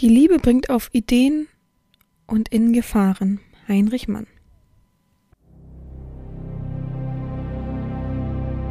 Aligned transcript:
Die 0.00 0.08
Liebe 0.08 0.38
bringt 0.38 0.70
auf 0.70 0.88
Ideen 0.92 1.46
und 2.26 2.48
in 2.48 2.72
Gefahren. 2.72 3.38
Heinrich 3.68 4.08
Mann. 4.08 4.26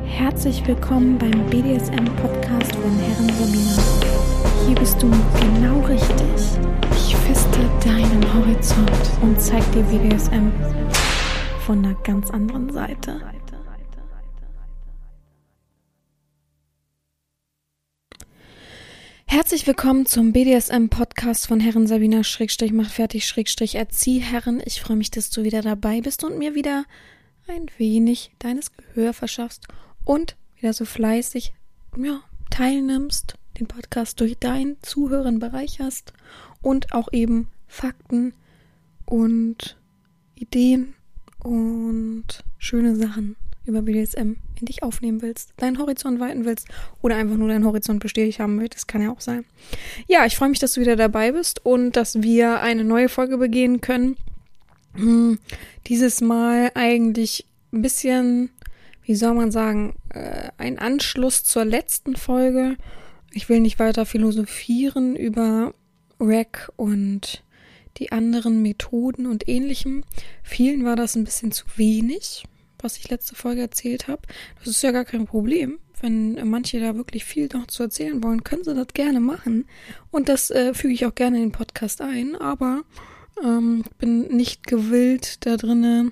Herzlich 0.05 0.65
willkommen 0.65 1.19
beim 1.19 1.45
BDSM-Podcast 1.51 2.75
von 2.75 2.97
Herren 2.97 3.29
Sabina. 3.29 3.83
Hier 4.65 4.75
bist 4.75 4.99
du 5.03 5.11
genau 5.39 5.81
richtig. 5.81 6.17
Ich 6.93 7.15
feste 7.15 7.59
deinen 7.85 8.33
Horizont 8.33 9.11
und 9.21 9.39
zeig 9.39 9.61
dir 9.71 9.83
BDSM 9.83 10.51
von 11.63 11.85
einer 11.85 11.93
ganz 12.01 12.31
anderen 12.31 12.73
Seite. 12.73 13.21
Herzlich 19.31 19.67
willkommen 19.67 20.07
zum 20.07 20.33
BDSM-Podcast 20.33 21.45
von 21.45 21.59
Herren 21.59 21.85
Sabina 21.85 22.23
Schrägstrich 22.23 22.73
macht 22.73 22.89
fertig 22.89 23.27
Schrägstrich 23.27 23.75
Erziehherren. 23.75 24.59
Ich 24.65 24.81
freue 24.81 24.97
mich, 24.97 25.11
dass 25.11 25.29
du 25.29 25.43
wieder 25.43 25.61
dabei 25.61 26.01
bist 26.01 26.23
und 26.23 26.39
mir 26.39 26.55
wieder 26.55 26.85
ein 27.47 27.67
wenig 27.77 28.31
deines 28.39 28.71
Gehör 28.75 29.13
verschaffst 29.13 29.67
und 30.03 30.35
wieder 30.55 30.73
so 30.73 30.83
fleißig 30.83 31.53
ja, 31.95 32.21
teilnimmst, 32.49 33.35
den 33.59 33.67
Podcast 33.67 34.19
durch 34.19 34.35
dein 34.39 34.77
Zuhören 34.81 35.37
bereicherst 35.37 36.11
und 36.63 36.91
auch 36.91 37.13
eben 37.13 37.49
Fakten 37.67 38.33
und 39.05 39.77
Ideen 40.33 40.95
und 41.43 42.25
schöne 42.57 42.95
Sachen 42.95 43.35
über 43.65 43.83
BDSM 43.83 44.37
in 44.59 44.65
dich 44.65 44.83
aufnehmen 44.83 45.21
willst, 45.21 45.53
deinen 45.57 45.79
Horizont 45.79 46.19
weiten 46.19 46.45
willst 46.45 46.67
oder 47.01 47.15
einfach 47.15 47.35
nur 47.35 47.47
deinen 47.47 47.65
Horizont 47.65 47.99
bestätigt 47.99 48.39
haben 48.39 48.59
willst. 48.59 48.75
Das 48.75 48.87
kann 48.87 49.01
ja 49.01 49.11
auch 49.11 49.21
sein. 49.21 49.45
Ja, 50.07 50.25
ich 50.25 50.35
freue 50.35 50.49
mich, 50.49 50.59
dass 50.59 50.73
du 50.73 50.81
wieder 50.81 50.95
dabei 50.95 51.31
bist 51.31 51.65
und 51.65 51.93
dass 51.93 52.21
wir 52.21 52.61
eine 52.61 52.83
neue 52.83 53.09
Folge 53.09 53.37
begehen 53.37 53.81
können. 53.81 54.17
Hm, 54.95 55.39
dieses 55.87 56.21
Mal 56.21 56.71
eigentlich 56.75 57.45
ein 57.71 57.81
bisschen, 57.81 58.49
wie 59.03 59.15
soll 59.15 59.33
man 59.33 59.51
sagen, 59.51 59.95
äh, 60.09 60.49
ein 60.57 60.79
Anschluss 60.79 61.43
zur 61.43 61.65
letzten 61.65 62.15
Folge. 62.15 62.75
Ich 63.31 63.49
will 63.49 63.59
nicht 63.59 63.79
weiter 63.79 64.05
philosophieren 64.05 65.15
über 65.15 65.73
Rack 66.19 66.71
und 66.75 67.43
die 67.97 68.11
anderen 68.11 68.61
Methoden 68.61 69.25
und 69.25 69.47
ähnlichem. 69.47 70.03
Vielen 70.43 70.85
war 70.85 70.95
das 70.95 71.15
ein 71.15 71.25
bisschen 71.25 71.51
zu 71.51 71.65
wenig 71.75 72.43
was 72.83 72.97
ich 72.97 73.09
letzte 73.09 73.35
Folge 73.35 73.61
erzählt 73.61 74.07
habe. 74.07 74.21
Das 74.59 74.67
ist 74.67 74.81
ja 74.81 74.91
gar 74.91 75.05
kein 75.05 75.25
Problem. 75.25 75.79
Wenn 76.01 76.47
manche 76.49 76.79
da 76.79 76.95
wirklich 76.95 77.25
viel 77.25 77.49
noch 77.53 77.67
zu 77.67 77.83
erzählen 77.83 78.23
wollen, 78.23 78.43
können 78.43 78.63
sie 78.63 78.73
das 78.73 78.87
gerne 78.93 79.19
machen. 79.19 79.65
Und 80.11 80.29
das 80.29 80.49
äh, 80.49 80.73
füge 80.73 80.93
ich 80.93 81.05
auch 81.05 81.15
gerne 81.15 81.37
in 81.37 81.43
den 81.43 81.51
Podcast 81.51 82.01
ein. 82.01 82.35
Aber 82.35 82.83
ähm, 83.43 83.83
bin 83.97 84.27
nicht 84.27 84.65
gewillt, 84.65 85.45
da 85.45 85.57
drinnen 85.57 86.11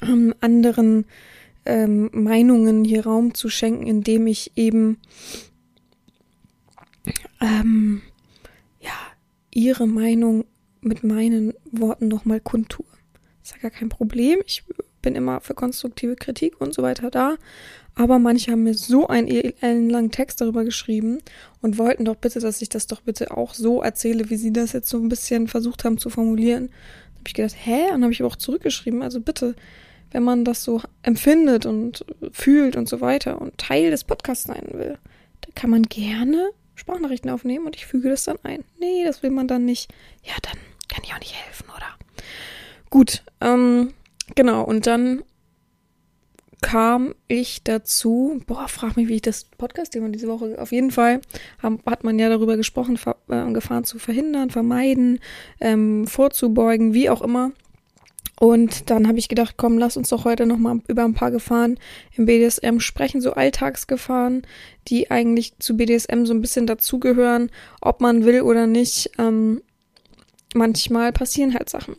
ähm, 0.00 0.34
anderen 0.40 1.04
ähm, 1.66 2.10
Meinungen 2.12 2.84
hier 2.84 3.04
Raum 3.04 3.34
zu 3.34 3.50
schenken, 3.50 3.86
indem 3.86 4.26
ich 4.26 4.52
eben 4.56 4.98
ähm, 7.40 8.02
ja 8.80 8.92
ihre 9.52 9.86
Meinung 9.86 10.44
mit 10.80 11.04
meinen 11.04 11.52
Worten 11.70 12.08
nochmal 12.08 12.40
kundtue. 12.40 12.86
Das 13.40 13.50
ist 13.50 13.56
ja 13.56 13.68
gar 13.68 13.78
kein 13.78 13.88
Problem. 13.88 14.38
Ich 14.46 14.64
bin 15.08 15.16
immer 15.16 15.40
für 15.40 15.54
konstruktive 15.54 16.16
Kritik 16.16 16.60
und 16.60 16.74
so 16.74 16.82
weiter 16.82 17.10
da. 17.10 17.36
Aber 17.94 18.18
manche 18.18 18.52
haben 18.52 18.64
mir 18.64 18.74
so 18.74 19.06
einen 19.06 19.26
ellenlangen 19.26 20.10
Text 20.10 20.42
darüber 20.42 20.64
geschrieben 20.64 21.20
und 21.62 21.78
wollten 21.78 22.04
doch 22.04 22.14
bitte, 22.14 22.40
dass 22.40 22.60
ich 22.60 22.68
das 22.68 22.86
doch 22.86 23.00
bitte 23.00 23.34
auch 23.34 23.54
so 23.54 23.80
erzähle, 23.80 24.28
wie 24.28 24.36
sie 24.36 24.52
das 24.52 24.72
jetzt 24.72 24.90
so 24.90 24.98
ein 24.98 25.08
bisschen 25.08 25.48
versucht 25.48 25.84
haben 25.84 25.96
zu 25.96 26.10
formulieren. 26.10 26.66
Da 26.68 27.18
habe 27.20 27.28
ich 27.28 27.34
gedacht, 27.34 27.56
hä? 27.58 27.90
Und 27.94 28.02
habe 28.02 28.12
ich 28.12 28.20
aber 28.20 28.30
auch 28.30 28.36
zurückgeschrieben. 28.36 29.00
Also 29.00 29.20
bitte, 29.20 29.56
wenn 30.10 30.24
man 30.24 30.44
das 30.44 30.62
so 30.62 30.82
empfindet 31.02 31.64
und 31.64 32.04
fühlt 32.30 32.76
und 32.76 32.86
so 32.86 33.00
weiter 33.00 33.40
und 33.40 33.56
Teil 33.56 33.90
des 33.90 34.04
Podcasts 34.04 34.44
sein 34.44 34.68
will, 34.72 34.98
dann 35.40 35.54
kann 35.54 35.70
man 35.70 35.84
gerne 35.84 36.50
Sprachnachrichten 36.74 37.30
aufnehmen 37.30 37.64
und 37.64 37.76
ich 37.76 37.86
füge 37.86 38.10
das 38.10 38.24
dann 38.24 38.36
ein. 38.42 38.62
Nee, 38.78 39.04
das 39.06 39.22
will 39.22 39.30
man 39.30 39.48
dann 39.48 39.64
nicht. 39.64 39.90
Ja, 40.22 40.34
dann 40.42 40.58
kann 40.86 41.02
ich 41.02 41.14
auch 41.14 41.18
nicht 41.18 41.34
helfen, 41.34 41.64
oder? 41.74 41.96
Gut, 42.90 43.22
ähm, 43.40 43.94
Genau, 44.34 44.62
und 44.62 44.86
dann 44.86 45.22
kam 46.60 47.14
ich 47.28 47.62
dazu, 47.62 48.40
boah, 48.46 48.66
frag 48.68 48.96
mich, 48.96 49.08
wie 49.08 49.16
ich 49.16 49.22
das 49.22 49.44
Podcast-Thema 49.44 50.08
diese 50.08 50.28
Woche, 50.28 50.56
auf 50.60 50.72
jeden 50.72 50.90
Fall 50.90 51.20
haben, 51.62 51.78
hat 51.86 52.02
man 52.02 52.18
ja 52.18 52.28
darüber 52.28 52.56
gesprochen, 52.56 52.96
Ver, 52.96 53.16
äh, 53.28 53.52
Gefahren 53.52 53.84
zu 53.84 53.98
verhindern, 53.98 54.50
vermeiden, 54.50 55.20
ähm, 55.60 56.06
vorzubeugen, 56.06 56.94
wie 56.94 57.10
auch 57.10 57.22
immer. 57.22 57.52
Und 58.40 58.90
dann 58.90 59.08
habe 59.08 59.18
ich 59.18 59.28
gedacht, 59.28 59.54
komm, 59.56 59.78
lass 59.78 59.96
uns 59.96 60.10
doch 60.10 60.24
heute 60.24 60.46
nochmal 60.46 60.80
über 60.86 61.04
ein 61.04 61.14
paar 61.14 61.32
Gefahren 61.32 61.78
im 62.16 62.26
BDSM 62.26 62.78
sprechen, 62.78 63.20
so 63.20 63.32
Alltagsgefahren, 63.32 64.42
die 64.86 65.10
eigentlich 65.10 65.58
zu 65.58 65.76
BDSM 65.76 66.24
so 66.24 66.34
ein 66.34 66.40
bisschen 66.40 66.66
dazugehören, 66.66 67.50
ob 67.80 68.00
man 68.00 68.24
will 68.24 68.42
oder 68.42 68.68
nicht. 68.68 69.10
Ähm, 69.18 69.62
manchmal 70.54 71.12
passieren 71.12 71.54
halt 71.54 71.68
Sachen. 71.68 71.96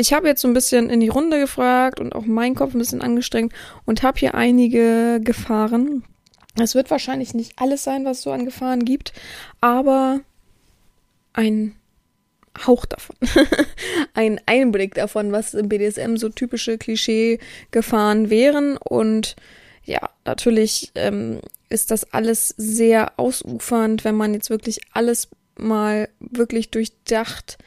Ich 0.00 0.14
habe 0.14 0.28
jetzt 0.28 0.40
so 0.40 0.48
ein 0.48 0.54
bisschen 0.54 0.88
in 0.88 1.00
die 1.00 1.10
Runde 1.10 1.38
gefragt 1.38 2.00
und 2.00 2.14
auch 2.14 2.24
meinen 2.24 2.54
Kopf 2.54 2.72
ein 2.72 2.78
bisschen 2.78 3.02
angestrengt 3.02 3.52
und 3.84 4.02
habe 4.02 4.18
hier 4.18 4.34
einige 4.34 5.20
Gefahren. 5.22 6.04
Es 6.58 6.74
wird 6.74 6.90
wahrscheinlich 6.90 7.34
nicht 7.34 7.52
alles 7.56 7.84
sein, 7.84 8.06
was 8.06 8.16
es 8.16 8.22
so 8.22 8.32
an 8.32 8.46
Gefahren 8.46 8.86
gibt, 8.86 9.12
aber 9.60 10.20
ein 11.34 11.74
Hauch 12.66 12.86
davon. 12.86 13.14
ein 14.14 14.40
Einblick 14.46 14.94
davon, 14.94 15.32
was 15.32 15.52
im 15.52 15.68
BDSM 15.68 16.16
so 16.16 16.30
typische 16.30 16.78
Klischee-Gefahren 16.78 18.30
wären. 18.30 18.78
Und 18.78 19.36
ja, 19.84 20.08
natürlich 20.24 20.92
ähm, 20.94 21.40
ist 21.68 21.90
das 21.90 22.10
alles 22.10 22.48
sehr 22.56 23.18
ausufernd, 23.18 24.04
wenn 24.04 24.14
man 24.14 24.32
jetzt 24.32 24.48
wirklich 24.48 24.80
alles 24.94 25.28
mal 25.58 26.08
wirklich 26.20 26.70
durchdacht 26.70 27.58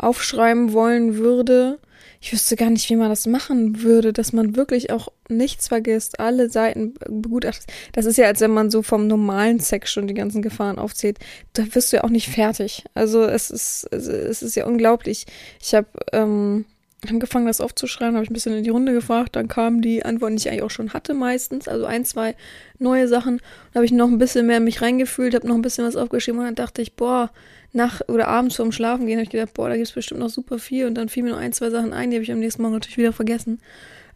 aufschreiben 0.00 0.72
wollen 0.72 1.16
würde. 1.16 1.78
Ich 2.22 2.32
wüsste 2.32 2.54
gar 2.54 2.68
nicht, 2.68 2.90
wie 2.90 2.96
man 2.96 3.08
das 3.08 3.26
machen 3.26 3.82
würde, 3.82 4.12
dass 4.12 4.34
man 4.34 4.54
wirklich 4.54 4.90
auch 4.90 5.08
nichts 5.28 5.68
vergisst, 5.68 6.20
alle 6.20 6.50
Seiten 6.50 6.94
begutachtet. 7.08 7.72
Das 7.92 8.04
ist 8.04 8.18
ja, 8.18 8.26
als 8.26 8.40
wenn 8.40 8.50
man 8.50 8.70
so 8.70 8.82
vom 8.82 9.06
normalen 9.06 9.58
Sex 9.58 9.90
schon 9.90 10.06
die 10.06 10.14
ganzen 10.14 10.42
Gefahren 10.42 10.78
aufzählt. 10.78 11.18
Da 11.54 11.64
wirst 11.74 11.92
du 11.92 11.96
ja 11.96 12.04
auch 12.04 12.10
nicht 12.10 12.28
fertig. 12.28 12.84
Also 12.94 13.22
es 13.24 13.50
ist, 13.50 13.84
es 13.92 14.42
ist 14.42 14.54
ja 14.54 14.66
unglaublich. 14.66 15.26
Ich 15.62 15.74
habe 15.74 15.88
ähm, 16.12 16.66
angefangen, 17.08 17.46
das 17.46 17.60
aufzuschreiben, 17.60 18.14
habe 18.14 18.24
ich 18.24 18.30
ein 18.30 18.34
bisschen 18.34 18.56
in 18.56 18.64
die 18.64 18.70
Runde 18.70 18.92
gefragt, 18.92 19.36
dann 19.36 19.48
kamen 19.48 19.80
die 19.80 20.04
Antworten, 20.04 20.36
die 20.36 20.42
ich 20.42 20.48
eigentlich 20.48 20.62
auch 20.62 20.70
schon 20.70 20.92
hatte 20.92 21.14
meistens, 21.14 21.66
also 21.66 21.86
ein, 21.86 22.04
zwei 22.04 22.34
neue 22.78 23.08
Sachen. 23.08 23.38
Dann 23.38 23.80
habe 23.80 23.84
ich 23.86 23.92
noch 23.92 24.08
ein 24.08 24.18
bisschen 24.18 24.46
mehr 24.46 24.58
in 24.58 24.64
mich 24.64 24.82
reingefühlt, 24.82 25.34
habe 25.34 25.48
noch 25.48 25.54
ein 25.54 25.62
bisschen 25.62 25.86
was 25.86 25.96
aufgeschrieben 25.96 26.40
und 26.40 26.46
dann 26.46 26.54
dachte 26.54 26.82
ich, 26.82 26.94
boah, 26.94 27.30
nach 27.72 28.00
oder 28.08 28.28
abends 28.28 28.56
vorm 28.56 28.72
Schlafen 28.72 29.06
gehen, 29.06 29.16
habe 29.16 29.24
ich 29.24 29.30
gedacht, 29.30 29.54
boah, 29.54 29.68
da 29.68 29.76
gibt 29.76 29.88
es 29.88 29.94
bestimmt 29.94 30.20
noch 30.20 30.28
super 30.28 30.58
viel 30.58 30.86
und 30.86 30.94
dann 30.94 31.08
fiel 31.08 31.22
mir 31.22 31.30
noch 31.30 31.38
ein, 31.38 31.52
zwei 31.52 31.70
Sachen 31.70 31.92
ein, 31.92 32.10
die 32.10 32.16
habe 32.16 32.24
ich 32.24 32.32
am 32.32 32.40
nächsten 32.40 32.62
Morgen 32.62 32.74
natürlich 32.74 32.98
wieder 32.98 33.12
vergessen. 33.12 33.60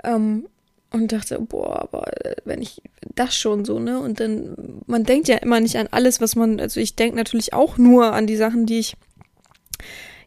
Ähm, 0.03 0.47
und 0.91 1.11
dachte, 1.11 1.41
boah, 1.41 1.81
aber 1.81 2.05
wenn 2.44 2.62
ich 2.62 2.81
das 3.17 3.37
schon 3.37 3.65
so, 3.65 3.81
ne? 3.81 3.99
Und 3.99 4.21
dann, 4.21 4.83
man 4.87 5.03
denkt 5.03 5.27
ja 5.27 5.37
immer 5.39 5.59
nicht 5.59 5.77
an 5.77 5.89
alles, 5.91 6.21
was 6.21 6.37
man, 6.37 6.61
also 6.61 6.78
ich 6.78 6.94
denke 6.94 7.17
natürlich 7.17 7.53
auch 7.53 7.78
nur 7.78 8.12
an 8.12 8.28
die 8.28 8.37
Sachen, 8.37 8.65
die 8.65 8.78
ich 8.78 8.97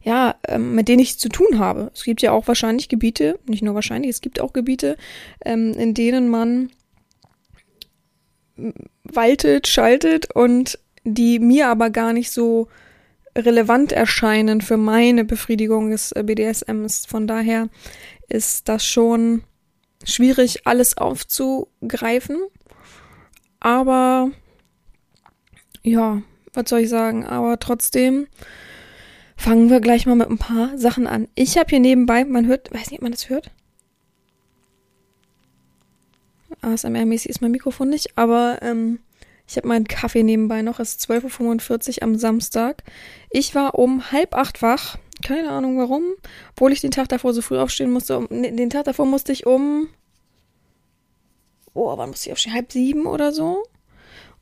ja, 0.08 0.36
ähm, 0.48 0.74
mit 0.74 0.88
denen 0.88 1.02
ich 1.02 1.20
zu 1.20 1.28
tun 1.28 1.60
habe. 1.60 1.92
Es 1.94 2.06
gibt 2.06 2.22
ja 2.22 2.32
auch 2.32 2.48
wahrscheinlich 2.48 2.88
Gebiete, 2.88 3.38
nicht 3.46 3.62
nur 3.62 3.76
wahrscheinlich, 3.76 4.10
es 4.10 4.22
gibt 4.22 4.40
auch 4.40 4.54
Gebiete, 4.54 4.96
ähm, 5.44 5.74
in 5.74 5.94
denen 5.94 6.30
man 6.30 6.70
waltet, 9.04 9.68
schaltet 9.68 10.34
und 10.34 10.80
die 11.04 11.40
mir 11.40 11.68
aber 11.68 11.90
gar 11.90 12.14
nicht 12.14 12.32
so 12.32 12.70
relevant 13.36 13.92
erscheinen 13.92 14.62
für 14.62 14.78
meine 14.78 15.26
Befriedigung 15.26 15.92
des 15.92 16.14
äh, 16.14 16.24
BDSMs. 16.24 17.06
Von 17.06 17.28
daher 17.28 17.68
ist 18.30 18.70
das 18.70 18.86
schon 18.86 19.44
schwierig, 20.06 20.66
alles 20.66 20.98
aufzugreifen. 20.98 22.38
Aber 23.60 24.32
ja, 25.84 26.22
was 26.54 26.70
soll 26.70 26.80
ich 26.80 26.90
sagen? 26.90 27.26
Aber 27.26 27.60
trotzdem 27.60 28.28
fangen 29.38 29.70
wir 29.70 29.80
gleich 29.80 30.06
mal 30.06 30.16
mit 30.16 30.30
ein 30.30 30.38
paar 30.38 30.78
Sachen 30.78 31.08
an. 31.08 31.28
Ich 31.36 31.58
habe 31.58 31.70
hier 31.70 31.80
nebenbei, 31.80 32.26
man 32.26 32.48
hört, 32.48 32.74
weiß 32.74 32.92
nicht, 32.92 33.00
ob 33.00 33.04
man 33.04 33.12
das 33.14 33.30
hört. 33.30 33.52
ASMR-mäßig 36.62 37.30
ist 37.30 37.42
mein 37.42 37.52
Mikrofon 37.52 37.90
nicht, 37.90 38.18
aber 38.18 38.60
ähm, 38.62 39.00
ich 39.48 39.56
habe 39.56 39.68
meinen 39.68 39.88
Kaffee 39.88 40.24
nebenbei 40.24 40.62
noch. 40.62 40.80
Es 40.80 40.96
ist 40.96 41.10
12.45 41.10 41.98
Uhr 41.98 42.04
am 42.04 42.18
Samstag. 42.18 42.84
Ich 43.30 43.56
war 43.56 43.76
um 43.76 44.12
halb 44.12 44.36
acht 44.36 44.62
wach. 44.62 44.98
Keine 45.24 45.52
Ahnung 45.52 45.78
warum. 45.78 46.04
Obwohl 46.52 46.74
ich 46.74 46.82
den 46.82 46.92
Tag 46.92 47.08
davor 47.10 47.34
so 47.34 47.42
früh 47.42 47.58
aufstehen 47.58 47.92
musste. 47.92 48.18
Um, 48.18 48.28
nee, 48.30 48.52
den 48.52 48.70
Tag 48.70 48.86
davor 48.86 49.06
musste 49.06 49.32
ich 49.32 49.46
um. 49.46 49.88
Oh, 51.74 51.96
wann 51.98 52.10
musste 52.10 52.28
ich 52.28 52.34
aufstehen? 52.34 52.54
Halb 52.54 52.72
sieben 52.72 53.06
oder 53.06 53.32
so. 53.32 53.64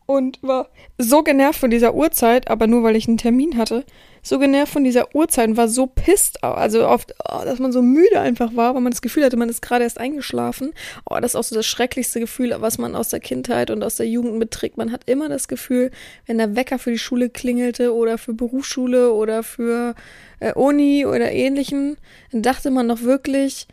und 0.05 0.41
war 0.41 0.69
so 0.97 1.23
genervt 1.23 1.59
von 1.59 1.71
dieser 1.71 1.95
Uhrzeit, 1.95 2.49
aber 2.49 2.67
nur 2.67 2.83
weil 2.83 2.95
ich 2.95 3.07
einen 3.07 3.17
Termin 3.17 3.57
hatte, 3.57 3.85
so 4.25 4.39
genervt 4.39 4.73
von 4.73 4.83
dieser 4.83 5.13
Uhrzeit 5.13 5.49
und 5.49 5.57
war 5.57 5.67
so 5.67 5.85
pisst, 5.85 6.43
also 6.43 6.87
oft, 6.87 7.13
oh, 7.31 7.45
dass 7.45 7.59
man 7.59 7.71
so 7.71 7.83
müde 7.83 8.19
einfach 8.19 8.55
war, 8.55 8.73
weil 8.73 8.81
man 8.81 8.91
das 8.91 9.03
Gefühl 9.03 9.23
hatte, 9.23 9.37
man 9.37 9.49
ist 9.49 9.61
gerade 9.61 9.83
erst 9.83 9.99
eingeschlafen. 9.99 10.73
Oh, 11.07 11.17
das 11.21 11.31
ist 11.31 11.35
auch 11.35 11.43
so 11.43 11.55
das 11.55 11.67
schrecklichste 11.67 12.19
Gefühl, 12.19 12.55
was 12.57 12.79
man 12.79 12.95
aus 12.95 13.09
der 13.09 13.19
Kindheit 13.19 13.69
und 13.69 13.83
aus 13.83 13.97
der 13.97 14.07
Jugend 14.07 14.39
mitträgt. 14.39 14.77
Man 14.77 14.91
hat 14.91 15.03
immer 15.05 15.29
das 15.29 15.47
Gefühl, 15.47 15.91
wenn 16.25 16.39
der 16.39 16.55
Wecker 16.55 16.79
für 16.79 16.89
die 16.91 16.97
Schule 16.97 17.29
klingelte 17.29 17.93
oder 17.93 18.17
für 18.17 18.33
Berufsschule 18.33 19.13
oder 19.13 19.43
für 19.43 19.93
äh, 20.39 20.53
Uni 20.53 21.05
oder 21.05 21.31
ähnlichem, 21.31 21.97
dann 22.31 22.41
dachte 22.41 22.71
man 22.71 22.89
doch 22.89 23.03
wirklich, 23.03 23.67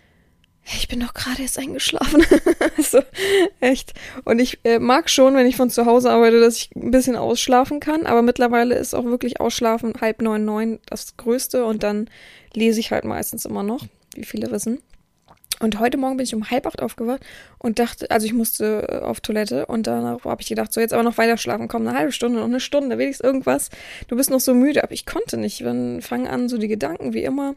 ich 0.65 0.89
bin 0.89 1.01
doch 1.01 1.13
gerade 1.13 1.43
erst 1.43 1.59
eingeschlafen. 1.59 2.25
also, 2.77 3.01
echt. 3.61 3.95
Und 4.25 4.39
ich 4.39 4.61
äh, 4.65 4.79
mag 4.79 5.11
schon, 5.11 5.35
wenn 5.35 5.47
ich 5.47 5.57
von 5.57 5.71
zu 5.71 5.87
Hause 5.87 6.11
arbeite, 6.11 6.41
dass 6.41 6.57
ich 6.57 6.71
ein 6.77 6.91
bisschen 6.91 7.17
ausschlafen 7.17 7.81
kann. 7.81 8.07
Aber 8.07 8.23
mittlerweile 8.23 8.77
ist 8.77 8.95
auch 8.95 9.05
wirklich 9.05 9.41
Ausschlafen 9.41 9.95
halb 10.01 10.23
neun, 10.23 10.45
neun 10.45 10.79
das 10.87 11.17
Größte. 11.17 11.65
Und 11.65 11.83
dann 11.83 12.09
lese 12.55 12.81
ich 12.81 12.93
halt 12.93 13.05
meistens 13.05 13.45
immer 13.45 13.63
noch, 13.63 13.85
wie 14.15 14.25
viele 14.25 14.51
wissen. 14.51 14.79
Und 15.63 15.79
heute 15.79 15.97
Morgen 15.97 16.17
bin 16.17 16.25
ich 16.25 16.35
um 16.35 16.51
halb 16.51 16.67
acht 16.67 16.83
aufgewacht 16.83 17.23
und 17.59 17.79
dachte, 17.79 18.11
also 18.11 18.27
ich 18.27 18.33
musste 18.33 18.89
äh, 18.89 19.05
auf 19.05 19.21
Toilette 19.21 19.67
und 19.67 19.87
danach 19.87 20.25
habe 20.25 20.43
ich 20.43 20.49
gedacht, 20.49 20.73
so 20.73 20.81
jetzt 20.81 20.93
aber 20.93 21.05
noch 21.05 21.19
weiter 21.19 21.37
schlafen, 21.37 21.69
komm, 21.69 21.87
eine 21.87 21.97
halbe 21.97 22.11
Stunde, 22.11 22.41
noch 22.41 22.47
eine 22.47 22.59
Stunde, 22.59 22.99
wenigstens 22.99 23.25
irgendwas. 23.25 23.71
Du 24.09 24.17
bist 24.17 24.31
noch 24.31 24.41
so 24.41 24.55
müde, 24.55 24.83
aber 24.83 24.93
ich 24.93 25.07
konnte 25.07 25.37
nicht. 25.37 25.61
Dann 25.61 26.03
fangen 26.03 26.27
an 26.27 26.49
so 26.49 26.59
die 26.59 26.67
Gedanken 26.67 27.13
wie 27.13 27.23
immer 27.23 27.55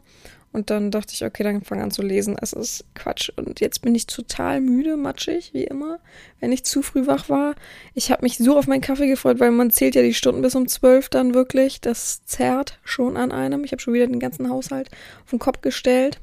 und 0.52 0.70
dann 0.70 0.90
dachte 0.90 1.12
ich, 1.12 1.24
okay, 1.24 1.42
dann 1.42 1.62
fange 1.62 1.82
an 1.82 1.90
zu 1.90 2.02
lesen. 2.02 2.36
Es 2.40 2.52
ist 2.52 2.84
Quatsch. 2.94 3.30
Und 3.36 3.60
jetzt 3.60 3.82
bin 3.82 3.94
ich 3.94 4.06
total 4.06 4.60
müde, 4.60 4.96
matschig, 4.96 5.52
wie 5.52 5.64
immer, 5.64 5.98
wenn 6.40 6.50
ich 6.50 6.64
zu 6.64 6.80
früh 6.82 7.06
wach 7.06 7.28
war. 7.28 7.54
Ich 7.94 8.10
habe 8.10 8.22
mich 8.22 8.38
so 8.38 8.56
auf 8.56 8.66
meinen 8.66 8.80
Kaffee 8.80 9.06
gefreut, 9.06 9.38
weil 9.38 9.50
man 9.50 9.70
zählt 9.70 9.94
ja 9.94 10.02
die 10.02 10.14
Stunden 10.14 10.42
bis 10.42 10.54
um 10.54 10.66
zwölf 10.66 11.08
dann 11.08 11.34
wirklich. 11.34 11.80
Das 11.80 12.24
zerrt 12.24 12.78
schon 12.84 13.16
an 13.16 13.32
einem. 13.32 13.64
Ich 13.64 13.72
habe 13.72 13.82
schon 13.82 13.94
wieder 13.94 14.06
den 14.06 14.20
ganzen 14.20 14.48
Haushalt 14.48 14.90
auf 15.24 15.30
den 15.30 15.38
Kopf 15.38 15.60
gestellt. 15.60 16.20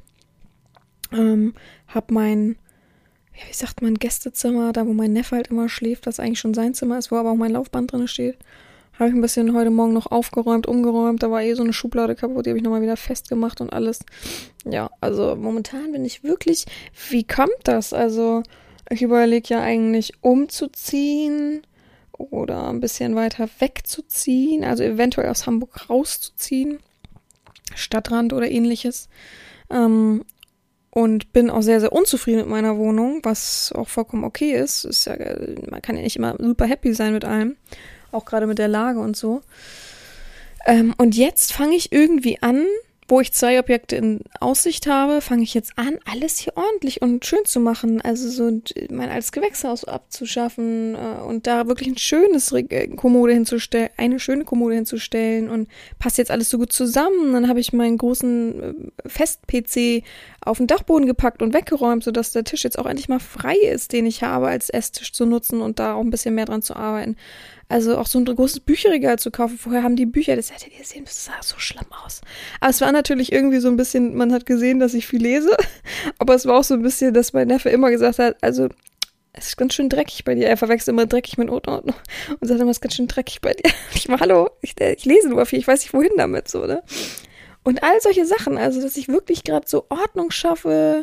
Ähm, 1.12 1.54
hab 1.86 2.10
mein, 2.10 2.56
ja, 3.34 3.42
wie 3.48 3.54
sagt 3.54 3.82
man, 3.82 3.94
Gästezimmer, 3.94 4.72
da 4.72 4.84
wo 4.86 4.92
mein 4.94 5.12
Neffe 5.12 5.36
halt 5.36 5.48
immer 5.48 5.68
schläft, 5.68 6.08
das 6.08 6.18
eigentlich 6.18 6.40
schon 6.40 6.54
sein 6.54 6.74
Zimmer 6.74 6.98
ist, 6.98 7.12
wo 7.12 7.16
aber 7.16 7.30
auch 7.30 7.36
mein 7.36 7.52
Laufband 7.52 7.92
drin 7.92 8.08
steht 8.08 8.36
habe 8.98 9.08
ich 9.08 9.14
ein 9.14 9.20
bisschen 9.20 9.54
heute 9.54 9.70
Morgen 9.70 9.92
noch 9.92 10.10
aufgeräumt, 10.10 10.66
umgeräumt. 10.66 11.22
Da 11.22 11.30
war 11.30 11.42
eh 11.42 11.54
so 11.54 11.62
eine 11.62 11.72
Schublade 11.72 12.14
kaputt, 12.14 12.46
die 12.46 12.50
habe 12.50 12.58
ich 12.58 12.64
nochmal 12.64 12.82
wieder 12.82 12.96
festgemacht 12.96 13.60
und 13.60 13.72
alles. 13.72 14.00
Ja, 14.64 14.90
also 15.00 15.36
momentan 15.36 15.92
bin 15.92 16.04
ich 16.04 16.22
wirklich. 16.22 16.66
Wie 17.10 17.24
kommt 17.24 17.50
das? 17.64 17.92
Also, 17.92 18.42
ich 18.90 19.02
überlege 19.02 19.54
ja 19.54 19.60
eigentlich 19.60 20.12
umzuziehen 20.20 21.62
oder 22.12 22.68
ein 22.68 22.80
bisschen 22.80 23.16
weiter 23.16 23.48
wegzuziehen. 23.58 24.62
Also 24.64 24.84
eventuell 24.84 25.28
aus 25.28 25.46
Hamburg 25.46 25.90
rauszuziehen. 25.90 26.78
Stadtrand 27.74 28.32
oder 28.32 28.48
ähnliches. 28.48 29.08
Ähm, 29.70 30.24
und 30.90 31.32
bin 31.32 31.50
auch 31.50 31.62
sehr, 31.62 31.80
sehr 31.80 31.92
unzufrieden 31.92 32.42
mit 32.42 32.48
meiner 32.48 32.78
Wohnung, 32.78 33.18
was 33.24 33.72
auch 33.74 33.88
vollkommen 33.88 34.22
okay 34.22 34.52
ist. 34.52 34.84
ist 34.84 35.06
ja, 35.06 35.16
man 35.68 35.82
kann 35.82 35.96
ja 35.96 36.02
nicht 36.02 36.14
immer 36.14 36.36
super 36.38 36.66
happy 36.66 36.94
sein 36.94 37.12
mit 37.12 37.24
allem 37.24 37.56
auch 38.14 38.24
gerade 38.24 38.46
mit 38.46 38.58
der 38.58 38.68
Lage 38.68 39.00
und 39.00 39.16
so. 39.16 39.40
Ähm, 40.66 40.94
und 40.96 41.16
jetzt 41.16 41.52
fange 41.52 41.76
ich 41.76 41.92
irgendwie 41.92 42.40
an, 42.42 42.66
wo 43.06 43.20
ich 43.20 43.32
zwei 43.32 43.58
Objekte 43.58 43.96
in 43.96 44.20
Aussicht 44.40 44.86
habe, 44.86 45.20
fange 45.20 45.42
ich 45.42 45.52
jetzt 45.52 45.72
an, 45.76 45.98
alles 46.10 46.38
hier 46.38 46.56
ordentlich 46.56 47.02
und 47.02 47.24
schön 47.26 47.44
zu 47.44 47.60
machen. 47.60 48.00
Also 48.00 48.28
so 48.30 48.50
mein 48.90 49.10
altes 49.10 49.30
Gewächshaus 49.32 49.84
abzuschaffen 49.84 50.94
äh, 50.94 51.22
und 51.22 51.46
da 51.46 51.66
wirklich 51.66 51.88
ein 51.88 51.98
schönes 51.98 52.52
Re 52.54 52.60
äh, 52.70 52.88
Kommode 52.88 53.34
hinzustellen, 53.34 53.90
eine 53.98 54.18
schöne 54.18 54.44
Kommode 54.44 54.76
hinzustellen 54.76 55.50
und 55.50 55.68
passt 55.98 56.16
jetzt 56.16 56.30
alles 56.30 56.48
so 56.48 56.56
gut 56.56 56.72
zusammen. 56.72 57.34
Dann 57.34 57.48
habe 57.48 57.60
ich 57.60 57.74
meinen 57.74 57.98
großen 57.98 58.62
äh, 58.62 59.08
Fest-PC 59.08 60.02
auf 60.40 60.58
den 60.58 60.66
Dachboden 60.66 61.06
gepackt 61.06 61.42
und 61.42 61.52
weggeräumt, 61.52 62.04
sodass 62.04 62.32
der 62.32 62.44
Tisch 62.44 62.64
jetzt 62.64 62.78
auch 62.78 62.86
endlich 62.86 63.08
mal 63.08 63.20
frei 63.20 63.56
ist, 63.56 63.92
den 63.92 64.06
ich 64.06 64.22
habe, 64.22 64.48
als 64.48 64.70
Esstisch 64.70 65.12
zu 65.12 65.26
nutzen 65.26 65.60
und 65.60 65.78
da 65.78 65.94
auch 65.94 66.00
ein 66.00 66.10
bisschen 66.10 66.34
mehr 66.34 66.46
dran 66.46 66.62
zu 66.62 66.74
arbeiten. 66.74 67.16
Also 67.68 67.96
auch 67.98 68.06
so 68.06 68.18
ein 68.18 68.24
großes 68.24 68.60
Bücherregal 68.60 69.18
zu 69.18 69.30
kaufen. 69.30 69.58
Vorher 69.58 69.82
haben 69.82 69.96
die 69.96 70.06
Bücher, 70.06 70.36
das 70.36 70.52
hättet 70.52 70.72
ihr 70.72 70.80
gesehen, 70.80 71.04
das 71.04 71.24
sah 71.24 71.42
so 71.42 71.58
schlimm 71.58 71.86
aus. 72.04 72.20
Aber 72.60 72.70
es 72.70 72.80
war 72.80 72.92
natürlich 72.92 73.32
irgendwie 73.32 73.58
so 73.58 73.68
ein 73.68 73.76
bisschen, 73.76 74.14
man 74.14 74.32
hat 74.32 74.46
gesehen, 74.46 74.80
dass 74.80 74.94
ich 74.94 75.06
viel 75.06 75.22
lese. 75.22 75.56
Aber 76.18 76.34
es 76.34 76.46
war 76.46 76.58
auch 76.58 76.64
so 76.64 76.74
ein 76.74 76.82
bisschen, 76.82 77.14
dass 77.14 77.32
mein 77.32 77.48
Neffe 77.48 77.70
immer 77.70 77.90
gesagt 77.90 78.18
hat, 78.18 78.36
also 78.42 78.68
es 79.32 79.48
ist 79.48 79.56
ganz 79.56 79.74
schön 79.74 79.88
dreckig 79.88 80.24
bei 80.24 80.34
dir. 80.34 80.46
Er 80.46 80.56
verwechselt 80.56 80.92
immer 80.92 81.06
dreckig 81.06 81.38
mit 81.38 81.50
Unordnung 81.50 81.96
und 82.40 82.46
sagt 82.46 82.60
immer, 82.60 82.70
es 82.70 82.76
ist 82.76 82.80
ganz 82.80 82.94
schön 82.94 83.08
dreckig 83.08 83.40
bei 83.40 83.52
dir. 83.52 83.70
Ich 83.94 84.08
war, 84.08 84.20
hallo, 84.20 84.50
ich, 84.60 84.74
ich 84.80 85.04
lese 85.04 85.28
nur 85.28 85.44
viel, 85.46 85.58
ich 85.58 85.66
weiß 85.66 85.80
nicht, 85.82 85.94
wohin 85.94 86.12
damit, 86.16 86.48
so, 86.48 86.66
ne? 86.66 86.82
Und 87.64 87.82
all 87.82 87.98
solche 88.00 88.26
Sachen, 88.26 88.58
also 88.58 88.82
dass 88.82 88.96
ich 88.96 89.08
wirklich 89.08 89.42
gerade 89.42 89.66
so 89.66 89.86
Ordnung 89.88 90.30
schaffe. 90.30 91.02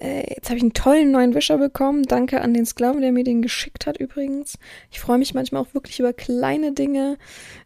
Äh, 0.00 0.34
jetzt 0.34 0.48
habe 0.48 0.56
ich 0.56 0.62
einen 0.62 0.74
tollen 0.74 1.10
neuen 1.10 1.34
Wischer 1.34 1.58
bekommen. 1.58 2.04
Danke 2.04 2.40
an 2.40 2.54
den 2.54 2.66
Sklaven, 2.66 3.00
der 3.00 3.12
mir 3.12 3.24
den 3.24 3.42
geschickt 3.42 3.86
hat 3.86 3.98
übrigens. 3.98 4.58
Ich 4.90 5.00
freue 5.00 5.18
mich 5.18 5.34
manchmal 5.34 5.62
auch 5.62 5.74
wirklich 5.74 5.98
über 5.98 6.12
kleine 6.12 6.72
Dinge. 6.72 7.18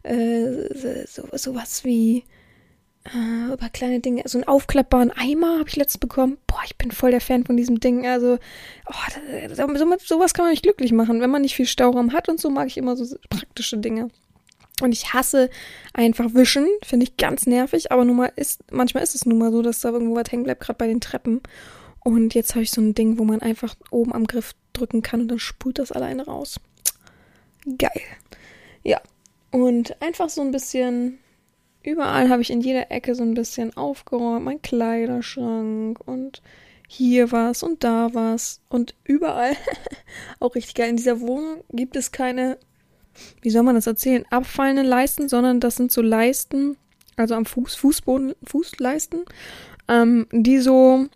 Äh, 0.03 1.05
so, 1.07 1.27
sowas 1.33 1.83
wie 1.83 2.23
äh, 3.05 3.53
über 3.53 3.69
kleine 3.69 3.99
Dinge. 3.99 4.23
So 4.25 4.37
einen 4.37 4.47
aufklappbaren 4.47 5.11
Eimer 5.11 5.59
habe 5.59 5.69
ich 5.69 5.75
letztens 5.75 5.99
bekommen. 5.99 6.37
Boah, 6.47 6.61
ich 6.65 6.77
bin 6.77 6.91
voll 6.91 7.11
der 7.11 7.21
Fan 7.21 7.45
von 7.45 7.57
diesem 7.57 7.79
Ding. 7.79 8.07
Also, 8.07 8.39
oh, 8.87 9.53
somit, 9.53 10.01
sowas 10.01 10.33
kann 10.33 10.45
man 10.45 10.51
mich 10.51 10.61
glücklich 10.61 10.91
machen. 10.91 11.21
Wenn 11.21 11.29
man 11.29 11.41
nicht 11.43 11.55
viel 11.55 11.67
Stauraum 11.67 12.13
hat 12.13 12.29
und 12.29 12.39
so, 12.39 12.49
mag 12.49 12.67
ich 12.67 12.77
immer 12.77 12.95
so 12.95 13.15
praktische 13.29 13.77
Dinge. 13.77 14.09
Und 14.81 14.91
ich 14.91 15.13
hasse 15.13 15.49
einfach 15.93 16.33
wischen, 16.33 16.67
finde 16.83 17.03
ich 17.03 17.17
ganz 17.17 17.45
nervig, 17.45 17.91
aber 17.91 18.05
nun 18.05 18.15
mal 18.15 18.31
ist, 18.35 18.63
manchmal 18.71 19.03
ist 19.03 19.13
es 19.13 19.25
nun 19.25 19.37
mal 19.37 19.51
so, 19.51 19.61
dass 19.61 19.81
da 19.81 19.89
irgendwo 19.91 20.15
was 20.15 20.31
hängen 20.31 20.43
bleibt, 20.43 20.61
gerade 20.61 20.77
bei 20.77 20.87
den 20.87 20.99
Treppen. 20.99 21.41
Und 22.03 22.33
jetzt 22.33 22.55
habe 22.55 22.63
ich 22.63 22.71
so 22.71 22.81
ein 22.81 22.95
Ding, 22.95 23.17
wo 23.17 23.23
man 23.23 23.41
einfach 23.41 23.75
oben 23.91 24.13
am 24.13 24.27
Griff 24.27 24.53
drücken 24.73 25.01
kann 25.01 25.21
und 25.21 25.27
dann 25.29 25.39
spult 25.39 25.79
das 25.79 25.91
alleine 25.91 26.25
raus. 26.25 26.59
Geil. 27.77 28.01
Ja. 28.83 29.01
Und 29.51 30.01
einfach 30.01 30.29
so 30.29 30.41
ein 30.41 30.51
bisschen, 30.51 31.19
überall 31.83 32.29
habe 32.29 32.41
ich 32.41 32.49
in 32.49 32.61
jeder 32.61 32.91
Ecke 32.91 33.15
so 33.15 33.23
ein 33.23 33.35
bisschen 33.35 33.77
aufgeräumt, 33.77 34.45
mein 34.45 34.61
Kleiderschrank 34.61 35.99
und 36.05 36.41
hier 36.87 37.31
was 37.31 37.63
und 37.63 37.83
da 37.83 38.13
was. 38.13 38.61
Und 38.69 38.95
überall, 39.03 39.55
auch 40.39 40.55
richtig 40.55 40.75
geil, 40.75 40.89
in 40.89 40.97
dieser 40.97 41.21
Wohnung 41.21 41.63
gibt 41.71 41.95
es 41.95 42.11
keine 42.11 42.57
wie 43.41 43.49
soll 43.49 43.63
man 43.63 43.75
das 43.75 43.87
erzählen, 43.87 44.25
abfallende 44.29 44.83
Leisten, 44.83 45.29
sondern 45.29 45.59
das 45.59 45.75
sind 45.75 45.91
so 45.91 46.01
Leisten, 46.01 46.77
also 47.15 47.35
am 47.35 47.45
Fuß, 47.45 47.75
Fußboden, 47.75 48.33
Fußleisten, 48.43 49.25
ähm, 49.87 50.27
die 50.31 50.59
so 50.59 51.07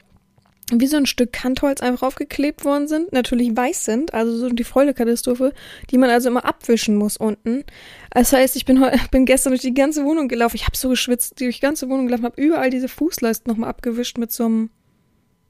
wie 0.72 0.88
so 0.88 0.98
ein 0.98 1.06
Stück 1.06 1.32
Kantholz 1.32 1.82
einfach 1.82 2.06
aufgeklebt 2.06 2.66
worden 2.66 2.88
sind, 2.88 3.14
natürlich 3.14 3.56
weiß 3.56 3.86
sind, 3.86 4.14
also 4.14 4.38
so 4.38 4.50
die 4.50 4.66
Freude-Katastrophe, 4.66 5.54
die 5.90 5.98
man 5.98 6.10
also 6.10 6.30
immer 6.30 6.44
abwischen 6.44 6.98
muss 6.98 7.16
unten. 7.16 7.64
Das 8.12 8.34
heißt, 8.34 8.56
ich 8.56 8.66
bin 8.66 8.84
bin 9.12 9.26
gestern 9.26 9.52
durch 9.52 9.62
die 9.62 9.74
ganze 9.74 10.04
Wohnung 10.04 10.28
gelaufen, 10.28 10.58
ich 10.58 10.66
habe 10.66 10.76
so 10.76 10.90
geschwitzt, 10.90 11.40
durch 11.40 11.58
die 11.58 11.62
ganze 11.62 11.90
Wohnung 11.90 12.08
gelaufen, 12.08 12.26
habe 12.26 12.42
überall 12.42 12.70
diese 12.70 12.90
Fußleisten 12.90 13.50
nochmal 13.50 13.70
abgewischt 13.70 14.18
mit 14.18 14.32
so 14.32 14.46
einem, 14.46 14.70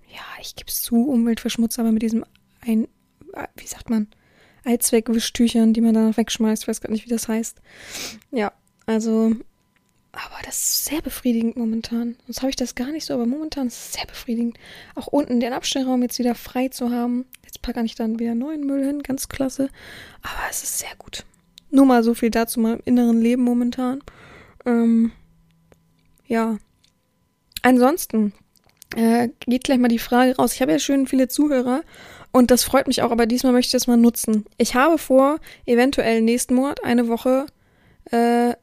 ja, 0.07 0.21
ich 0.39 0.55
gebe 0.55 0.69
es 0.69 0.83
zu, 0.83 1.07
Umweltverschmutzer, 1.07 1.81
aber 1.81 1.91
mit 1.91 2.03
diesem 2.03 2.23
ein, 2.61 2.87
wie 3.55 3.67
sagt 3.67 3.89
man, 3.89 4.07
Allzweckwischtüchern, 4.65 5.73
die 5.73 5.81
man 5.81 5.93
danach 5.93 6.17
wegschmeißt. 6.17 6.63
Ich 6.63 6.67
weiß 6.67 6.81
gar 6.81 6.91
nicht, 6.91 7.05
wie 7.05 7.09
das 7.09 7.27
heißt. 7.27 7.61
Ja, 8.31 8.51
also, 8.85 9.35
aber 10.25 10.41
das 10.43 10.55
ist 10.55 10.85
sehr 10.85 11.01
befriedigend 11.01 11.57
momentan. 11.57 12.15
Sonst 12.25 12.41
habe 12.41 12.49
ich 12.49 12.55
das 12.55 12.75
gar 12.75 12.91
nicht 12.91 13.05
so, 13.05 13.13
aber 13.13 13.25
momentan 13.25 13.67
ist 13.67 13.77
es 13.77 13.93
sehr 13.93 14.05
befriedigend. 14.05 14.57
Auch 14.95 15.07
unten 15.07 15.39
den 15.39 15.53
Abstellraum 15.53 16.01
jetzt 16.01 16.17
wieder 16.17 16.35
frei 16.35 16.69
zu 16.69 16.91
haben. 16.91 17.25
Jetzt 17.43 17.61
packe 17.61 17.83
ich 17.83 17.95
dann 17.95 18.19
wieder 18.19 18.33
neuen 18.33 18.65
Müll 18.65 18.83
hin, 18.83 19.03
ganz 19.03 19.29
klasse. 19.29 19.69
Aber 20.21 20.49
es 20.49 20.63
ist 20.63 20.79
sehr 20.79 20.95
gut. 20.97 21.25
Nur 21.69 21.85
mal 21.85 22.03
so 22.03 22.13
viel 22.13 22.31
dazu 22.31 22.59
meinem 22.59 22.81
inneren 22.85 23.21
Leben 23.21 23.43
momentan. 23.43 24.01
Ähm, 24.65 25.11
ja. 26.25 26.57
Ansonsten 27.61 28.33
äh, 28.95 29.29
geht 29.45 29.65
gleich 29.65 29.77
mal 29.77 29.87
die 29.87 29.99
Frage 29.99 30.35
raus. 30.35 30.53
Ich 30.53 30.61
habe 30.61 30.71
ja 30.71 30.79
schön 30.79 31.07
viele 31.07 31.27
Zuhörer 31.27 31.83
und 32.31 32.51
das 32.51 32.63
freut 32.63 32.87
mich 32.87 33.01
auch, 33.01 33.11
aber 33.11 33.25
diesmal 33.25 33.53
möchte 33.53 33.67
ich 33.67 33.73
das 33.73 33.87
mal 33.87 33.97
nutzen. 33.97 34.45
Ich 34.57 34.75
habe 34.75 34.97
vor, 34.97 35.39
eventuell 35.65 36.21
nächsten 36.21 36.55
Monat 36.55 36.83
eine 36.83 37.07
Woche 37.07 37.47
äh, 38.11 38.53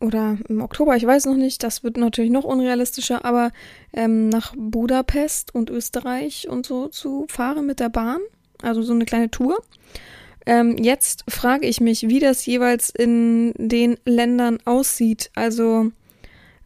oder 0.00 0.38
im 0.48 0.60
Oktober, 0.60 0.96
ich 0.96 1.06
weiß 1.06 1.26
noch 1.26 1.36
nicht, 1.36 1.62
das 1.62 1.82
wird 1.82 1.96
natürlich 1.96 2.30
noch 2.30 2.44
unrealistischer, 2.44 3.24
aber 3.24 3.50
ähm, 3.92 4.28
nach 4.28 4.54
Budapest 4.56 5.54
und 5.54 5.70
Österreich 5.70 6.48
und 6.48 6.66
so 6.66 6.88
zu 6.88 7.26
fahren 7.28 7.66
mit 7.66 7.80
der 7.80 7.88
Bahn. 7.88 8.20
Also 8.62 8.82
so 8.82 8.92
eine 8.92 9.04
kleine 9.04 9.30
Tour. 9.30 9.58
Ähm, 10.44 10.76
jetzt 10.78 11.24
frage 11.28 11.66
ich 11.66 11.80
mich, 11.80 12.08
wie 12.08 12.20
das 12.20 12.46
jeweils 12.46 12.90
in 12.90 13.52
den 13.56 13.96
Ländern 14.04 14.58
aussieht. 14.64 15.30
Also 15.34 15.90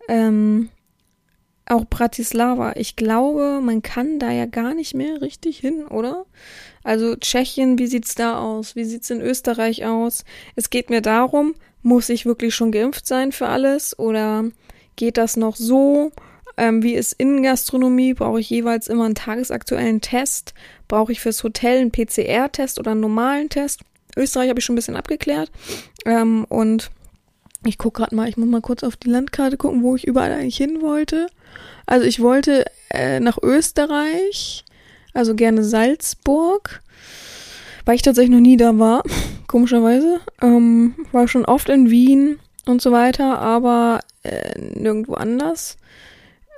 ähm, 0.08 0.68
auch 1.66 1.86
Bratislava. 1.88 2.72
Ich 2.76 2.96
glaube, 2.96 3.60
man 3.62 3.80
kann 3.82 4.18
da 4.18 4.30
ja 4.30 4.46
gar 4.46 4.74
nicht 4.74 4.94
mehr 4.94 5.22
richtig 5.22 5.58
hin, 5.58 5.86
oder? 5.86 6.26
Also 6.90 7.14
Tschechien, 7.14 7.78
wie 7.78 7.86
sieht's 7.86 8.16
da 8.16 8.40
aus? 8.40 8.74
Wie 8.74 8.82
sieht's 8.82 9.10
in 9.10 9.20
Österreich 9.20 9.84
aus? 9.84 10.24
Es 10.56 10.70
geht 10.70 10.90
mir 10.90 11.00
darum, 11.00 11.54
muss 11.84 12.08
ich 12.08 12.26
wirklich 12.26 12.52
schon 12.52 12.72
geimpft 12.72 13.06
sein 13.06 13.30
für 13.30 13.46
alles 13.46 13.96
oder 13.96 14.46
geht 14.96 15.16
das 15.16 15.36
noch 15.36 15.54
so? 15.54 16.10
Ähm, 16.56 16.82
wie 16.82 16.94
ist 16.94 17.12
Innengastronomie? 17.12 18.14
Brauche 18.14 18.40
ich 18.40 18.50
jeweils 18.50 18.88
immer 18.88 19.04
einen 19.04 19.14
tagesaktuellen 19.14 20.00
Test? 20.00 20.52
Brauche 20.88 21.12
ich 21.12 21.20
fürs 21.20 21.44
Hotel 21.44 21.78
einen 21.78 21.92
PCR-Test 21.92 22.80
oder 22.80 22.90
einen 22.90 23.02
normalen 23.02 23.50
Test? 23.50 23.82
Österreich 24.16 24.48
habe 24.48 24.58
ich 24.58 24.64
schon 24.64 24.72
ein 24.72 24.82
bisschen 24.82 24.96
abgeklärt. 24.96 25.52
Ähm, 26.06 26.44
und 26.48 26.90
ich 27.64 27.78
gucke 27.78 28.00
gerade 28.00 28.16
mal, 28.16 28.28
ich 28.28 28.36
muss 28.36 28.48
mal 28.48 28.62
kurz 28.62 28.82
auf 28.82 28.96
die 28.96 29.10
Landkarte 29.10 29.56
gucken, 29.58 29.84
wo 29.84 29.94
ich 29.94 30.08
überall 30.08 30.32
eigentlich 30.32 30.56
hin 30.56 30.82
wollte. 30.82 31.28
Also 31.86 32.04
ich 32.04 32.18
wollte 32.18 32.64
äh, 32.88 33.20
nach 33.20 33.38
Österreich, 33.40 34.64
also 35.14 35.34
gerne 35.34 35.64
Salzburg, 35.64 36.82
weil 37.84 37.96
ich 37.96 38.02
tatsächlich 38.02 38.34
noch 38.34 38.40
nie 38.40 38.56
da 38.56 38.78
war, 38.78 39.02
komischerweise. 39.46 40.20
Ähm, 40.42 40.94
war 41.12 41.28
schon 41.28 41.44
oft 41.44 41.68
in 41.68 41.90
Wien 41.90 42.38
und 42.66 42.82
so 42.82 42.92
weiter, 42.92 43.38
aber 43.38 44.00
äh, 44.22 44.58
nirgendwo 44.58 45.14
anders. 45.14 45.76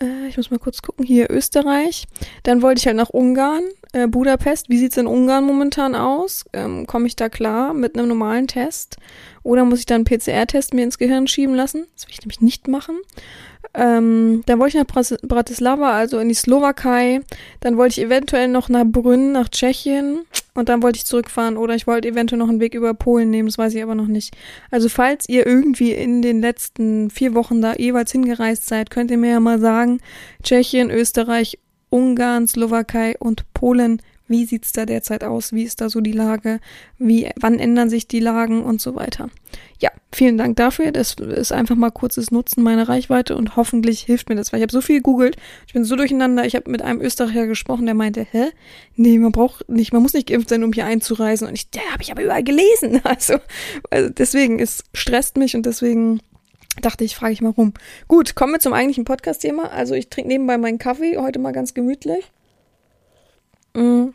Äh, 0.00 0.28
ich 0.28 0.36
muss 0.36 0.50
mal 0.50 0.58
kurz 0.58 0.82
gucken, 0.82 1.04
hier 1.04 1.30
Österreich. 1.30 2.06
Dann 2.42 2.62
wollte 2.62 2.80
ich 2.80 2.86
halt 2.86 2.96
nach 2.96 3.10
Ungarn, 3.10 3.64
äh, 3.92 4.06
Budapest. 4.06 4.68
Wie 4.68 4.78
sieht's 4.78 4.96
in 4.96 5.06
Ungarn 5.06 5.44
momentan 5.44 5.94
aus? 5.94 6.44
Ähm, 6.52 6.86
Komme 6.86 7.06
ich 7.06 7.16
da 7.16 7.28
klar 7.28 7.74
mit 7.74 7.96
einem 7.96 8.08
normalen 8.08 8.48
Test? 8.48 8.96
Oder 9.42 9.64
muss 9.64 9.80
ich 9.80 9.86
dann 9.86 10.04
einen 10.06 10.20
PCR-Test 10.20 10.74
mir 10.74 10.84
ins 10.84 10.98
Gehirn 10.98 11.26
schieben 11.26 11.54
lassen? 11.54 11.86
Das 11.94 12.06
will 12.06 12.12
ich 12.12 12.20
nämlich 12.20 12.40
nicht 12.40 12.68
machen. 12.68 12.96
Ähm, 13.74 14.42
dann 14.46 14.58
wollte 14.58 14.78
ich 14.78 14.84
nach 14.84 15.18
Bratislava, 15.22 15.92
also 15.92 16.18
in 16.18 16.28
die 16.28 16.34
Slowakei. 16.34 17.20
Dann 17.60 17.76
wollte 17.76 18.00
ich 18.00 18.06
eventuell 18.06 18.48
noch 18.48 18.68
nach 18.68 18.84
Brünn, 18.84 19.32
nach 19.32 19.48
Tschechien. 19.48 20.20
Und 20.54 20.68
dann 20.68 20.82
wollte 20.82 20.98
ich 20.98 21.06
zurückfahren. 21.06 21.56
Oder 21.56 21.74
ich 21.74 21.86
wollte 21.86 22.08
eventuell 22.08 22.38
noch 22.38 22.48
einen 22.48 22.60
Weg 22.60 22.74
über 22.74 22.94
Polen 22.94 23.30
nehmen. 23.30 23.48
Das 23.48 23.58
weiß 23.58 23.74
ich 23.74 23.82
aber 23.82 23.94
noch 23.94 24.06
nicht. 24.06 24.36
Also 24.70 24.88
falls 24.88 25.28
ihr 25.28 25.46
irgendwie 25.46 25.92
in 25.92 26.22
den 26.22 26.40
letzten 26.40 27.10
vier 27.10 27.34
Wochen 27.34 27.62
da 27.62 27.74
jeweils 27.74 28.12
hingereist 28.12 28.68
seid, 28.68 28.90
könnt 28.90 29.10
ihr 29.10 29.18
mir 29.18 29.30
ja 29.30 29.40
mal 29.40 29.58
sagen, 29.58 30.00
Tschechien, 30.42 30.90
Österreich, 30.90 31.58
Ungarn, 31.92 32.46
Slowakei 32.46 33.16
und 33.18 33.52
Polen 33.54 34.00
wie 34.32 34.46
sieht's 34.46 34.72
da 34.72 34.86
derzeit 34.86 35.24
aus? 35.24 35.52
Wie 35.52 35.62
ist 35.62 35.82
da 35.82 35.90
so 35.90 36.00
die 36.00 36.12
Lage? 36.12 36.58
Wie, 36.98 37.30
wann 37.38 37.58
ändern 37.58 37.90
sich 37.90 38.08
die 38.08 38.18
Lagen 38.18 38.64
und 38.64 38.80
so 38.80 38.94
weiter? 38.94 39.28
Ja, 39.78 39.90
vielen 40.10 40.38
Dank 40.38 40.56
dafür. 40.56 40.90
Das 40.90 41.14
ist 41.14 41.52
einfach 41.52 41.76
mal 41.76 41.90
kurzes 41.90 42.30
Nutzen 42.30 42.62
meiner 42.62 42.88
Reichweite 42.88 43.36
und 43.36 43.56
hoffentlich 43.56 44.00
hilft 44.00 44.30
mir 44.30 44.34
das, 44.34 44.50
weil 44.50 44.60
ich 44.60 44.62
habe 44.62 44.72
so 44.72 44.80
viel 44.80 44.96
gegoogelt. 44.96 45.36
Ich 45.66 45.74
bin 45.74 45.84
so 45.84 45.96
durcheinander. 45.96 46.46
Ich 46.46 46.56
habe 46.56 46.70
mit 46.70 46.80
einem 46.80 47.02
Österreicher 47.02 47.46
gesprochen, 47.46 47.84
der 47.84 47.94
meinte, 47.94 48.26
hä? 48.28 48.46
Nee, 48.96 49.18
man 49.18 49.32
braucht 49.32 49.68
nicht, 49.68 49.92
man 49.92 50.02
muss 50.02 50.14
nicht 50.14 50.28
geimpft 50.28 50.48
sein, 50.48 50.64
um 50.64 50.72
hier 50.72 50.86
einzureisen. 50.86 51.46
Und 51.46 51.54
ich, 51.54 51.70
der 51.70 51.84
habe 51.92 52.02
ich 52.02 52.10
aber 52.10 52.24
überall 52.24 52.42
gelesen. 52.42 53.00
Also, 53.12 53.34
also 53.90 54.08
deswegen, 54.08 54.58
es 54.58 54.84
stresst 54.94 55.36
mich 55.36 55.54
und 55.54 55.66
deswegen 55.66 56.20
dachte 56.80 57.04
ich, 57.04 57.16
frage 57.16 57.32
ich 57.32 57.42
mal 57.42 57.50
rum. 57.50 57.74
Gut, 58.08 58.34
kommen 58.34 58.52
wir 58.52 58.60
zum 58.60 58.72
eigentlichen 58.72 59.04
Podcast-Thema. 59.04 59.70
Also 59.70 59.94
ich 59.94 60.08
trinke 60.08 60.28
nebenbei 60.28 60.58
meinen 60.58 60.78
Kaffee, 60.78 61.18
heute 61.18 61.38
mal 61.38 61.52
ganz 61.52 61.74
gemütlich. 61.74 62.30
Mm. 63.74 64.08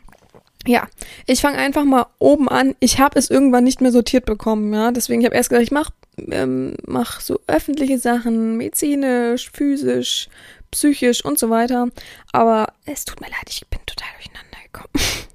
Ja, 0.66 0.88
ich 1.26 1.40
fange 1.40 1.58
einfach 1.58 1.84
mal 1.84 2.06
oben 2.18 2.48
an. 2.48 2.74
Ich 2.80 2.98
habe 2.98 3.18
es 3.18 3.30
irgendwann 3.30 3.64
nicht 3.64 3.80
mehr 3.80 3.92
sortiert 3.92 4.26
bekommen, 4.26 4.74
ja. 4.74 4.90
Deswegen 4.90 5.24
habe 5.24 5.34
ich 5.34 5.38
erst 5.38 5.50
gedacht, 5.50 5.62
ich 5.64 5.70
mache 5.70 5.92
ähm, 6.30 6.74
mach 6.86 7.20
so 7.20 7.40
öffentliche 7.46 7.98
Sachen, 7.98 8.56
medizinisch, 8.56 9.50
physisch, 9.50 10.28
psychisch 10.70 11.24
und 11.24 11.38
so 11.38 11.50
weiter. 11.50 11.88
Aber 12.32 12.72
es 12.86 13.04
tut 13.04 13.20
mir 13.20 13.28
leid, 13.28 13.48
ich 13.48 13.66
bin 13.68 13.80
total 13.86 14.08
durcheinander 14.16 14.58
gekommen. 14.64 14.92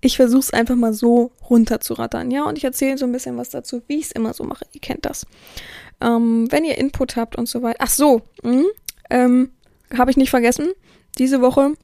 Ich 0.00 0.16
versuche 0.16 0.40
es 0.40 0.52
einfach 0.52 0.76
mal 0.76 0.92
so 0.92 1.32
runterzurattern, 1.48 2.30
ja. 2.30 2.44
Und 2.44 2.58
ich 2.58 2.64
erzähle 2.64 2.96
so 2.96 3.06
ein 3.06 3.12
bisschen 3.12 3.36
was 3.36 3.50
dazu, 3.50 3.82
wie 3.86 3.98
ich 3.98 4.06
es 4.06 4.12
immer 4.12 4.32
so 4.32 4.44
mache. 4.44 4.66
Ihr 4.72 4.80
kennt 4.80 5.04
das. 5.04 5.26
Ähm, 6.00 6.50
wenn 6.50 6.64
ihr 6.64 6.78
Input 6.78 7.16
habt 7.16 7.36
und 7.36 7.48
so 7.48 7.62
weiter. 7.62 7.78
Ach 7.80 7.90
so, 7.90 8.22
hm, 8.42 8.66
ähm, 9.10 9.50
habe 9.96 10.10
ich 10.10 10.16
nicht 10.16 10.30
vergessen. 10.30 10.72
Diese 11.18 11.40
Woche 11.40 11.74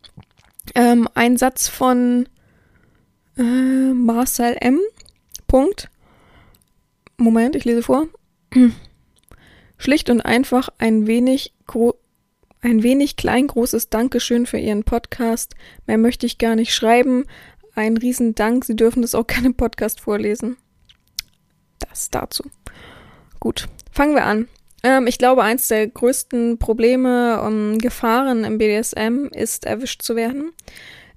ähm, 0.75 1.09
ein 1.15 1.37
Satz 1.37 1.69
von 1.69 2.29
äh, 3.37 3.93
Marcel 3.93 4.57
M. 4.61 4.81
Punkt. 5.47 5.89
Moment, 7.17 7.57
ich 7.57 7.65
lese 7.65 7.83
vor. 7.83 8.07
Schlicht 9.79 10.11
und 10.11 10.21
einfach 10.21 10.69
ein 10.79 11.07
wenig 11.07 11.55
ein 12.63 12.83
wenig 12.83 13.17
kleingroßes 13.17 13.89
Dankeschön 13.89 14.45
für 14.45 14.59
Ihren 14.59 14.85
Podcast. 14.85 15.55
Mehr 15.87 15.99
möchte 15.99 16.27
ich 16.27 16.39
gar 16.39 16.57
nicht 16.57 16.75
schreiben. 16.75 17.25
Ein 17.75 17.97
Riesendank. 17.97 18.65
Sie 18.65 18.77
dürfen 18.77 19.03
das 19.03 19.15
auch 19.15 19.27
gerne 19.27 19.47
im 19.47 19.55
Podcast 19.55 20.01
vorlesen. 20.01 20.57
Das 21.79 22.11
dazu. 22.11 22.45
Gut, 23.39 23.69
fangen 23.91 24.15
wir 24.15 24.25
an. 24.25 24.49
Ähm, 24.83 25.07
ich 25.07 25.19
glaube, 25.19 25.43
eins 25.43 25.69
der 25.69 25.87
größten 25.87 26.59
Probleme 26.59 27.43
und 27.43 27.79
Gefahren 27.79 28.45
im 28.45 28.59
BDSM 28.59 29.27
ist, 29.33 29.67
erwischt 29.67 30.03
zu 30.03 30.17
werden. 30.17 30.53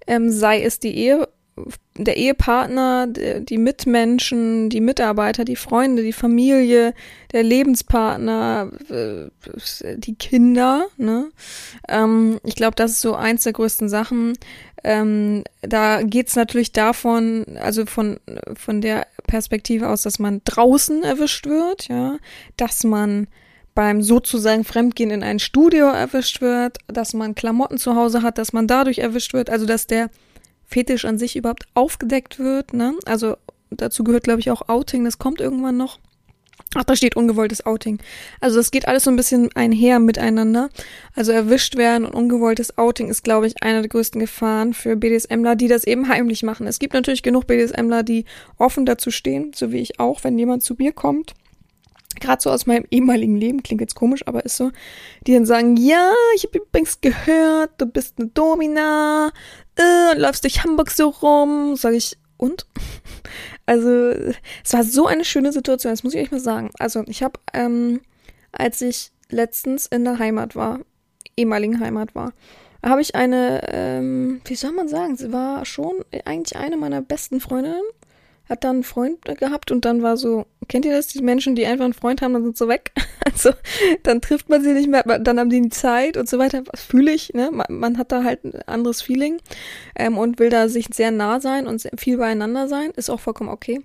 Ähm, 0.06 0.32
sei 0.32 0.62
es 0.64 0.80
die 0.80 0.96
Ehe, 0.96 1.28
der 1.96 2.18
Ehepartner, 2.18 3.08
die 3.08 3.58
Mitmenschen, 3.60 4.70
die 4.70 4.82
Mitarbeiter, 4.82 5.46
die 5.46 5.56
Freunde, 5.56 6.02
die 6.02 6.14
Familie, 6.14 6.96
der 7.32 7.44
Lebenspartner, 7.44 8.72
äh, 8.90 9.98
die 9.98 10.16
Kinder. 10.16 10.88
Ne? 10.98 11.30
Ähm, 11.88 12.40
ich 12.44 12.56
glaube, 12.56 12.76
das 12.76 12.92
ist 12.92 13.02
so 13.02 13.16
eins 13.16 13.44
der 13.44 13.54
größten 13.54 13.88
Sachen. 13.88 14.34
Ähm, 14.84 15.44
da 15.62 16.02
geht's 16.02 16.36
natürlich 16.36 16.72
davon, 16.72 17.46
also 17.60 17.86
von, 17.86 18.20
von 18.56 18.82
der 18.82 19.06
Perspektive 19.24 19.90
aus, 19.90 20.04
dass 20.04 20.20
man 20.20 20.42
draußen 20.46 21.04
erwischt 21.04 21.46
wird, 21.46 21.88
ja, 21.88 22.18
dass 22.58 22.84
man 22.84 23.28
beim 23.76 24.02
sozusagen 24.02 24.64
Fremdgehen 24.64 25.10
in 25.10 25.24
ein 25.24 25.40
Studio 25.40 25.88
erwischt 25.88 26.42
wird, 26.42 26.78
dass 26.88 27.14
man 27.14 27.36
Klamotten 27.36 27.78
zu 27.78 27.96
Hause 27.96 28.22
hat, 28.22 28.38
dass 28.38 28.54
man 28.54 28.68
dadurch 28.68 29.00
erwischt 29.00 29.34
wird, 29.34 29.50
also 29.50 29.66
dass 29.66 29.88
der 29.88 30.10
Fetisch 30.66 31.06
an 31.06 31.18
sich 31.18 31.36
überhaupt 31.36 31.66
aufgedeckt 31.74 32.40
wird, 32.40 32.74
ne? 32.74 32.94
Also 33.06 33.36
dazu 33.70 34.04
gehört, 34.04 34.24
glaube 34.24 34.40
ich, 34.40 34.52
auch 34.52 34.70
Outing, 34.70 35.06
das 35.06 35.18
kommt 35.18 35.42
irgendwann 35.42 35.78
noch. 35.78 36.00
Ach, 36.76 36.84
da 36.84 36.96
steht 36.96 37.16
ungewolltes 37.16 37.66
Outing. 37.66 38.00
Also 38.40 38.58
das 38.58 38.72
geht 38.72 38.88
alles 38.88 39.04
so 39.04 39.12
ein 39.12 39.16
bisschen 39.16 39.50
einher 39.56 40.00
miteinander. 40.00 40.70
Also 41.16 41.32
erwischt 41.32 41.78
werden 41.78 42.06
und 42.06 42.16
ungewolltes 42.16 42.78
Outing 42.78 43.10
ist, 43.10 43.24
glaube 43.24 43.48
ich, 43.48 43.62
eine 43.62 43.82
der 43.82 43.90
größten 43.90 44.20
Gefahren 44.20 44.74
für 44.74 44.96
BDSMler, 44.96 45.56
die 45.56 45.68
das 45.68 45.84
eben 45.84 46.08
heimlich 46.08 46.44
machen. 46.44 46.66
Es 46.68 46.80
gibt 46.80 46.94
natürlich 46.94 47.24
genug 47.24 47.48
BDSMler, 47.48 48.04
die 48.04 48.26
offen 48.58 48.86
dazu 48.86 49.12
stehen, 49.12 49.52
so 49.54 49.72
wie 49.72 49.80
ich 49.80 50.00
auch, 50.00 50.24
wenn 50.24 50.38
jemand 50.38 50.64
zu 50.64 50.76
mir 50.78 50.94
kommt 50.94 51.34
gerade 52.20 52.42
so 52.42 52.50
aus 52.50 52.66
meinem 52.66 52.86
ehemaligen 52.92 53.36
Leben, 53.36 53.64
klingt 53.64 53.82
jetzt 53.82 53.96
komisch, 53.96 54.26
aber 54.28 54.46
ist 54.46 54.58
so, 54.58 54.72
die 55.26 55.34
dann 55.34 55.46
sagen, 55.46 55.78
ja, 55.78 56.12
ich 56.36 56.44
habe 56.44 56.60
übrigens 56.60 57.02
gehört, 57.02 57.72
du 57.78 57.86
bist 57.86 58.20
eine 58.20 58.30
Domina 58.30 59.32
äh, 59.76 60.14
und 60.14 60.22
läufst 60.22 60.44
durch 60.44 60.64
Hamburg 60.64 60.92
so 60.92 61.10
rum. 61.10 61.76
Sag 61.76 61.94
ich, 61.94 62.18
und? 62.44 62.66
Also, 63.66 64.10
es 64.62 64.74
war 64.74 64.84
so 64.84 65.08
eine 65.08 65.24
schöne 65.24 65.54
Situation, 65.54 65.94
das 65.94 66.04
muss 66.04 66.14
ich 66.14 66.22
euch 66.22 66.32
mal 66.32 66.42
sagen. 66.42 66.70
Also, 66.80 67.02
ich 67.08 67.24
habe, 67.24 67.40
ähm, 67.54 68.02
als 68.52 68.82
ich 68.82 69.12
letztens 69.30 69.86
in 69.86 70.04
der 70.04 70.20
Heimat 70.20 70.58
war, 70.58 70.82
ehemaligen 71.38 71.80
Heimat 71.80 72.14
war, 72.14 72.34
habe 72.86 73.00
ich 73.00 73.16
eine, 73.16 73.62
ähm, 73.72 74.42
wie 74.44 74.56
soll 74.56 74.74
man 74.74 74.90
sagen, 74.90 75.16
sie 75.16 75.32
war 75.32 75.64
schon 75.66 76.04
eigentlich 76.26 76.58
eine 76.58 76.76
meiner 76.76 77.02
besten 77.02 77.40
Freundinnen 77.40 77.84
hat 78.50 78.64
dann 78.64 78.78
einen 78.78 78.84
Freund 78.84 79.24
gehabt 79.40 79.72
und 79.72 79.86
dann 79.86 80.02
war 80.04 80.18
so, 80.18 80.46
kennt 80.68 80.86
ihr 80.86 80.92
das, 80.92 81.08
die 81.08 81.22
Menschen, 81.22 81.56
die 81.56 81.66
einfach 81.66 81.86
einen 81.86 81.94
Freund 81.94 82.22
haben, 82.22 82.34
dann 82.34 82.44
sind 82.44 82.58
so 82.58 82.68
weg. 82.68 82.92
Also 83.26 83.52
dann 84.04 84.22
trifft 84.22 84.50
man 84.50 84.62
sie 84.62 84.74
nicht 84.74 84.90
mehr, 84.90 85.02
dann 85.02 85.40
haben 85.40 85.50
die 85.50 85.62
die 85.62 85.70
Zeit 85.70 86.18
und 86.18 86.30
so 86.30 86.38
weiter. 86.38 86.62
Was 86.72 86.84
fühle 86.84 87.12
ich, 87.12 87.34
ne? 87.34 87.50
Man, 87.52 87.66
man, 87.70 87.98
hat 87.98 88.12
da 88.12 88.24
halt 88.24 88.44
ein 88.44 88.62
anderes 88.68 89.02
Feeling 89.02 89.38
ähm, 89.96 90.18
und 90.18 90.40
will 90.40 90.50
da 90.50 90.68
sich 90.68 90.88
sehr 90.94 91.10
nah 91.10 91.40
sein 91.40 91.66
und 91.66 91.88
viel 91.98 92.18
beieinander 92.18 92.68
sein. 92.68 92.92
Ist 92.92 93.10
auch 93.10 93.22
vollkommen 93.22 93.50
okay. 93.50 93.82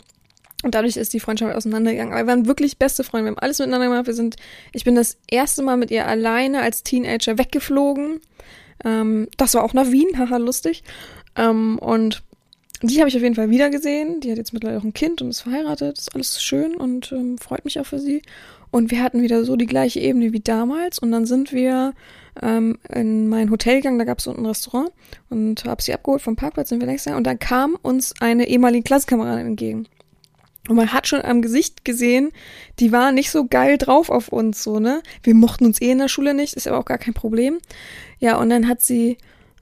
Und 0.65 0.75
dadurch 0.75 0.97
ist 0.97 1.13
die 1.15 1.21
Freundschaft 1.21 1.55
auseinandergegangen. 1.55 2.13
Aber 2.13 2.23
wir 2.23 2.27
waren 2.27 2.47
wirklich 2.47 2.79
beste 2.79 3.05
Freunde. 3.05 3.27
Wir 3.27 3.31
haben 3.31 3.39
alles 3.39 3.61
miteinander 3.61 3.87
gemacht. 3.87 4.07
Wir 4.07 4.15
sind, 4.15 4.37
ich 4.73 4.85
bin 4.85 4.97
das 4.97 5.17
erste 5.29 5.63
Mal 5.63 5.77
mit 5.77 5.91
ihr 5.91 6.07
alleine 6.07 6.61
als 6.61 6.83
Teenager 6.83 7.39
weggeflogen. 7.39 8.21
Ähm, 8.85 9.29
das 9.37 9.55
war 9.55 9.63
auch 9.63 9.73
nach 9.73 9.91
Wien, 9.91 10.09
haha, 10.19 10.37
lustig. 10.37 10.83
Ähm, 11.37 11.79
und 11.79 12.23
die 12.83 12.99
habe 12.99 13.09
ich 13.09 13.17
auf 13.17 13.23
jeden 13.23 13.35
Fall 13.35 13.51
wieder 13.51 13.71
gesehen. 13.71 14.21
Die 14.21 14.31
hat 14.31 14.39
jetzt 14.39 14.53
mittlerweile 14.53 14.79
auch 14.79 14.85
ein 14.85 14.93
Kind 14.93 15.21
und 15.21 15.31
ist 15.31 15.41
verheiratet. 15.41 15.99
Ist 15.99 16.15
alles 16.15 16.43
schön 16.43 16.77
und 16.77 17.13
ähm, 17.13 17.39
freut 17.39 17.65
mich 17.65 17.81
auch 17.81 17.87
für 17.87 17.99
sie. 17.99 18.23
Und 18.71 18.91
wir 18.91 19.03
hatten 19.03 19.23
wieder 19.23 19.45
so 19.45 19.57
die 19.57 19.67
gleiche 19.67 20.01
Ebene 20.01 20.33
wie 20.33 20.41
damals. 20.41 20.99
Und 20.99 21.11
dann 21.11 21.27
sind 21.27 21.53
wir 21.53 21.95
ähm, 22.41 22.79
in 22.93 23.29
mein 23.29 23.51
Hotel 23.51 23.77
gegangen. 23.77 23.99
Da 23.99 24.05
gab 24.05 24.19
es 24.19 24.27
unten 24.27 24.43
ein 24.43 24.47
Restaurant 24.47 24.91
und 25.29 25.65
habe 25.65 25.83
sie 25.83 25.93
abgeholt 25.93 26.23
vom 26.23 26.37
Parkplatz. 26.37 26.69
Sind 26.69 26.81
wir 26.81 26.87
nächstes 26.87 27.11
Jahr. 27.11 27.17
Und 27.17 27.27
dann 27.27 27.39
kam 27.39 27.77
uns 27.83 28.15
eine 28.21 28.49
ehemalige 28.49 28.85
Klassenkameradin 28.85 29.47
entgegen. 29.47 29.89
Und 30.69 30.77
man 30.77 30.93
hat 30.93 31.09
schon 31.09 31.23
am 31.23 31.41
Gesicht 31.41 31.85
gesehen, 31.85 32.31
die 32.79 32.93
war 32.93 33.11
nicht 33.11 33.31
so 33.31 33.47
geil 33.47 33.79
drauf 33.79 34.11
auf 34.11 34.29
uns, 34.29 34.63
so, 34.63 34.79
ne? 34.79 35.03
Wir 35.23 35.35
mochten 35.35 35.65
uns 35.65 35.81
eh 35.81 35.91
in 35.91 35.99
der 35.99 36.09
Schule 36.09 36.35
nicht, 36.35 36.55
ist 36.55 36.69
aber 36.69 36.79
auch 36.79 36.85
gar 36.85 36.99
kein 36.99 37.15
Problem. 37.15 37.57
Ja, 38.19 38.37
und 38.37 38.51
dann 38.51 38.69
hat 38.69 38.83
sie 38.83 39.17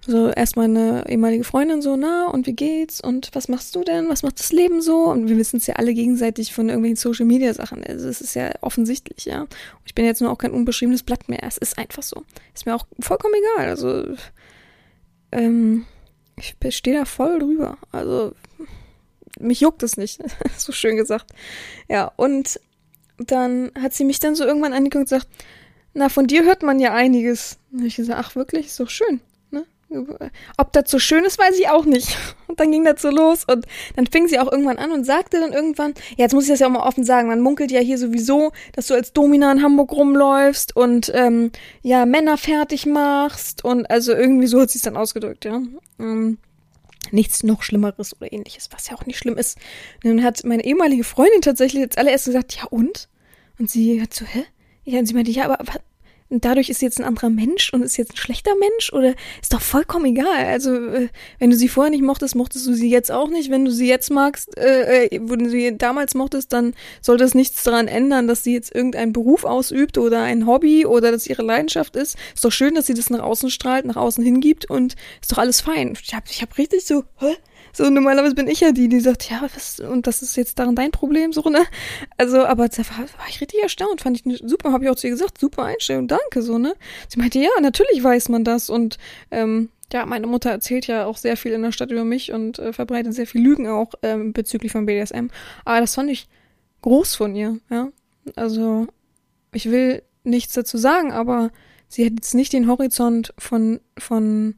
so 0.07 0.31
erstmal 0.31 0.67
eine 0.67 1.05
ehemalige 1.09 1.45
Freundin 1.45 1.83
so, 1.83 1.97
na, 1.97 2.29
und 2.29 2.47
wie 2.47 2.55
geht's? 2.55 3.01
Und 3.01 3.31
was 3.33 3.49
machst 3.49 3.75
du 3.75 3.83
denn? 3.83 4.09
Was 4.09 4.23
macht 4.23 4.39
das 4.39 4.53
Leben 4.53 4.81
so? 4.81 5.05
Und 5.05 5.29
wir 5.29 5.37
wissen 5.37 5.57
es 5.57 5.67
ja 5.67 5.75
alle 5.77 5.95
gegenseitig 5.95 6.53
von 6.55 6.69
irgendwelchen 6.69 6.97
Social 6.97 7.27
Media 7.27 7.53
Sachen. 7.53 7.83
Also 7.85 8.09
es 8.09 8.21
ist 8.21 8.35
ja 8.35 8.53
offensichtlich, 8.61 9.25
ja. 9.25 9.43
Und 9.43 9.51
ich 9.85 9.95
bin 9.95 10.05
jetzt 10.05 10.21
nur 10.21 10.31
auch 10.31 10.39
kein 10.39 10.53
unbeschriebenes 10.53 11.03
Blatt 11.03 11.29
mehr. 11.29 11.43
Es 11.43 11.59
ist 11.59 11.79
einfach 11.79 12.03
so. 12.03 12.23
Ist 12.55 12.67
mir 12.67 12.75
auch 12.75 12.87
vollkommen 13.01 13.35
egal. 13.35 13.69
Also, 13.69 14.15
ähm, 15.33 15.85
ich 16.39 16.57
stehe 16.77 16.97
da 16.97 17.05
voll 17.05 17.39
drüber. 17.39 17.79
Also, 17.93 18.33
mich 19.41 19.61
juckt 19.61 19.83
es 19.83 19.97
nicht. 19.97 20.21
so 20.57 20.73
schön 20.73 20.97
gesagt. 20.97 21.33
Ja, 21.89 22.13
und 22.17 22.61
dann 23.19 23.73
hat 23.81 23.93
sie 23.93 24.05
mich 24.05 24.21
dann 24.21 24.35
so 24.35 24.45
irgendwann 24.45 24.73
angeguckt 24.73 24.97
und 24.97 25.05
gesagt, 25.05 25.29
na, 25.95 26.09
von 26.11 26.27
dir 26.27 26.45
hört 26.45 26.63
man 26.63 26.79
ja 26.79 26.93
einiges. 26.93 27.59
Und 27.73 27.85
ich 27.85 27.97
gesagt, 27.97 28.21
ach 28.23 28.37
wirklich, 28.37 28.67
ist 28.67 28.81
doch 28.81 28.91
schön. 28.91 29.21
Ob 30.59 30.73
das 30.73 30.91
so 30.91 30.99
schön 30.99 31.25
ist, 31.25 31.39
weiß 31.39 31.59
ich 31.59 31.69
auch 31.69 31.85
nicht. 31.85 32.17
Und 32.49 32.59
dann 32.61 32.73
ging 32.73 32.85
das 32.85 33.03
so 33.03 33.11
los 33.11 33.45
und 33.45 33.67
dann 33.95 34.07
fing 34.07 34.27
sie 34.29 34.39
auch 34.39 34.51
irgendwann 34.51 34.79
an 34.79 34.91
und 34.91 35.05
sagte 35.05 35.41
dann 35.41 35.53
irgendwann, 35.53 35.95
ja, 36.11 36.25
jetzt 36.25 36.35
muss 36.35 36.45
ich 36.45 36.51
das 36.51 36.61
ja 36.61 36.67
auch 36.67 36.73
mal 36.73 36.87
offen 36.87 37.05
sagen, 37.05 37.29
man 37.29 37.41
munkelt 37.41 37.71
ja 37.71 37.81
hier 37.81 37.99
sowieso, 37.99 38.53
dass 38.73 38.89
du 38.89 38.95
als 38.95 39.13
Domina 39.13 39.51
in 39.53 39.63
Hamburg 39.63 39.93
rumläufst 39.93 40.75
und 40.75 41.13
ähm, 41.15 41.53
ja, 41.83 42.07
Männer 42.07 42.37
fertig 42.37 42.87
machst 42.87 43.65
und 43.65 43.89
also 43.91 44.13
irgendwie 44.13 44.47
so 44.47 44.61
hat 44.61 44.71
sie 44.71 44.79
es 44.79 44.83
dann 44.83 44.97
ausgedrückt, 44.97 45.45
ja. 45.45 45.61
Ähm, 45.99 46.39
nichts 47.13 47.43
noch 47.43 47.63
Schlimmeres 47.63 48.17
oder 48.17 48.33
ähnliches, 48.33 48.69
was 48.73 48.89
ja 48.89 48.97
auch 48.97 49.07
nicht 49.07 49.19
schlimm 49.19 49.39
ist. 49.39 49.59
Und 50.03 50.11
dann 50.11 50.25
hat 50.25 50.45
meine 50.45 50.65
ehemalige 50.65 51.05
Freundin 51.05 51.43
tatsächlich 51.43 51.81
jetzt 51.81 51.99
allererst 51.99 52.27
gesagt, 52.27 52.57
ja 52.57 52.65
und? 52.65 53.09
Und 53.59 53.71
sie 53.71 54.01
hat 54.01 54.13
so, 54.13 54.25
hä? 54.25 54.45
Ja, 54.85 54.99
und 54.99 55.07
sie 55.07 55.15
meinte, 55.15 55.31
ja, 55.31 55.45
aber 55.45 55.59
und 56.29 56.45
dadurch 56.45 56.69
ist 56.69 56.81
sie 56.81 56.87
jetzt 56.87 56.99
ein 56.99 57.05
anderer 57.05 57.31
Mensch 57.31 57.73
und 57.73 57.83
ist 57.83 57.97
jetzt 57.97 58.15
ein 58.15 58.17
schlechter 58.17 58.55
Mensch 58.57 58.93
oder 58.93 59.15
ist 59.41 59.53
doch 59.53 59.61
vollkommen 59.61 60.07
egal. 60.07 60.47
Also, 60.47 60.75
äh, 60.75 61.09
wenn 61.39 61.51
du 61.51 61.57
sie 61.57 61.69
vorher 61.69 61.91
nicht 61.91 62.03
mochtest, 62.03 62.35
mochtest 62.35 62.67
du 62.67 62.75
sie 62.75 62.91
jetzt 62.91 63.13
auch 63.13 63.29
nicht. 63.29 63.51
Wenn 63.51 63.65
du 63.65 63.71
sie 63.71 63.87
jetzt 63.89 64.11
magst, 64.11 64.57
äh, 64.59 65.07
äh, 65.07 65.21
wenn 65.23 65.45
du 65.45 65.51
sie 65.51 65.77
damals 65.77 66.15
mochtest, 66.15 66.53
dann 66.53 66.75
sollte 67.01 67.25
es 67.25 67.35
nichts 67.35 67.63
daran 67.63 67.87
ändern, 67.87 68.27
dass 68.27 68.43
sie 68.43 68.55
jetzt 68.55 68.75
irgendeinen 68.75 69.13
Beruf 69.13 69.45
ausübt 69.45 69.99
oder 69.99 70.23
ein 70.23 70.47
Hobby 70.47 70.85
oder 70.85 71.13
dass 71.13 71.27
ihre 71.27 71.43
Leidenschaft 71.43 71.95
ist. 71.95 72.17
Ist 72.35 72.45
doch 72.45 72.53
schön, 72.53 72.75
dass 72.75 72.87
sie 72.87 72.95
das 72.95 73.11
nach 73.11 73.23
außen 73.23 73.51
strahlt, 73.51 73.85
nach 73.85 73.97
außen 73.97 74.25
hingibt 74.25 74.69
und 74.69 74.97
ist 75.21 75.31
doch 75.31 75.39
alles 75.39 75.61
fein. 75.61 75.97
Ich 76.03 76.15
hab, 76.15 76.29
ich 76.29 76.43
hab 76.43 76.59
richtig 76.59 76.85
so, 76.87 77.05
hä? 77.19 77.37
So, 77.73 77.91
normalerweise 77.91 78.35
bin 78.35 78.49
ich 78.49 78.61
ja 78.61 78.73
die, 78.73 78.89
die 78.89 79.01
sagt, 79.01 79.29
ja, 79.31 79.43
was, 79.55 79.81
und 79.81 80.07
das 80.07 80.23
ist 80.23 80.37
jetzt 80.37 80.59
daran 80.59 80.75
dein 80.75 80.91
Problem, 80.91 81.33
so, 81.33 81.43
ne? 81.49 81.65
Also, 82.17 82.45
aber 82.45 82.69
da 82.69 82.79
war, 82.79 83.01
war 83.01 83.29
ich 83.29 83.41
richtig 83.41 83.63
erstaunt, 83.63 84.01
fand 84.01 84.17
ich 84.17 84.41
super, 84.45 84.73
habe 84.73 84.85
ich 84.85 84.91
auch 84.91 84.97
zu 84.97 85.07
ihr 85.07 85.13
gesagt, 85.13 85.39
super 85.39 85.65
Einstellung, 85.65 86.09
danke, 86.09 86.43
so, 86.43 86.59
ne? 86.59 86.75
Sie 87.09 87.19
meinte, 87.19 87.39
ja, 87.39 87.51
natürlich 87.61 88.03
weiß 88.03 88.29
man 88.31 88.45
das 88.45 88.71
und, 88.71 88.99
ähm, 89.31 89.69
ja, 89.93 90.05
meine 90.05 90.27
Mutter 90.27 90.51
erzählt 90.51 90.87
ja 90.87 91.07
auch 91.07 91.17
sehr 91.17 91.37
viel 91.37 91.53
in 91.53 91.63
der 91.63 91.73
Stadt 91.73 91.91
über 91.91 92.05
mich 92.05 92.33
und 92.33 92.59
äh, 92.59 92.73
verbreitet 92.73 93.15
sehr 93.15 93.27
viel 93.27 93.43
Lügen 93.43 93.69
auch 93.69 93.93
ähm, 94.03 94.33
bezüglich 94.33 94.73
von 94.73 94.87
BDSM. 94.87 95.29
Aber 95.65 95.81
das 95.81 95.95
fand 95.95 96.11
ich 96.11 96.27
groß 96.83 97.15
von 97.15 97.37
ihr, 97.37 97.59
ja. 97.71 97.89
Also, 98.35 98.89
ich 99.53 99.71
will 99.71 100.03
nichts 100.25 100.55
dazu 100.55 100.77
sagen, 100.77 101.13
aber 101.13 101.51
sie 101.89 102.05
hat 102.05 102.13
jetzt 102.15 102.35
nicht 102.35 102.53
den 102.53 102.69
Horizont 102.69 103.33
von, 103.39 103.81
von 103.97 104.57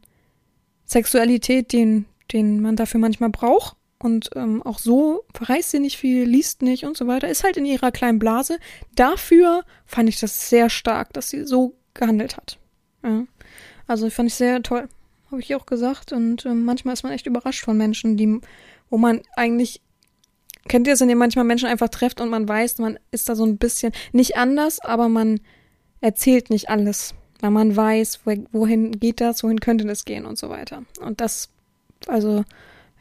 Sexualität, 0.87 1.73
den, 1.73 2.07
den 2.33 2.61
man 2.61 2.77
dafür 2.77 3.01
manchmal 3.01 3.31
braucht. 3.31 3.77
Und 4.01 4.31
ähm, 4.37 4.63
auch 4.63 4.79
so 4.79 5.25
verreist 5.35 5.71
sie 5.71 5.81
nicht 5.81 5.99
viel, 5.99 6.25
liest 6.25 6.63
nicht 6.63 6.85
und 6.85 6.97
so 6.97 7.07
weiter. 7.07 7.29
Ist 7.29 7.43
halt 7.43 7.57
in 7.57 7.65
ihrer 7.65 7.91
kleinen 7.91 8.21
Blase. 8.21 8.59
Dafür 8.95 9.65
fand 9.87 10.09
ich 10.09 10.21
das 10.21 10.49
sehr 10.49 10.71
stark, 10.71 11.13
dass 11.13 11.31
sie 11.31 11.45
so 11.45 11.75
gehandelt 11.95 12.37
hat. 12.37 12.59
Ja. 13.03 13.25
Also 13.89 14.09
fand 14.11 14.29
ich 14.29 14.35
sehr 14.35 14.63
toll. 14.63 14.89
Habe 15.31 15.41
ich 15.41 15.55
auch 15.55 15.67
gesagt. 15.67 16.13
Und 16.13 16.47
ähm, 16.47 16.65
manchmal 16.65 16.95
ist 16.95 17.03
man 17.03 17.13
echt 17.13 17.27
überrascht 17.27 17.65
von 17.65 17.77
Menschen, 17.77 18.17
die, 18.17 18.41
wo 18.89 18.99
man 18.99 19.23
eigentlich 19.35 19.83
Kennt 20.69 20.87
ihr 20.87 20.93
es, 20.93 21.01
ihr 21.01 21.17
manchmal 21.17 21.47
Menschen 21.47 21.69
einfach 21.69 21.89
trefft 21.89 22.21
und 22.21 22.29
man 22.29 22.47
weiß, 22.47 22.79
man 22.79 22.99
ist 23.11 23.29
da 23.29 23.35
so 23.35 23.45
ein 23.45 23.57
bisschen 23.57 23.93
nicht 24.13 24.37
anders, 24.37 24.81
aber 24.81 25.09
man 25.09 25.41
erzählt 26.01 26.51
nicht 26.51 26.69
alles, 26.69 27.15
weil 27.41 27.51
man 27.51 27.75
weiß, 27.75 28.21
wohin 28.53 28.93
geht 28.93 29.21
das, 29.21 29.43
wohin 29.43 29.61
könnte 29.61 29.87
das 29.87 30.05
gehen 30.05 30.27
und 30.27 30.39
so 30.39 30.51
weiter. 30.51 30.85
Und 31.01 31.21
das 31.21 31.49
also, 32.07 32.45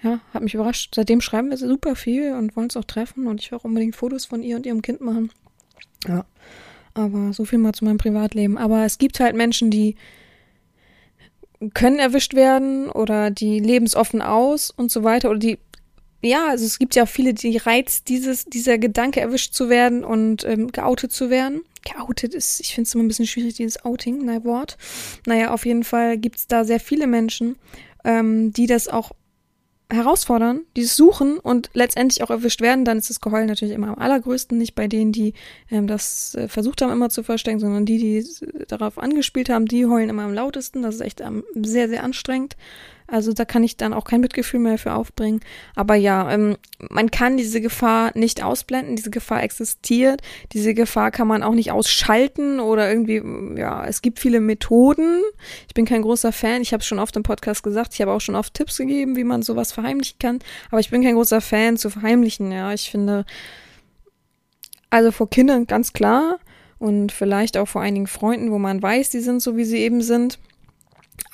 ja, 0.04 0.20
hat 0.34 0.44
mich 0.44 0.54
überrascht. 0.54 0.94
Seitdem 0.96 1.22
schreiben 1.22 1.50
wir 1.50 1.58
super 1.58 1.96
viel 1.96 2.34
und 2.34 2.56
wollen 2.56 2.66
uns 2.66 2.78
auch 2.78 2.86
treffen 2.86 3.28
und 3.28 3.42
ich 3.42 3.52
will 3.52 3.58
auch 3.58 3.64
unbedingt 3.64 3.96
Fotos 3.96 4.26
von 4.26 4.44
ihr 4.44 4.56
und 4.56 4.66
ihrem 4.66 4.82
Kind 4.82 5.02
machen. 5.02 5.32
Ja. 6.08 6.26
Aber 6.94 7.34
so 7.34 7.46
viel 7.46 7.60
mal 7.60 7.74
zu 7.74 7.86
meinem 7.86 7.98
Privatleben. 7.98 8.58
Aber 8.58 8.84
es 8.84 8.98
gibt 8.98 9.20
halt 9.20 9.36
Menschen, 9.36 9.70
die 9.70 9.96
können 11.74 12.00
erwischt 12.00 12.34
werden 12.34 12.90
oder 12.90 13.32
die 13.32 13.60
leben 13.60 13.86
es 13.86 13.96
offen 13.96 14.22
aus 14.22 14.72
und 14.72 14.92
so 14.92 15.04
weiter 15.04 15.30
oder 15.30 15.40
die 15.40 15.58
ja, 16.22 16.50
also 16.50 16.66
es 16.66 16.80
gibt 16.80 16.96
ja 16.96 17.04
auch 17.04 17.08
viele, 17.08 17.34
die 17.34 17.58
reizt 17.58 18.10
dieses, 18.10 18.46
dieser 18.46 18.80
Gedanke 18.80 19.22
erwischt 19.22 19.54
zu 19.54 19.70
werden 19.70 20.04
und 20.04 20.44
ähm, 20.46 20.72
geoutet 20.72 21.12
zu 21.12 21.30
werden. 21.30 21.62
Geoutet 21.86 22.34
ist, 22.34 22.60
ich 22.60 22.74
finde 22.74 22.88
es 22.88 22.96
immer 22.96 23.04
ein 23.04 23.08
bisschen 23.08 23.28
schwierig, 23.28 23.54
dieses 23.54 23.86
Outing, 23.86 24.26
nein 24.26 24.44
Wort. 24.44 24.78
Naja, 25.28 25.54
auf 25.54 25.66
jeden 25.66 25.84
Fall 25.84 26.18
gibt 26.18 26.38
es 26.38 26.48
da 26.48 26.66
sehr 26.66 26.80
viele 26.80 27.06
Menschen 27.06 27.56
ähm, 28.08 28.54
die 28.54 28.65
das 28.65 28.88
auch 28.88 29.12
herausfordern, 29.89 30.62
die 30.76 30.82
es 30.82 30.98
suchen 30.98 31.38
und 31.38 31.70
letztendlich 31.74 32.22
auch 32.24 32.30
erwischt 32.30 32.62
werden, 32.62 32.84
dann 32.84 32.98
ist 32.98 33.10
das 33.10 33.22
Geheul 33.22 33.46
natürlich 33.46 33.74
immer 33.74 33.89
am 33.89 34.00
allergrößten, 34.00 34.58
nicht 34.58 34.76
bei 34.76 34.88
denen, 34.88 35.12
die 35.12 35.34
ähm, 35.70 35.88
das 35.88 36.36
äh, 36.36 36.48
versucht 36.48 36.82
haben 36.82 36.91
immer 36.91 37.10
zu 37.10 37.24
verstecken, 37.24 37.60
sondern 37.60 37.86
die, 37.86 37.98
die 37.98 38.26
darauf 38.67 38.98
angespielt 38.98 39.50
haben, 39.50 39.65
die 39.65 39.86
heulen 39.86 40.10
immer 40.10 40.24
am 40.24 40.34
lautesten. 40.34 40.82
Das 40.82 40.96
ist 40.96 41.02
echt 41.02 41.22
ähm, 41.22 41.43
sehr, 41.56 41.88
sehr 41.88 42.04
anstrengend. 42.04 42.58
Also 43.08 43.32
da 43.32 43.46
kann 43.46 43.63
ich 43.63 43.78
dann 43.78 43.93
auch 43.93 44.04
kein 44.04 44.20
Mitgefühl 44.20 44.60
mehr 44.60 44.78
für 44.78 44.93
aufbringen. 44.93 45.39
Aber 45.76 45.96
ja, 45.96 46.30
ähm, 46.30 46.58
man 46.89 47.10
kann 47.10 47.38
diese 47.38 47.62
Gefahr 47.62 48.12
nicht 48.15 48.43
ausblenden. 48.43 48.98
Diese 48.98 49.10
Gefahr 49.10 49.43
existiert. 49.43 50.22
Diese 50.52 50.74
Gefahr 50.74 51.12
kann 51.12 51.28
man 51.28 51.41
auch 51.41 51.54
nicht 51.54 51.72
ausschalten 51.72 52.60
oder 52.60 52.89
irgendwie, 52.89 53.22
ja, 53.58 53.86
es 53.86 54.02
gibt 54.02 54.20
viele 54.20 54.41
Methoden. 54.41 55.22
Ich 55.70 55.74
bin 55.74 55.86
kein 55.86 56.02
großer 56.02 56.34
Fan. 56.34 56.62
Ich 56.62 56.74
habe 56.74 56.82
es 56.82 56.88
schon 56.88 57.00
oft 57.00 57.15
im 57.15 57.24
Podcast 57.24 57.63
gesagt. 57.63 57.93
Ich 57.93 58.02
habe 58.02 58.12
auch 58.12 58.22
schon 58.22 58.36
oft 58.36 58.54
Tipps 58.54 58.78
gegeben, 58.78 59.15
wie 59.15 59.24
man 59.24 59.41
sowas 59.41 59.72
verheimlichen 59.72 60.20
kann. 60.20 60.39
Aber 60.70 60.82
ich 60.82 60.89
bin 60.89 61.02
kein 61.02 61.15
großer 61.15 61.39
Fan 61.39 61.78
zu 61.78 61.89
verheimlichen. 61.89 62.52
Ja, 62.52 62.74
ich 62.74 62.91
finde, 62.91 63.26
also 64.89 65.12
vor 65.12 65.30
Kindern 65.30 65.65
ganz 65.65 65.93
klar 65.93 66.39
und 66.78 67.13
vielleicht 67.13 67.56
auch 67.56 67.67
vor 67.67 67.82
einigen 67.82 68.08
Freunden, 68.08 68.52
wo 68.52 68.60
man 68.60 68.82
weiß, 68.82 69.10
die 69.12 69.22
sind 69.22 69.41
so, 69.41 69.56
wie 69.56 69.65
sie 69.65 69.78
eben 69.78 70.02
sind. 70.02 70.39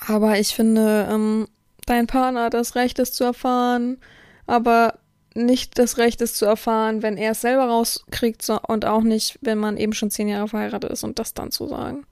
Aber 0.06 0.38
ich 0.38 0.54
finde, 0.54 1.08
ähm, 1.10 1.48
dein 1.86 2.06
Partner 2.06 2.44
hat 2.44 2.54
das 2.54 2.74
Recht, 2.74 2.98
es 2.98 3.12
zu 3.12 3.24
erfahren, 3.24 3.98
aber 4.46 4.98
nicht 5.34 5.78
das 5.78 5.98
Recht, 5.98 6.20
es 6.20 6.34
zu 6.34 6.44
erfahren, 6.44 7.02
wenn 7.02 7.16
er 7.16 7.32
es 7.32 7.40
selber 7.40 7.66
rauskriegt 7.66 8.42
so, 8.42 8.58
und 8.60 8.84
auch 8.84 9.02
nicht, 9.02 9.38
wenn 9.40 9.58
man 9.58 9.76
eben 9.76 9.92
schon 9.92 10.10
zehn 10.10 10.28
Jahre 10.28 10.48
verheiratet 10.48 10.90
ist 10.90 11.02
und 11.02 11.18
das 11.18 11.34
dann 11.34 11.50
zu 11.50 11.66
sagen. 11.66 12.06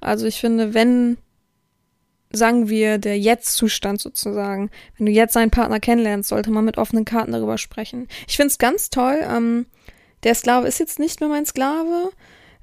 Also 0.00 0.26
ich 0.26 0.40
finde, 0.40 0.72
wenn, 0.72 1.18
sagen 2.32 2.68
wir, 2.68 2.98
der 2.98 3.18
Jetzt-Zustand 3.18 4.00
sozusagen, 4.00 4.70
wenn 4.96 5.06
du 5.06 5.12
jetzt 5.12 5.34
seinen 5.34 5.50
Partner 5.50 5.80
kennenlernst, 5.80 6.30
sollte 6.30 6.50
man 6.50 6.64
mit 6.64 6.78
offenen 6.78 7.04
Karten 7.04 7.32
darüber 7.32 7.58
sprechen. 7.58 8.08
Ich 8.26 8.36
finde 8.36 8.48
es 8.48 8.58
ganz 8.58 8.88
toll. 8.88 9.18
Ähm, 9.22 9.66
der 10.22 10.34
Sklave 10.34 10.66
ist 10.66 10.80
jetzt 10.80 10.98
nicht 10.98 11.20
mehr 11.20 11.28
mein 11.28 11.46
Sklave. 11.46 12.10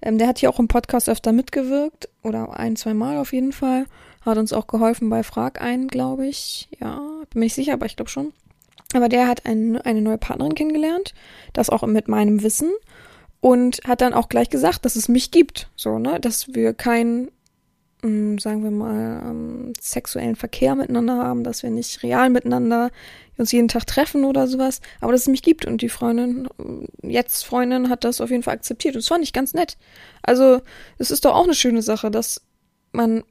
Ähm, 0.01 0.17
der 0.17 0.27
hat 0.27 0.39
hier 0.39 0.49
auch 0.49 0.59
im 0.59 0.67
Podcast 0.67 1.07
öfter 1.07 1.31
mitgewirkt 1.31 2.09
oder 2.23 2.57
ein, 2.57 2.75
zwei 2.75 2.93
Mal 2.93 3.17
auf 3.17 3.31
jeden 3.31 3.53
Fall. 3.53 3.85
Hat 4.25 4.37
uns 4.37 4.53
auch 4.53 4.67
geholfen 4.67 5.09
bei 5.09 5.23
Frag 5.23 5.61
ein, 5.61 5.87
glaube 5.87 6.27
ich. 6.27 6.69
Ja, 6.79 6.99
bin 7.29 7.39
mir 7.39 7.45
nicht 7.45 7.55
sicher, 7.55 7.73
aber 7.73 7.85
ich 7.85 7.95
glaube 7.95 8.09
schon. 8.09 8.33
Aber 8.93 9.09
der 9.09 9.27
hat 9.27 9.45
ein, 9.45 9.77
eine 9.77 10.01
neue 10.01 10.17
Partnerin 10.17 10.55
kennengelernt, 10.55 11.13
das 11.51 11.69
auch 11.69 11.83
mit 11.83 12.07
meinem 12.07 12.43
Wissen. 12.43 12.71
Und 13.41 13.81
hat 13.85 13.99
dann 13.99 14.13
auch 14.13 14.29
gleich 14.29 14.49
gesagt, 14.49 14.85
dass 14.85 14.95
es 14.95 15.09
mich 15.09 15.29
gibt, 15.29 15.69
so, 15.75 15.99
ne, 15.99 16.17
dass 16.17 16.53
wir 16.53 16.73
keinen, 16.73 17.29
ähm, 18.01 18.39
sagen 18.39 18.63
wir 18.63 18.71
mal, 18.71 19.21
ähm, 19.25 19.73
sexuellen 19.81 20.37
Verkehr 20.37 20.75
miteinander 20.75 21.17
haben, 21.17 21.43
dass 21.43 21.61
wir 21.61 21.69
nicht 21.69 22.03
real 22.03 22.29
miteinander 22.29 22.89
uns 23.37 23.51
jeden 23.51 23.67
Tag 23.67 23.85
treffen 23.85 24.23
oder 24.23 24.47
sowas, 24.47 24.79
aber 25.01 25.11
dass 25.11 25.21
es 25.21 25.27
mich 25.27 25.41
gibt. 25.41 25.65
Und 25.65 25.81
die 25.81 25.89
Freundin, 25.89 26.47
jetzt 27.01 27.43
Freundin, 27.43 27.89
hat 27.89 28.05
das 28.05 28.21
auf 28.21 28.29
jeden 28.29 28.43
Fall 28.43 28.53
akzeptiert. 28.53 28.95
Und 28.95 29.01
das 29.01 29.09
fand 29.09 29.25
ich 29.25 29.33
ganz 29.33 29.53
nett. 29.53 29.77
Also, 30.21 30.61
es 30.97 31.11
ist 31.11 31.25
doch 31.25 31.35
auch 31.35 31.43
eine 31.43 31.55
schöne 31.55 31.81
Sache, 31.81 32.11
dass 32.11 32.41
man 32.93 33.23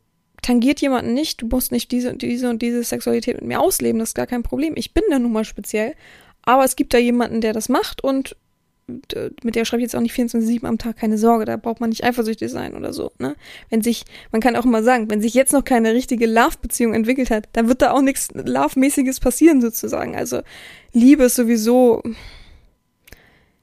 tangiert 0.43 0.81
jemanden 0.81 1.15
nicht, 1.15 1.41
du 1.41 1.47
musst 1.47 1.73
nicht 1.73 1.91
diese, 1.93 2.15
diese 2.15 2.51
und 2.51 2.61
diese 2.61 2.83
Sexualität 2.83 3.37
mit 3.37 3.47
mir 3.47 3.61
ausleben, 3.61 3.99
das 3.99 4.11
ist 4.11 4.15
gar 4.15 4.27
kein 4.27 4.43
Problem. 4.43 4.75
Ich 4.77 4.93
bin 4.93 5.05
da 5.11 5.19
nun 5.19 5.33
mal 5.33 5.45
speziell. 5.45 5.95
Aber 6.43 6.65
es 6.65 6.75
gibt 6.75 6.93
da 6.93 6.99
jemanden, 6.99 7.41
der 7.41 7.53
das 7.53 7.69
macht 7.69 8.03
und 8.03 8.37
mit 9.45 9.55
der 9.55 9.65
schreibe 9.65 9.81
ich 9.81 9.85
jetzt 9.85 9.97
auch 9.97 10.01
nicht 10.01 10.15
24-7 10.15 10.67
am 10.67 10.77
Tag 10.77 10.97
keine 10.97 11.17
Sorge, 11.17 11.45
da 11.45 11.57
braucht 11.57 11.81
man 11.81 11.91
nicht 11.91 12.05
eifersüchtig 12.05 12.51
sein 12.51 12.75
oder 12.75 12.93
so, 12.93 13.13
ne? 13.19 13.37
Wenn 13.71 13.81
sich, 13.81 14.05
man 14.33 14.41
kann 14.41 14.57
auch 14.57 14.65
immer 14.65 14.83
sagen, 14.83 15.09
wenn 15.09 15.23
sich 15.23 15.35
jetzt 15.35 15.53
noch 15.53 15.65
keine 15.65 15.95
richtige 15.95 16.27
Love-Beziehung 16.27 16.93
entwickelt 16.93 17.31
hat, 17.31 17.49
dann 17.53 17.69
wird 17.69 17.81
da 17.81 17.93
auch 17.93 18.03
nichts 18.03 18.29
Love-mäßiges 18.35 19.21
passieren 19.21 19.61
sozusagen. 19.61 20.17
Also 20.17 20.43
Liebe 20.93 21.25
ist 21.25 21.37
sowieso, 21.37 22.03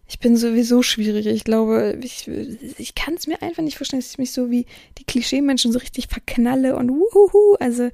Ich 0.09 0.17
bin 0.17 0.35
sowieso 0.35 0.81
schwierig. 0.81 1.27
Ich 1.27 1.43
glaube, 1.43 1.97
ich, 2.01 2.27
ich 2.27 2.95
kann 2.95 3.13
es 3.13 3.27
mir 3.27 3.41
einfach 3.43 3.61
nicht 3.61 3.77
vorstellen, 3.77 4.01
dass 4.01 4.11
ich 4.11 4.17
mich 4.17 4.31
so 4.31 4.49
wie 4.49 4.65
die 4.97 5.03
Klischee-Menschen 5.03 5.71
so 5.71 5.77
richtig 5.77 6.07
verknalle 6.07 6.75
und 6.75 6.89
wuhuhu. 6.89 7.55
Also, 7.59 7.91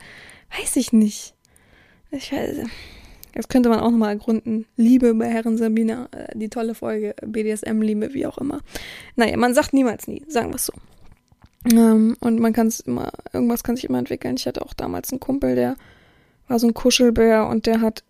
weiß 0.57 0.77
ich 0.77 0.93
nicht. 0.93 1.33
Ich 2.11 2.31
weiß, 2.31 2.65
das 3.33 3.49
könnte 3.49 3.67
man 3.67 3.81
auch 3.81 3.91
nochmal 3.91 4.13
ergründen. 4.13 4.65
Liebe 4.77 5.13
bei 5.13 5.27
Herren 5.27 5.57
Sabina, 5.57 6.07
äh, 6.11 6.37
die 6.37 6.49
tolle 6.49 6.73
Folge, 6.73 7.15
BDSM-Liebe, 7.21 8.13
wie 8.13 8.25
auch 8.25 8.37
immer. 8.37 8.61
Naja, 9.17 9.35
man 9.35 9.53
sagt 9.53 9.73
niemals 9.73 10.07
nie, 10.07 10.23
sagen 10.29 10.51
wir 10.51 10.55
es 10.55 10.67
so. 10.67 10.73
Ähm, 11.73 12.15
und 12.21 12.39
man 12.39 12.53
kann 12.53 12.67
es 12.67 12.79
immer, 12.79 13.11
irgendwas 13.33 13.63
kann 13.63 13.75
sich 13.75 13.85
immer 13.85 13.99
entwickeln. 13.99 14.35
Ich 14.37 14.47
hatte 14.47 14.61
auch 14.61 14.73
damals 14.73 15.11
einen 15.11 15.19
Kumpel, 15.19 15.55
der 15.55 15.75
war 16.47 16.59
so 16.59 16.67
ein 16.67 16.73
Kuschelbär 16.73 17.47
und 17.47 17.65
der 17.65 17.81
hat 17.81 18.05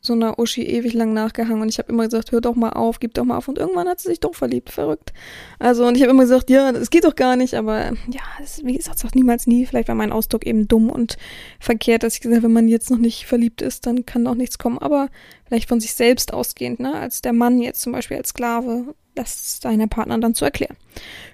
so 0.00 0.14
einer 0.14 0.38
Uschi 0.38 0.62
ewig 0.62 0.94
lang 0.94 1.12
nachgehangen 1.12 1.60
und 1.60 1.68
ich 1.68 1.78
habe 1.78 1.92
immer 1.92 2.04
gesagt, 2.04 2.32
hör 2.32 2.40
doch 2.40 2.54
mal 2.54 2.70
auf, 2.70 3.00
gib 3.00 3.14
doch 3.14 3.24
mal 3.24 3.36
auf 3.36 3.48
und 3.48 3.58
irgendwann 3.58 3.88
hat 3.88 4.00
sie 4.00 4.08
sich 4.08 4.20
doch 4.20 4.34
verliebt, 4.34 4.70
verrückt. 4.70 5.12
Also 5.58 5.86
und 5.86 5.96
ich 5.96 6.02
habe 6.02 6.12
immer 6.12 6.22
gesagt, 6.22 6.48
ja, 6.48 6.72
das 6.72 6.88
geht 6.90 7.04
doch 7.04 7.14
gar 7.14 7.36
nicht, 7.36 7.54
aber 7.54 7.92
ja, 8.10 8.22
das, 8.38 8.64
wie 8.64 8.76
gesagt, 8.76 8.98
sagt 8.98 9.14
niemals 9.14 9.46
nie. 9.46 9.66
Vielleicht 9.66 9.88
war 9.88 9.94
mein 9.94 10.12
Ausdruck 10.12 10.46
eben 10.46 10.68
dumm 10.68 10.88
und 10.88 11.18
verkehrt, 11.58 12.02
dass 12.02 12.14
ich 12.14 12.20
gesagt 12.20 12.36
habe, 12.36 12.46
wenn 12.46 12.52
man 12.54 12.68
jetzt 12.68 12.90
noch 12.90 12.98
nicht 12.98 13.26
verliebt 13.26 13.60
ist, 13.60 13.86
dann 13.86 14.06
kann 14.06 14.24
doch 14.24 14.34
nichts 14.34 14.58
kommen, 14.58 14.78
aber 14.78 15.08
vielleicht 15.50 15.68
von 15.68 15.80
sich 15.80 15.94
selbst 15.94 16.32
ausgehend, 16.32 16.78
ne, 16.78 16.94
als 16.94 17.22
der 17.22 17.32
Mann 17.32 17.60
jetzt 17.60 17.82
zum 17.82 17.92
Beispiel 17.92 18.16
als 18.16 18.28
Sklave, 18.28 18.94
das 19.16 19.58
deiner 19.58 19.88
Partner 19.88 20.16
dann 20.18 20.36
zu 20.36 20.44
erklären. 20.44 20.76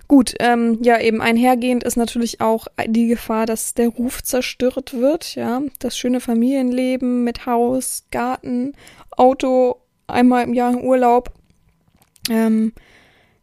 Gut, 0.08 0.34
ähm, 0.40 0.78
ja, 0.80 0.98
eben 0.98 1.20
einhergehend 1.20 1.84
ist 1.84 1.96
natürlich 1.96 2.40
auch 2.40 2.66
die 2.86 3.08
Gefahr, 3.08 3.44
dass 3.44 3.74
der 3.74 3.88
Ruf 3.88 4.22
zerstört 4.22 4.94
wird, 4.94 5.34
ja. 5.34 5.60
Das 5.80 5.98
schöne 5.98 6.20
Familienleben 6.20 7.24
mit 7.24 7.44
Haus, 7.44 8.04
Garten, 8.10 8.72
Auto, 9.10 9.82
einmal 10.06 10.44
im 10.44 10.54
Jahr 10.54 10.82
Urlaub, 10.82 11.30
ähm, 12.30 12.72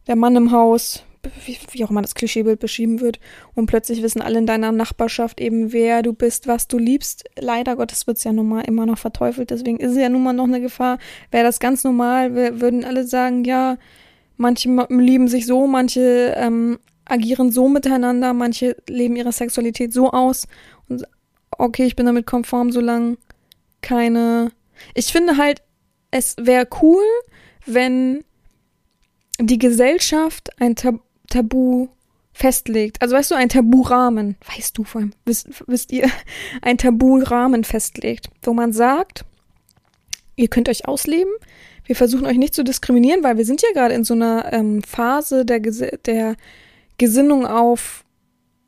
der 0.08 0.16
Mann 0.16 0.34
im 0.34 0.50
Haus, 0.50 1.04
wie, 1.44 1.58
wie 1.72 1.84
auch 1.84 1.90
immer 1.90 2.02
das 2.02 2.14
Klischeebild 2.14 2.60
beschrieben 2.60 3.00
wird, 3.00 3.20
und 3.54 3.66
plötzlich 3.66 4.02
wissen 4.02 4.22
alle 4.22 4.38
in 4.38 4.46
deiner 4.46 4.72
Nachbarschaft 4.72 5.40
eben, 5.40 5.72
wer 5.72 6.02
du 6.02 6.12
bist, 6.12 6.46
was 6.46 6.68
du 6.68 6.78
liebst. 6.78 7.24
Leider 7.38 7.76
Gottes 7.76 8.06
wird 8.06 8.18
es 8.18 8.24
ja 8.24 8.32
nun 8.32 8.48
mal 8.48 8.62
immer 8.62 8.86
noch 8.86 8.98
verteufelt, 8.98 9.50
deswegen 9.50 9.78
ist 9.78 9.92
es 9.92 9.98
ja 9.98 10.08
nun 10.08 10.22
mal 10.22 10.32
noch 10.32 10.44
eine 10.44 10.60
Gefahr. 10.60 10.98
Wäre 11.30 11.44
das 11.44 11.60
ganz 11.60 11.84
normal, 11.84 12.34
wir 12.34 12.60
würden 12.60 12.84
alle 12.84 13.04
sagen, 13.04 13.44
ja, 13.44 13.78
Manche 14.36 14.68
lieben 14.88 15.28
sich 15.28 15.46
so, 15.46 15.66
manche 15.66 16.34
ähm, 16.36 16.78
agieren 17.04 17.52
so 17.52 17.68
miteinander, 17.68 18.32
manche 18.32 18.76
leben 18.88 19.16
ihre 19.16 19.32
Sexualität 19.32 19.92
so 19.92 20.10
aus. 20.10 20.48
Und 20.88 21.04
okay, 21.50 21.84
ich 21.84 21.94
bin 21.94 22.06
damit 22.06 22.26
konform, 22.26 22.72
solange 22.72 23.16
keine. 23.80 24.50
Ich 24.94 25.12
finde 25.12 25.36
halt, 25.36 25.62
es 26.10 26.34
wäre 26.40 26.66
cool, 26.82 27.04
wenn 27.64 28.24
die 29.38 29.58
Gesellschaft 29.58 30.50
ein 30.60 30.74
Tab 30.74 31.00
Tabu 31.34 31.88
festlegt. 32.32 33.02
Also 33.02 33.16
weißt 33.16 33.30
du, 33.30 33.34
ein 33.34 33.48
Taburahmen, 33.48 34.36
weißt 34.54 34.76
du 34.76 34.84
vor 34.84 35.00
allem, 35.00 35.12
wisst, 35.24 35.48
wisst 35.66 35.92
ihr, 35.92 36.08
ein 36.62 36.78
Taburahmen 36.78 37.64
festlegt, 37.64 38.28
wo 38.42 38.52
man 38.52 38.72
sagt, 38.72 39.24
ihr 40.36 40.48
könnt 40.48 40.68
euch 40.68 40.86
ausleben, 40.86 41.32
wir 41.86 41.96
versuchen 41.96 42.26
euch 42.26 42.38
nicht 42.38 42.54
zu 42.54 42.64
diskriminieren, 42.64 43.22
weil 43.22 43.36
wir 43.36 43.44
sind 43.44 43.62
ja 43.62 43.68
gerade 43.72 43.94
in 43.94 44.04
so 44.04 44.14
einer 44.14 44.52
ähm, 44.52 44.82
Phase 44.82 45.44
der, 45.44 45.60
Ges 45.60 45.82
der 46.06 46.36
Gesinnung 46.98 47.46
auf 47.46 48.04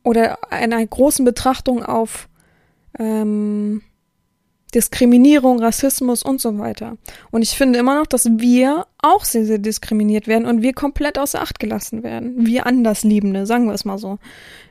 oder 0.03 0.53
einer 0.53 0.85
großen 0.85 1.25
Betrachtung 1.25 1.83
auf 1.83 2.29
ähm, 2.99 3.83
Diskriminierung, 4.77 5.59
Rassismus 5.59 6.23
und 6.23 6.39
so 6.39 6.59
weiter. 6.59 6.99
Und 7.31 7.41
ich 7.41 7.57
finde 7.57 7.79
immer 7.79 7.99
noch, 7.99 8.07
dass 8.07 8.27
wir 8.27 8.87
auch 8.99 9.25
sehr, 9.25 9.47
sehr 9.47 9.57
diskriminiert 9.57 10.27
werden 10.27 10.47
und 10.47 10.61
wir 10.61 10.75
komplett 10.75 11.19
außer 11.19 11.41
Acht 11.41 11.59
gelassen 11.59 12.03
werden. 12.03 12.45
Wir 12.45 12.67
Andersliebende, 12.67 13.47
sagen 13.47 13.67
wir 13.69 13.73
es 13.73 13.87
mal 13.87 13.97
so. 13.97 14.19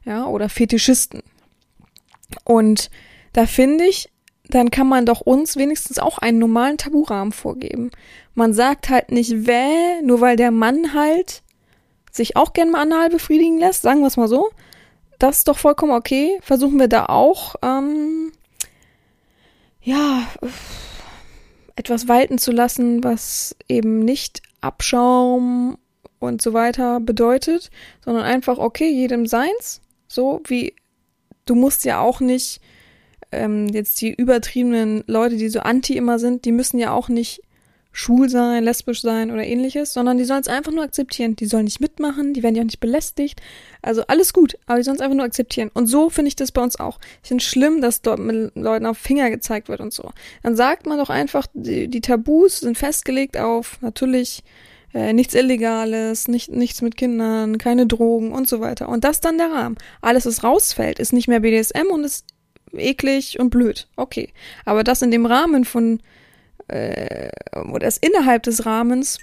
Ja, 0.06 0.28
oder 0.28 0.48
Fetischisten. 0.48 1.24
Und 2.44 2.92
da 3.34 3.48
finde 3.48 3.86
ich, 3.86 4.12
dann 4.48 4.70
kann 4.70 4.88
man 4.88 5.08
doch 5.08 5.22
uns 5.22 5.58
wenigstens 5.58 5.98
auch 5.98 6.20
einen 6.20 6.38
normalen 6.38 6.78
Taburahmen 6.78 7.34
vorgeben. 7.34 7.90
Man 8.36 8.54
sagt 8.54 8.90
halt 8.90 9.12
nicht 9.12 9.48
wäh, 9.48 10.04
nur 10.04 10.22
weil 10.22 10.36
der 10.36 10.52
Mann 10.52 10.94
halt 10.94 11.42
sich 12.12 12.36
auch 12.36 12.54
gern 12.54 12.70
mal 12.70 12.82
anal 12.82 13.10
befriedigen 13.10 13.58
lässt, 13.58 13.82
sagen 13.82 14.02
wir 14.02 14.08
es 14.08 14.18
mal 14.18 14.28
so. 14.28 14.52
Das 15.18 15.40
ist 15.40 15.48
doch 15.48 15.58
vollkommen 15.58 15.94
okay. 15.94 16.38
Versuchen 16.42 16.80
wir 16.80 16.90
da 16.90 17.08
auch, 17.08 17.56
ähm, 17.64 18.32
ja, 19.86 20.28
etwas 21.76 22.08
walten 22.08 22.40
zu 22.40 22.52
lassen, 22.52 23.04
was 23.04 23.56
eben 23.70 24.00
nicht 24.00 24.42
Abschaum 24.60 25.78
und 26.20 26.42
so 26.42 26.54
weiter 26.54 27.00
bedeutet, 27.00 27.70
sondern 28.04 28.24
einfach, 28.24 28.58
okay, 28.58 28.90
jedem 28.90 29.28
seins. 29.28 29.82
So 30.08 30.42
wie, 30.48 30.74
du 31.46 31.54
musst 31.54 31.86
ja 31.86 32.02
auch 32.02 32.20
nicht 32.20 32.62
ähm, 33.32 33.68
jetzt 33.68 34.02
die 34.02 34.12
übertriebenen 34.12 35.04
Leute, 35.06 35.38
die 35.38 35.50
so 35.50 35.60
anti 35.60 35.96
immer 35.96 36.18
sind, 36.18 36.46
die 36.46 36.52
müssen 36.52 36.80
ja 36.80 36.92
auch 36.92 37.08
nicht 37.08 37.42
schwul 37.96 38.28
sein, 38.28 38.66
lesbisch 38.66 39.02
sein 39.02 39.32
oder 39.32 39.46
ähnliches, 39.46 39.94
sondern 39.94 40.18
die 40.18 40.26
sollen 40.26 40.42
es 40.42 40.50
einfach 40.50 40.74
nur 40.74 40.84
akzeptieren. 40.84 41.38
Die 41.38 41.46
sollen 41.46 41.64
nicht 41.64 41.80
mitmachen, 41.80 42.34
die 42.34 42.44
werden 42.44 42.56
ja 42.56 42.62
auch 42.62 42.66
nicht 42.66 42.82
belästigt. 42.82 43.42
Also 43.82 44.04
alles 44.08 44.34
gut, 44.34 44.58
aber 44.66 44.80
die 44.80 44.84
sollen 44.84 44.98
es 44.98 45.02
einfach 45.02 45.16
nur 45.16 45.26
akzeptieren. 45.26 45.72
Und 45.74 45.88
so 45.88 46.10
finde 46.10 46.28
ich 46.28 46.36
das 46.36 46.52
bei 46.52 46.62
uns 46.62 46.78
auch. 46.78 47.00
Ich 47.24 47.30
finde 47.30 47.42
es 47.42 47.48
schlimm, 47.48 47.80
dass 47.80 48.02
dort 48.02 48.20
mit 48.20 48.54
Leuten 48.56 48.86
auf 48.86 48.98
Finger 48.98 49.30
gezeigt 49.30 49.70
wird 49.70 49.80
und 49.80 49.94
so. 49.94 50.12
Dann 50.44 50.58
sagt 50.58 50.88
man 50.88 50.98
doch 50.98 51.10
einfach, 51.10 51.48
die, 51.54 51.88
die 51.88 52.02
Tabus 52.02 52.60
sind 52.60 52.78
festgelegt 52.78 53.38
auf 53.38 53.82
natürlich 53.82 54.44
äh, 54.94 55.14
nichts 55.14 55.34
Illegales, 55.34 56.28
nicht, 56.28 56.52
nichts 56.52 56.82
mit 56.82 56.98
Kindern, 56.98 57.58
keine 57.58 57.88
Drogen 57.88 58.34
und 58.34 58.50
so 58.50 58.60
weiter. 58.60 58.90
Und 58.90 59.06
das 59.06 59.22
dann 59.22 59.38
der 59.38 59.52
Rahmen. 59.52 59.78
Alles, 60.02 60.26
was 60.26 60.44
rausfällt, 60.44 61.00
ist 61.00 61.14
nicht 61.14 61.30
mehr 61.30 61.40
BDSM 61.40 61.88
und 61.90 62.04
ist 62.04 62.26
eklig 62.74 63.40
und 63.40 63.52
blöd. 63.52 63.88
Okay. 63.96 64.34
Aber 64.66 64.84
das 64.84 65.02
in 65.02 65.12
dem 65.12 65.26
Rahmen 65.26 65.64
von, 65.64 66.02
äh, 66.68 67.30
oder 67.56 67.86
das 67.86 67.98
innerhalb 67.98 68.44
des 68.44 68.66
Rahmens, 68.66 69.20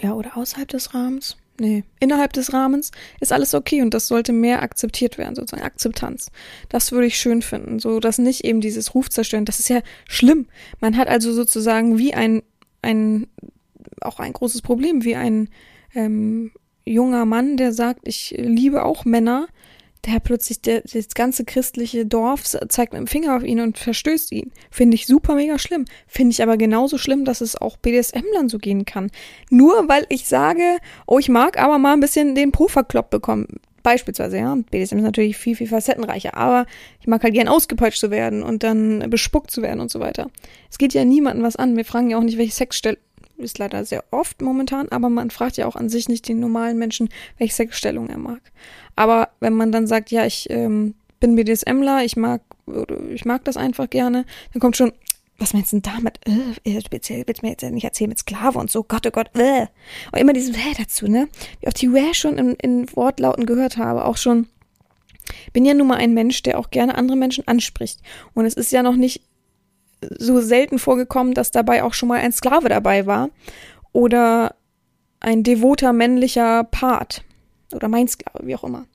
ja, 0.00 0.14
oder 0.14 0.36
außerhalb 0.36 0.68
des 0.68 0.94
Rahmens, 0.94 1.36
nee, 1.60 1.84
innerhalb 2.00 2.32
des 2.32 2.52
Rahmens 2.52 2.90
ist 3.20 3.32
alles 3.32 3.54
okay 3.54 3.82
und 3.82 3.94
das 3.94 4.08
sollte 4.08 4.32
mehr 4.32 4.62
akzeptiert 4.62 5.18
werden, 5.18 5.34
sozusagen 5.34 5.62
Akzeptanz. 5.62 6.30
Das 6.68 6.92
würde 6.92 7.06
ich 7.06 7.18
schön 7.18 7.42
finden, 7.42 7.78
so 7.78 8.00
dass 8.00 8.18
nicht 8.18 8.44
eben 8.44 8.60
dieses 8.60 8.94
Ruf 8.94 9.10
zerstören. 9.10 9.44
Das 9.44 9.60
ist 9.60 9.68
ja 9.68 9.80
schlimm. 10.08 10.46
Man 10.80 10.96
hat 10.96 11.08
also 11.08 11.32
sozusagen 11.32 11.98
wie 11.98 12.14
ein, 12.14 12.42
ein, 12.82 13.28
auch 14.00 14.18
ein 14.18 14.32
großes 14.32 14.62
Problem, 14.62 15.04
wie 15.04 15.16
ein, 15.16 15.48
ähm, 15.94 16.50
junger 16.84 17.24
Mann, 17.24 17.56
der 17.56 17.72
sagt, 17.72 18.08
ich 18.08 18.34
liebe 18.36 18.84
auch 18.84 19.04
Männer, 19.04 19.46
der 20.04 20.20
plötzlich 20.20 20.60
der, 20.60 20.82
das 20.82 21.14
ganze 21.14 21.44
christliche 21.44 22.06
Dorf 22.06 22.42
zeigt 22.44 22.92
mit 22.92 23.00
dem 23.00 23.06
Finger 23.06 23.36
auf 23.36 23.44
ihn 23.44 23.60
und 23.60 23.78
verstößt 23.78 24.32
ihn. 24.32 24.50
Finde 24.70 24.96
ich 24.96 25.06
super 25.06 25.34
mega 25.34 25.58
schlimm. 25.58 25.84
Finde 26.06 26.32
ich 26.32 26.42
aber 26.42 26.56
genauso 26.56 26.98
schlimm, 26.98 27.24
dass 27.24 27.40
es 27.40 27.56
auch 27.56 27.76
BDSM-Lern 27.76 28.48
so 28.48 28.58
gehen 28.58 28.84
kann. 28.84 29.10
Nur 29.50 29.88
weil 29.88 30.06
ich 30.08 30.26
sage, 30.26 30.78
oh, 31.06 31.18
ich 31.18 31.28
mag 31.28 31.58
aber 31.58 31.78
mal 31.78 31.92
ein 31.92 32.00
bisschen 32.00 32.34
den 32.34 32.52
Po 32.52 32.66
verkloppt 32.66 33.10
bekommen. 33.10 33.60
Beispielsweise, 33.82 34.38
ja. 34.38 34.56
BDSM 34.70 34.98
ist 34.98 35.04
natürlich 35.04 35.36
viel, 35.36 35.56
viel 35.56 35.66
facettenreicher, 35.66 36.36
aber 36.36 36.66
ich 37.00 37.06
mag 37.06 37.22
halt 37.22 37.34
gern 37.34 37.48
ausgepeitscht 37.48 37.98
zu 37.98 38.10
werden 38.10 38.42
und 38.42 38.62
dann 38.62 39.10
bespuckt 39.10 39.50
zu 39.50 39.62
werden 39.62 39.80
und 39.80 39.90
so 39.90 39.98
weiter. 40.00 40.30
Es 40.70 40.78
geht 40.78 40.94
ja 40.94 41.04
niemandem 41.04 41.44
was 41.44 41.56
an. 41.56 41.76
Wir 41.76 41.84
fragen 41.84 42.10
ja 42.10 42.18
auch 42.18 42.22
nicht, 42.22 42.38
welche 42.38 42.52
Sexstelle 42.52 42.98
ist 43.38 43.58
leider 43.58 43.84
sehr 43.84 44.04
oft 44.10 44.40
momentan, 44.40 44.88
aber 44.90 45.08
man 45.08 45.30
fragt 45.30 45.56
ja 45.56 45.66
auch 45.66 45.76
an 45.76 45.88
sich 45.88 46.08
nicht 46.08 46.28
den 46.28 46.40
normalen 46.40 46.78
Menschen, 46.78 47.08
welche 47.38 47.54
Sexstellung 47.54 48.08
er 48.08 48.18
mag. 48.18 48.40
Aber 48.96 49.30
wenn 49.40 49.54
man 49.54 49.72
dann 49.72 49.86
sagt, 49.86 50.10
ja, 50.10 50.26
ich 50.26 50.48
ähm, 50.50 50.94
bin 51.20 51.36
BDSMler, 51.36 52.04
ich 52.04 52.16
mag, 52.16 52.42
ich 53.10 53.24
mag 53.24 53.44
das 53.44 53.56
einfach 53.56 53.88
gerne, 53.88 54.24
dann 54.52 54.60
kommt 54.60 54.76
schon, 54.76 54.92
was 55.38 55.54
meinst 55.54 55.72
du 55.72 55.80
denn 55.80 55.92
damit? 55.94 56.18
Äh, 56.26 56.80
du 56.80 56.90
willst, 56.90 57.10
willst 57.10 57.42
mir 57.42 57.50
jetzt 57.50 57.62
nicht 57.62 57.84
erzählen 57.84 58.10
mit 58.10 58.18
Sklave 58.18 58.58
und 58.58 58.70
so, 58.70 58.82
Gott, 58.82 59.06
oh 59.06 59.10
Gott, 59.10 59.30
äh. 59.34 59.66
Und 60.12 60.18
immer 60.18 60.32
dieses 60.32 60.54
Wäh 60.54 60.74
dazu, 60.76 61.08
ne? 61.08 61.28
Wie 61.60 61.66
oft 61.66 61.80
die 61.80 61.92
Wäh 61.92 62.14
schon 62.14 62.38
in, 62.38 62.54
in 62.54 62.96
Wortlauten 62.96 63.46
gehört 63.46 63.76
habe, 63.76 64.04
auch 64.04 64.16
schon. 64.16 64.46
Bin 65.52 65.64
ja 65.64 65.74
nun 65.74 65.86
mal 65.86 65.96
ein 65.96 66.14
Mensch, 66.14 66.42
der 66.42 66.58
auch 66.58 66.70
gerne 66.70 66.96
andere 66.96 67.16
Menschen 67.16 67.46
anspricht. 67.46 68.00
Und 68.34 68.44
es 68.44 68.54
ist 68.54 68.72
ja 68.72 68.82
noch 68.82 68.96
nicht 68.96 69.22
so 70.18 70.40
selten 70.40 70.78
vorgekommen, 70.78 71.34
dass 71.34 71.52
dabei 71.52 71.84
auch 71.84 71.94
schon 71.94 72.08
mal 72.08 72.20
ein 72.20 72.32
Sklave 72.32 72.68
dabei 72.68 73.06
war. 73.06 73.30
Oder 73.92 74.56
ein 75.20 75.44
devoter 75.44 75.92
männlicher 75.92 76.64
Part 76.64 77.22
oder 77.74 77.88
mein 77.88 78.08
Sklave, 78.08 78.46
wie 78.46 78.54
auch 78.54 78.64
immer. 78.64 78.86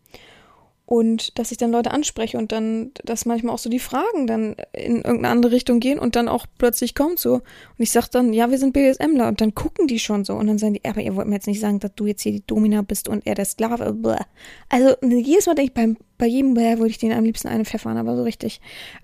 Und 0.86 1.38
dass 1.38 1.52
ich 1.52 1.58
dann 1.58 1.72
Leute 1.72 1.92
anspreche 1.92 2.38
und 2.38 2.54
dann, 2.54 2.92
dass 3.04 3.26
manchmal 3.26 3.54
auch 3.54 3.60
so 3.60 3.70
die 3.70 3.78
Fragen 3.78 4.26
dann 4.26 4.56
in 4.72 4.98
irgendeine 4.98 5.28
andere 5.28 5.52
Richtung 5.52 5.82
gehen 5.82 6.00
und 6.00 6.16
dann 6.16 6.30
auch 6.30 6.46
plötzlich 6.58 6.96
kommt 6.96 7.20
so. 7.20 7.34
Und 7.34 7.44
ich 7.78 7.92
sag 7.92 8.08
dann, 8.08 8.32
ja, 8.32 8.50
wir 8.52 8.58
sind 8.58 8.72
BDSMler 8.72 9.28
und 9.28 9.42
dann 9.42 9.54
gucken 9.54 9.88
die 9.88 10.00
schon 10.00 10.24
so 10.24 10.36
und 10.36 10.48
dann 10.48 10.58
sagen 10.58 10.76
die, 10.76 10.86
aber 10.86 11.02
ihr 11.02 11.14
wollt 11.18 11.28
mir 11.28 11.36
jetzt 11.36 11.48
nicht 11.48 11.60
sagen, 11.60 11.82
dass 11.82 11.94
du 11.96 12.06
jetzt 12.06 12.22
hier 12.22 12.32
die 12.32 12.48
Domina 12.48 12.84
bist 12.84 13.10
und 13.10 13.28
er 13.28 13.36
der 13.36 13.44
Sklave. 13.44 13.92
Blah. 13.92 14.26
Also 14.70 14.96
jedes 15.06 15.46
Mal 15.46 15.56
denke 15.56 15.72
ich 15.72 15.74
beim 15.74 15.98
bei 16.18 16.26
jedem 16.26 16.56
Bär 16.56 16.80
würde 16.80 16.90
ich 16.90 16.98
den 16.98 17.12
am 17.12 17.24
liebsten 17.24 17.48
eine 17.48 17.66
pfeffern, 17.66 17.98
aber 17.98 18.16
so 18.16 18.24
richtig. 18.24 18.60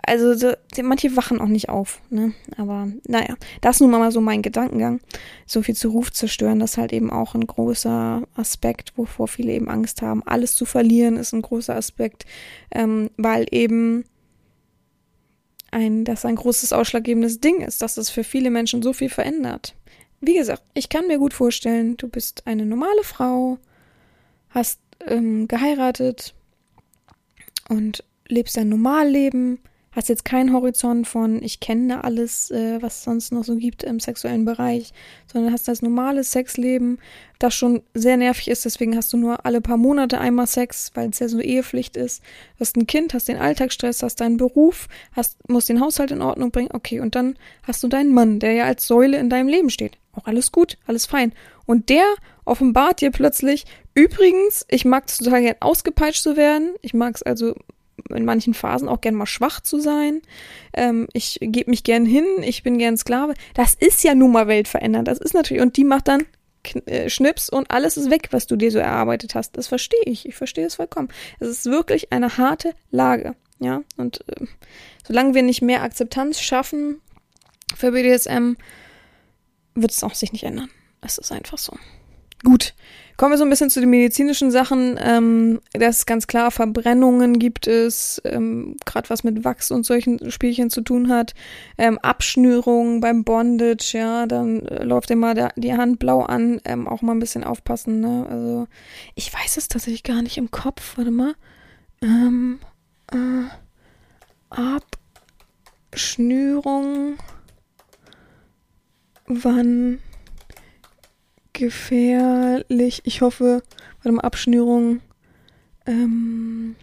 Also 0.06 0.34
so, 0.34 0.54
manche 0.82 1.16
wachen 1.16 1.40
auch 1.40 1.48
nicht 1.48 1.70
auf, 1.70 2.02
ne? 2.10 2.34
Aber 2.58 2.88
naja, 3.08 3.36
das 3.62 3.76
ist 3.76 3.82
nun 3.82 3.92
mal 3.92 4.12
so 4.12 4.20
mein 4.20 4.42
Gedankengang. 4.42 5.00
So 5.46 5.62
viel 5.62 5.76
zu 5.76 5.90
Ruf 5.90 6.12
zerstören, 6.12 6.60
das 6.60 6.72
ist 6.72 6.78
halt 6.78 6.92
eben 6.92 7.12
auch 7.12 7.36
ein 7.36 7.46
großer 7.46 8.24
Aspekt, 8.36 8.94
wovor 8.98 9.28
viele 9.28 9.54
eben 9.54 9.70
Angst 9.70 10.02
haben. 10.02 10.24
Alles 10.26 10.56
zu 10.56 10.66
verlieren 10.66 11.18
ist 11.18 11.34
ein 11.34 11.44
großer 11.44 11.76
Aspekt, 11.76 12.26
ähm, 12.72 13.12
weil 13.18 13.46
eben 13.52 14.06
ein, 15.70 16.06
das 16.06 16.26
ein 16.26 16.36
großes 16.36 16.74
ausschlaggebendes 16.74 17.40
Ding 17.42 17.62
ist, 17.62 17.82
dass 17.82 17.98
es 17.98 18.10
für 18.10 18.24
viele 18.24 18.50
Menschen 18.50 18.82
so 18.82 18.94
viel 18.94 19.10
verändert. 19.10 19.76
Wie 20.20 20.36
gesagt, 20.36 20.64
ich 20.74 20.90
kann 20.90 21.08
mir 21.08 21.20
gut 21.20 21.34
vorstellen, 21.34 21.98
du 21.98 22.08
bist 22.08 22.48
eine 22.48 22.66
normale 22.66 23.04
Frau, 23.04 23.58
hast 24.50 24.80
ähm, 25.06 25.48
geheiratet, 25.48 26.34
und 27.74 28.04
lebst 28.28 28.58
dein 28.58 28.70
Normalleben, 28.70 29.60
hast 29.96 30.10
jetzt 30.10 30.26
keinen 30.26 30.54
Horizont 30.54 31.08
von, 31.08 31.42
ich 31.44 31.60
kenne 31.60 32.04
alles, 32.04 32.50
äh, 32.52 32.82
was 32.82 32.98
es 32.98 33.04
sonst 33.04 33.32
noch 33.32 33.44
so 33.44 33.56
gibt 33.56 33.84
im 33.84 34.00
sexuellen 34.00 34.46
Bereich, 34.46 34.92
sondern 35.32 35.54
hast 35.54 35.68
das 35.68 35.82
normale 35.82 36.24
Sexleben, 36.24 36.98
das 37.40 37.54
schon 37.54 37.84
sehr 37.94 38.18
nervig 38.18 38.48
ist, 38.48 38.66
deswegen 38.66 38.96
hast 38.96 39.14
du 39.14 39.18
nur 39.18 39.46
alle 39.46 39.62
paar 39.62 39.78
Monate 39.78 40.20
einmal 40.20 40.48
Sex, 40.48 40.92
weil 40.96 41.10
es 41.10 41.20
ja 41.20 41.28
so 41.28 41.40
Ehepflicht 41.40 41.98
ist. 41.98 42.24
Hast 42.60 42.76
ein 42.76 42.88
Kind, 42.88 43.14
hast 43.14 43.28
den 43.28 43.38
Alltagsstress, 43.38 44.02
hast 44.02 44.22
deinen 44.22 44.38
Beruf, 44.38 44.88
hast, 45.12 45.38
musst 45.48 45.70
den 45.70 45.80
Haushalt 45.80 46.12
in 46.12 46.22
Ordnung 46.22 46.52
bringen, 46.52 46.70
okay, 46.74 47.00
und 47.00 47.16
dann 47.16 47.36
hast 47.64 47.84
du 47.84 47.88
deinen 47.88 48.14
Mann, 48.14 48.40
der 48.40 48.54
ja 48.54 48.66
als 48.66 48.88
Säule 48.88 49.18
in 49.18 49.30
deinem 49.30 49.48
Leben 49.48 49.70
steht. 49.70 49.98
Auch 50.14 50.26
alles 50.26 50.52
gut, 50.52 50.78
alles 50.88 51.06
fein. 51.06 51.34
Und 51.66 51.90
der 51.90 52.06
offenbart 52.46 53.02
dir 53.02 53.12
plötzlich, 53.12 53.66
übrigens, 53.94 54.66
ich 54.70 54.86
mag 54.86 55.06
es 55.08 55.18
total 55.18 55.42
gern 55.42 55.56
ausgepeitscht 55.60 56.24
zu 56.24 56.38
werden. 56.38 56.76
Ich 56.82 56.94
mag 56.94 57.16
es 57.16 57.24
also 57.24 57.56
in 58.10 58.26
manchen 58.26 58.54
Phasen 58.54 58.90
auch 58.90 59.02
gern 59.02 59.16
mal 59.16 59.26
schwach 59.26 59.62
zu 59.62 59.80
sein. 59.80 60.22
Ähm, 60.74 61.08
ich 61.14 61.38
gebe 61.42 61.70
mich 61.70 61.84
gern 61.84 62.06
hin, 62.06 62.26
ich 62.42 62.64
bin 62.64 62.78
gern 62.78 62.98
Sklave. 62.98 63.34
Das 63.54 63.74
ist 63.74 64.04
ja 64.04 64.16
nun 64.16 64.32
mal 64.32 64.48
weltverändernd. 64.48 65.08
Das 65.08 65.20
ist 65.20 65.34
natürlich, 65.34 65.62
und 65.62 65.78
die 65.78 65.84
macht 65.84 66.08
dann 66.08 66.26
äh, 66.86 67.10
Schnips 67.10 67.50
und 67.50 67.70
alles 67.72 67.98
ist 67.98 68.10
weg, 68.10 68.30
was 68.32 68.48
du 68.48 68.56
dir 68.56 68.72
so 68.72 68.80
erarbeitet 68.80 69.36
hast. 69.36 69.58
Das 69.58 69.68
verstehe 69.68 70.04
ich. 70.06 70.26
Ich 70.26 70.36
verstehe 70.36 70.66
es 70.66 70.76
vollkommen. 70.76 71.10
Es 71.40 71.50
ist 71.50 71.66
wirklich 71.66 72.12
eine 72.12 72.38
harte 72.38 72.74
Lage. 72.90 73.36
Ja, 73.60 73.82
und 73.98 74.28
äh, 74.28 74.46
solange 75.08 75.36
wir 75.36 75.44
nicht 75.44 75.62
mehr 75.62 75.84
Akzeptanz 75.84 76.42
schaffen 76.42 77.00
für 77.76 77.92
BDSM, 77.92 78.54
wird 79.76 79.92
es 79.92 80.04
auch 80.04 80.16
sich 80.16 80.34
nicht 80.34 80.44
ändern. 80.44 80.70
Es 81.02 81.18
ist 81.18 81.32
einfach 81.32 81.58
so. 81.58 81.78
Gut, 82.44 82.74
kommen 83.16 83.32
wir 83.32 83.38
so 83.38 83.46
ein 83.46 83.50
bisschen 83.50 83.70
zu 83.70 83.80
den 83.80 83.90
medizinischen 83.90 84.52
Sachen. 84.52 85.00
Ähm, 85.02 85.62
das 85.72 86.00
ist 86.00 86.06
ganz 86.06 86.28
klar, 86.28 86.52
Verbrennungen 86.52 87.40
gibt 87.40 87.68
es, 87.68 88.22
ähm, 88.26 88.76
gerade 88.86 89.10
was 89.10 89.24
mit 89.24 89.46
Wachs 89.46 89.72
und 89.72 89.86
solchen 89.86 90.30
Spielchen 90.30 90.70
zu 90.70 90.82
tun 90.82 91.08
hat. 91.08 91.34
Ähm, 91.78 91.98
Abschnürungen 92.00 93.00
beim 93.00 93.24
Bondage, 93.24 93.98
ja, 93.98 94.26
dann 94.26 94.66
äh, 94.66 94.84
läuft 94.84 95.10
immer 95.12 95.34
der, 95.36 95.54
die 95.56 95.74
Hand 95.74 96.00
blau 96.00 96.22
an. 96.22 96.60
Ähm, 96.66 96.86
auch 96.88 97.02
mal 97.02 97.14
ein 97.14 97.20
bisschen 97.20 97.46
aufpassen, 97.46 98.02
ne? 98.02 98.28
Also, 98.30 98.68
ich 99.16 99.34
weiß 99.34 99.56
es 99.56 99.70
tatsächlich 99.70 100.04
gar 100.04 100.22
nicht 100.22 100.38
im 100.38 100.52
Kopf. 100.52 100.98
Warte 100.98 101.12
mal. 101.12 101.36
Ähm, 102.02 102.60
äh, 103.10 103.48
Abschnürung. 105.92 107.18
Wann 109.28 110.00
gefährlich. 111.54 113.02
Ich 113.06 113.22
hoffe, 113.22 113.64
bei 114.04 114.10
der 114.10 114.24
Abschnürung. 114.24 115.02
Ähm, 115.86 116.76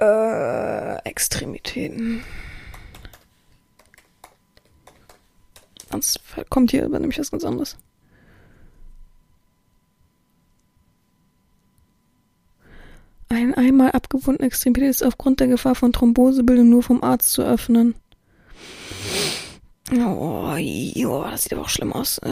äh, 0.00 0.96
Extremitäten. 1.04 2.22
Sonst 5.90 6.20
kommt 6.50 6.70
hier 6.70 6.88
nämlich 6.88 7.18
was 7.18 7.30
ganz 7.30 7.44
anderes. 7.44 7.76
Ein 13.30 13.54
einmal 13.54 13.90
abgewundene 13.92 14.46
Extremität 14.46 14.88
ist 14.88 15.02
aufgrund 15.04 15.40
der 15.40 15.48
Gefahr 15.48 15.74
von 15.74 15.92
Thrombosebildung 15.92 16.68
nur 16.68 16.82
vom 16.82 17.02
Arzt 17.02 17.32
zu 17.32 17.42
öffnen. 17.42 17.94
Oh, 19.90 20.54
jo, 20.58 21.24
das 21.24 21.44
sieht 21.44 21.54
aber 21.54 21.62
auch 21.62 21.68
schlimm 21.68 21.92
aus. 21.92 22.18
Äh. 22.18 22.30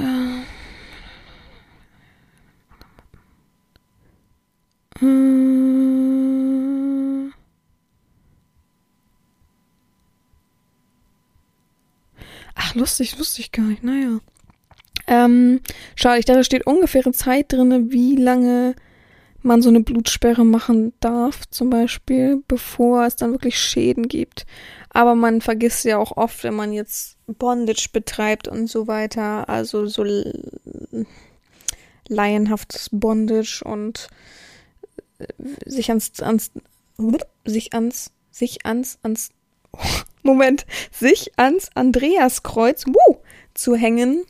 Ach, 12.55 12.75
lustig, 12.75 13.17
lustig 13.19 13.53
gar 13.53 13.65
nicht. 13.65 13.83
Naja. 13.83 14.21
Ähm, 15.07 15.61
schade, 15.95 16.19
ich 16.19 16.25
dachte, 16.25 16.41
da 16.41 16.45
steht 16.45 16.67
ungefähre 16.67 17.13
Zeit 17.13 17.53
drin, 17.53 17.91
wie 17.91 18.17
lange 18.17 18.75
man 19.47 19.63
so 19.63 19.69
eine 19.69 19.81
Blutsperre 19.81 20.45
machen 20.45 20.93
darf, 21.01 21.47
zum 21.51 21.71
Beispiel, 21.71 22.43
bevor 22.49 23.07
es 23.07 23.17
dann 23.17 23.33
wirklich 23.33 23.59
Schäden 23.59 24.09
gibt. 24.09 24.45
Aber 24.91 25.15
man 25.15 25.41
vergisst 25.41 25.85
ja 25.85 25.99
auch 25.99 26.17
oft, 26.17 26.45
wenn 26.45 26.55
man 26.55 26.73
jetzt 26.73 27.17
Bondage 27.27 27.89
betreibt 27.93 28.49
und 28.49 28.67
so 28.67 28.87
weiter, 28.87 29.49
also 29.49 29.87
so 29.87 30.05
laienhaftes 32.09 32.91
Bondage 32.93 33.63
und 33.65 34.09
äh, 35.19 35.27
sich 35.65 35.89
ans, 35.91 36.21
ans 36.21 36.51
sich 37.45 37.75
ans, 37.75 38.13
sich 38.31 38.65
ans, 38.67 38.99
ans, 39.03 39.31
Moment, 40.23 40.67
sich 40.91 41.33
ans 41.37 41.71
Andreaskreuz 41.75 42.87
wuh, 42.87 43.17
zu 43.55 43.77
hängen. 43.77 44.25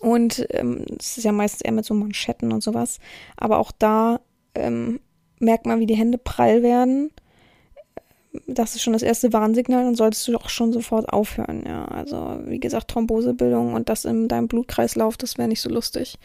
Und 0.00 0.46
ähm, 0.50 0.84
es 0.98 1.18
ist 1.18 1.24
ja 1.24 1.32
meistens 1.32 1.62
eher 1.62 1.72
mit 1.72 1.84
so 1.84 1.94
Manschetten 1.94 2.52
und 2.52 2.62
sowas. 2.62 2.98
Aber 3.36 3.58
auch 3.58 3.72
da 3.72 4.20
ähm, 4.54 5.00
merkt 5.38 5.66
man, 5.66 5.80
wie 5.80 5.86
die 5.86 5.96
Hände 5.96 6.18
prall 6.18 6.62
werden 6.62 7.10
das 8.46 8.74
ist 8.74 8.82
schon 8.82 8.92
das 8.92 9.02
erste 9.02 9.32
Warnsignal, 9.32 9.84
dann 9.84 9.94
solltest 9.94 10.26
du 10.28 10.32
doch 10.32 10.48
schon 10.48 10.72
sofort 10.72 11.08
aufhören. 11.12 11.64
Ja, 11.66 11.86
also 11.86 12.40
wie 12.44 12.60
gesagt, 12.60 12.88
Thrombosebildung 12.88 13.74
und 13.74 13.88
das 13.88 14.04
in 14.04 14.28
deinem 14.28 14.48
Blutkreislauf, 14.48 15.16
das 15.16 15.38
wäre 15.38 15.48
nicht 15.48 15.60
so 15.60 15.70
lustig. 15.70 16.18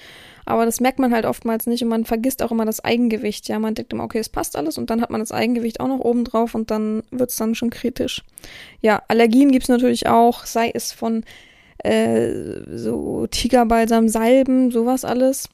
Aber 0.46 0.66
das 0.66 0.82
merkt 0.82 1.00
man 1.00 1.14
halt 1.14 1.26
oftmals 1.26 1.66
nicht 1.66 1.82
und 1.84 1.90
man 1.90 2.06
vergisst 2.06 2.44
auch 2.44 2.52
immer 2.52 2.66
das 2.66 2.84
Eigengewicht. 2.84 3.48
Ja, 3.48 3.60
man 3.60 3.76
denkt 3.76 3.94
immer, 3.94 4.04
okay, 4.04 4.20
es 4.20 4.30
passt 4.30 4.56
alles 4.56 4.78
und 4.78 4.90
dann 4.90 5.02
hat 5.02 5.10
man 5.10 5.22
das 5.22 5.32
Eigengewicht 5.32 5.80
auch 5.80 5.88
noch 5.88 6.00
oben 6.00 6.26
drauf 6.26 6.56
und 6.56 6.72
dann 6.72 7.04
wird 7.12 7.30
es 7.30 7.38
dann 7.38 7.56
schon 7.56 7.70
kritisch. 7.70 8.24
Ja, 8.82 9.02
Allergien 9.08 9.52
gibt 9.52 9.64
es 9.64 9.70
natürlich 9.70 10.08
auch, 10.08 10.46
sei 10.46 10.72
es 10.74 10.92
von 10.92 11.24
äh, 11.84 12.78
so 12.78 13.28
Tigerbalsam, 13.28 14.10
Salben, 14.10 14.72
sowas 14.72 15.06
alles. 15.06 15.50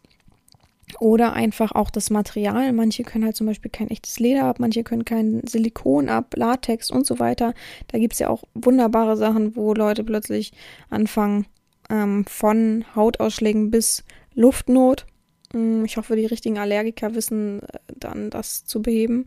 Oder 1.00 1.34
einfach 1.34 1.72
auch 1.74 1.92
das 1.92 2.10
Material. 2.10 2.74
Manche 2.74 3.04
können 3.04 3.26
halt 3.26 3.36
zum 3.36 3.46
Beispiel 3.46 3.70
kein 3.70 3.92
echtes 3.92 4.20
Leder 4.20 4.46
ab, 4.46 4.60
manche 4.60 4.84
können 4.84 5.06
kein 5.06 5.42
Silikon 5.46 6.10
ab, 6.10 6.34
Latex 6.36 6.90
und 6.90 7.06
so 7.06 7.20
weiter. 7.20 7.54
Da 7.88 8.00
gibt 8.00 8.14
es 8.14 8.20
ja 8.20 8.30
auch 8.30 8.44
wunderbare 8.56 9.16
Sachen, 9.16 9.56
wo 9.56 9.74
Leute 9.74 10.04
plötzlich 10.04 10.52
anfangen, 10.90 11.46
ähm, 11.90 12.26
von 12.26 12.86
Hautausschlägen 12.96 13.72
bis 13.72 14.04
Luftnot. 14.34 15.06
Mm, 15.54 15.86
ich 15.86 15.98
hoffe, 15.98 16.16
die 16.16 16.26
richtigen 16.26 16.58
Allergiker 16.58 17.16
wissen 17.16 17.62
äh, 17.64 17.80
dann, 17.96 18.30
das 18.30 18.66
zu 18.66 18.82
beheben. 18.82 19.26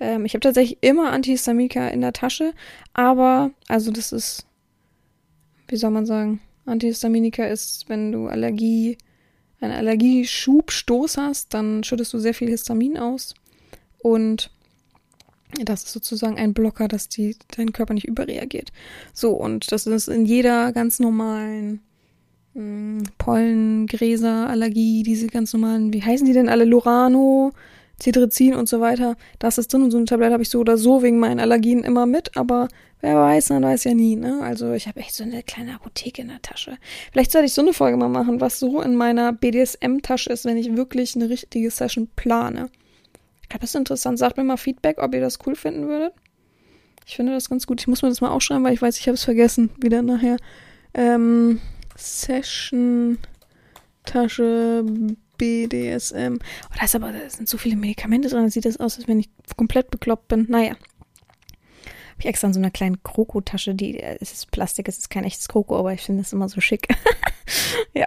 Ähm, 0.00 0.24
ich 0.24 0.34
habe 0.34 0.40
tatsächlich 0.40 0.78
immer 0.82 1.10
Antihistaminika 1.12 1.88
in 1.88 2.00
der 2.00 2.12
Tasche, 2.12 2.52
aber, 2.94 3.50
also 3.68 3.90
das 3.90 4.12
ist, 4.12 4.46
wie 5.72 5.76
soll 5.76 5.90
man 5.90 6.06
sagen, 6.06 6.40
Antihistaminika 6.66 7.44
ist, 7.44 7.88
wenn 7.88 8.12
du 8.12 8.28
Allergie 8.28 8.98
einen 9.60 9.72
Allergieschubstoß 9.72 11.16
hast, 11.16 11.54
dann 11.54 11.82
schüttest 11.82 12.12
du 12.12 12.18
sehr 12.18 12.34
viel 12.34 12.48
Histamin 12.48 12.98
aus. 12.98 13.34
Und 13.98 14.50
das 15.64 15.84
ist 15.84 15.92
sozusagen 15.92 16.36
ein 16.36 16.54
Blocker, 16.54 16.88
dass 16.88 17.08
die, 17.08 17.36
dein 17.56 17.72
Körper 17.72 17.94
nicht 17.94 18.06
überreagiert. 18.06 18.72
So, 19.12 19.30
und 19.30 19.70
das 19.72 19.86
ist 19.86 20.08
in 20.08 20.24
jeder 20.24 20.72
ganz 20.72 20.98
normalen 20.98 21.80
mh, 22.54 22.60
hm, 22.60 23.02
Pollen, 23.18 23.86
Gräser, 23.86 24.48
Allergie, 24.48 25.02
diese 25.02 25.26
ganz 25.28 25.52
normalen, 25.52 25.92
wie 25.92 26.02
heißen 26.02 26.26
die 26.26 26.32
denn 26.32 26.48
alle? 26.48 26.64
Lorano, 26.64 27.52
Cetirizin 28.00 28.54
und 28.54 28.68
so 28.68 28.80
weiter. 28.80 29.16
Das 29.38 29.58
ist 29.58 29.72
drin 29.72 29.82
und 29.82 29.90
so 29.90 29.96
eine 29.96 30.06
Tablette 30.06 30.32
habe 30.32 30.42
ich 30.42 30.50
so 30.50 30.58
oder 30.58 30.76
so 30.76 31.02
wegen 31.02 31.18
meinen 31.18 31.40
Allergien 31.40 31.84
immer 31.84 32.06
mit, 32.06 32.36
aber 32.36 32.68
Wer 33.02 33.16
weiß, 33.16 33.50
man 33.50 33.64
weiß 33.64 33.82
ja 33.82 33.94
nie, 33.94 34.14
ne? 34.14 34.38
Also 34.42 34.72
ich 34.74 34.86
habe 34.86 35.00
echt 35.00 35.12
so 35.12 35.24
eine 35.24 35.42
kleine 35.42 35.74
Apotheke 35.74 36.22
in 36.22 36.28
der 36.28 36.40
Tasche. 36.40 36.78
Vielleicht 37.10 37.32
sollte 37.32 37.46
ich 37.46 37.52
so 37.52 37.60
eine 37.60 37.72
Folge 37.72 37.96
mal 37.96 38.08
machen, 38.08 38.40
was 38.40 38.60
so 38.60 38.80
in 38.80 38.94
meiner 38.94 39.32
BDSM-Tasche 39.32 40.30
ist, 40.30 40.44
wenn 40.44 40.56
ich 40.56 40.76
wirklich 40.76 41.16
eine 41.16 41.28
richtige 41.28 41.68
Session 41.72 42.08
plane. 42.14 42.70
Ich 43.42 43.48
glaube, 43.48 43.62
das 43.62 43.70
ist 43.70 43.74
interessant. 43.74 44.20
Sagt 44.20 44.36
mir 44.36 44.44
mal 44.44 44.56
Feedback, 44.56 44.98
ob 45.02 45.14
ihr 45.14 45.20
das 45.20 45.40
cool 45.44 45.56
finden 45.56 45.88
würdet. 45.88 46.12
Ich 47.04 47.16
finde 47.16 47.32
das 47.32 47.50
ganz 47.50 47.66
gut. 47.66 47.80
Ich 47.80 47.88
muss 47.88 48.02
mir 48.02 48.08
das 48.08 48.20
mal 48.20 48.30
aufschreiben, 48.30 48.62
weil 48.62 48.74
ich 48.74 48.82
weiß, 48.82 48.96
ich 48.96 49.08
habe 49.08 49.14
es 49.14 49.24
vergessen. 49.24 49.70
Wieder 49.78 50.02
nachher. 50.02 50.36
Ähm, 50.94 51.60
Session 51.96 53.18
Tasche 54.04 54.84
BDSM. 55.42 56.38
Oh, 56.38 56.74
da 56.78 56.84
ist 56.84 56.94
aber, 56.94 57.10
da 57.10 57.28
sind 57.28 57.48
so 57.48 57.58
viele 57.58 57.74
Medikamente 57.74 58.28
drin, 58.28 58.48
sieht 58.48 58.64
das 58.64 58.78
aus, 58.78 58.96
als 58.96 59.08
wenn 59.08 59.18
ich 59.18 59.28
komplett 59.56 59.90
bekloppt 59.90 60.28
bin. 60.28 60.46
Naja. 60.48 60.70
Habe 60.70 62.20
ich 62.20 62.26
extra 62.26 62.46
in 62.46 62.54
so 62.54 62.60
einer 62.60 62.70
kleinen 62.70 63.02
Krokotasche, 63.02 63.74
die, 63.74 64.00
es 64.00 64.32
ist 64.32 64.52
Plastik, 64.52 64.86
es 64.86 64.98
ist 64.98 65.10
kein 65.10 65.24
echtes 65.24 65.48
Kroko, 65.48 65.76
aber 65.76 65.92
ich 65.92 66.02
finde 66.02 66.22
das 66.22 66.32
immer 66.32 66.48
so 66.48 66.60
schick. 66.60 66.86
ja. 67.92 68.06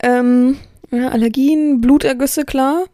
Ähm, 0.00 0.58
ja, 0.92 1.08
Allergien, 1.08 1.80
Blutergüsse, 1.80 2.44
klar. 2.44 2.84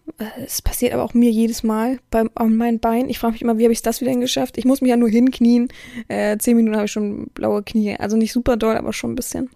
Es 0.43 0.63
passiert 0.63 0.95
aber 0.95 1.03
auch 1.03 1.13
mir 1.13 1.31
jedes 1.31 1.63
Mal 1.63 1.99
beim, 2.11 2.31
an 2.35 2.57
meinen 2.57 2.81
Beinen. 2.81 3.11
Ich 3.11 3.19
frage 3.19 3.33
mich 3.33 3.43
immer, 3.43 3.59
wie 3.59 3.65
habe 3.65 3.75
ich 3.75 3.83
das 3.83 4.01
wieder 4.01 4.15
geschafft? 4.17 4.57
Ich 4.57 4.65
muss 4.65 4.81
mich 4.81 4.89
ja 4.89 4.97
nur 4.97 5.11
hinknien. 5.11 5.69
Äh, 6.09 6.39
zehn 6.39 6.57
Minuten 6.57 6.77
habe 6.77 6.87
ich 6.87 6.93
schon 6.93 7.27
blaue 7.35 7.63
Knie. 7.63 7.97
Also 7.99 8.17
nicht 8.17 8.33
super 8.33 8.57
doll, 8.57 8.79
aber 8.79 8.95
schon 8.95 9.13
ein 9.13 9.17
bisschen. 9.17 9.51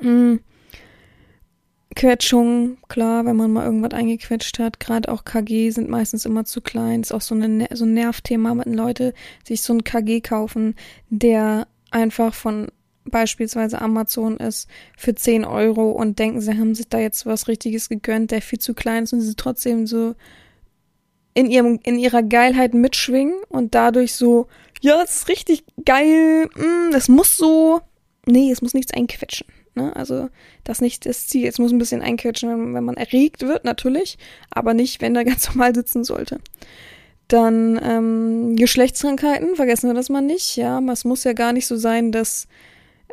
Mhm. 0.00 0.40
Quetschung, 1.96 2.76
klar, 2.88 3.24
wenn 3.24 3.36
man 3.36 3.52
mal 3.52 3.64
irgendwas 3.64 3.98
eingequetscht 3.98 4.58
hat. 4.60 4.78
Gerade 4.78 5.10
auch 5.10 5.24
KG 5.24 5.70
sind 5.70 5.88
meistens 5.88 6.24
immer 6.24 6.44
zu 6.44 6.60
klein. 6.60 7.00
Ist 7.00 7.12
auch 7.12 7.22
so, 7.22 7.34
eine, 7.34 7.66
so 7.72 7.84
ein 7.84 7.94
Nervthema, 7.94 8.56
wenn 8.56 8.74
Leute 8.74 9.14
sich 9.44 9.62
so 9.62 9.72
ein 9.72 9.82
KG 9.82 10.20
kaufen, 10.20 10.76
der 11.08 11.66
einfach 11.90 12.34
von 12.34 12.68
beispielsweise 13.04 13.80
Amazon 13.80 14.36
ist 14.36 14.68
für 14.96 15.14
10 15.14 15.44
Euro 15.44 15.90
und 15.90 16.18
denken, 16.18 16.40
sie 16.40 16.58
haben 16.58 16.74
sich 16.74 16.88
da 16.88 16.98
jetzt 16.98 17.24
was 17.24 17.48
Richtiges 17.48 17.88
gegönnt, 17.88 18.30
der 18.30 18.42
viel 18.42 18.58
zu 18.58 18.74
klein 18.74 19.04
ist 19.04 19.12
und 19.12 19.20
sie 19.20 19.34
trotzdem 19.34 19.86
so 19.86 20.14
in, 21.34 21.50
ihrem, 21.50 21.78
in 21.82 21.98
ihrer 21.98 22.22
Geilheit 22.22 22.74
mitschwingen 22.74 23.36
und 23.48 23.74
dadurch 23.74 24.14
so, 24.14 24.48
ja, 24.80 24.96
das 24.96 25.16
ist 25.16 25.28
richtig 25.28 25.64
geil, 25.84 26.46
mm, 26.54 26.92
das 26.92 27.08
muss 27.08 27.36
so, 27.36 27.80
nee, 28.26 28.50
es 28.50 28.62
muss 28.62 28.74
nichts 28.74 28.92
einquetschen. 28.92 29.46
Ne? 29.76 29.94
Also 29.94 30.28
das 30.64 30.80
nicht 30.80 31.06
das 31.06 31.26
Ziel. 31.26 31.46
Es 31.46 31.58
muss 31.58 31.72
ein 31.72 31.78
bisschen 31.78 32.02
einquetschen, 32.02 32.74
wenn, 32.74 32.84
man 32.84 32.96
erregt 32.96 33.42
wird, 33.42 33.64
natürlich, 33.64 34.18
aber 34.50 34.74
nicht, 34.74 35.00
wenn 35.00 35.14
er 35.14 35.24
ganz 35.26 35.48
normal 35.48 35.74
sitzen 35.74 36.02
sollte. 36.04 36.40
Dann 37.28 37.80
ähm, 37.82 38.56
Geschlechtskrankheiten, 38.56 39.56
vergessen 39.56 39.88
wir 39.88 39.94
das 39.94 40.08
mal 40.08 40.22
nicht. 40.22 40.56
Ja, 40.56 40.80
es 40.90 41.04
muss 41.04 41.24
ja 41.24 41.32
gar 41.32 41.52
nicht 41.52 41.66
so 41.66 41.76
sein, 41.76 42.12
dass 42.12 42.46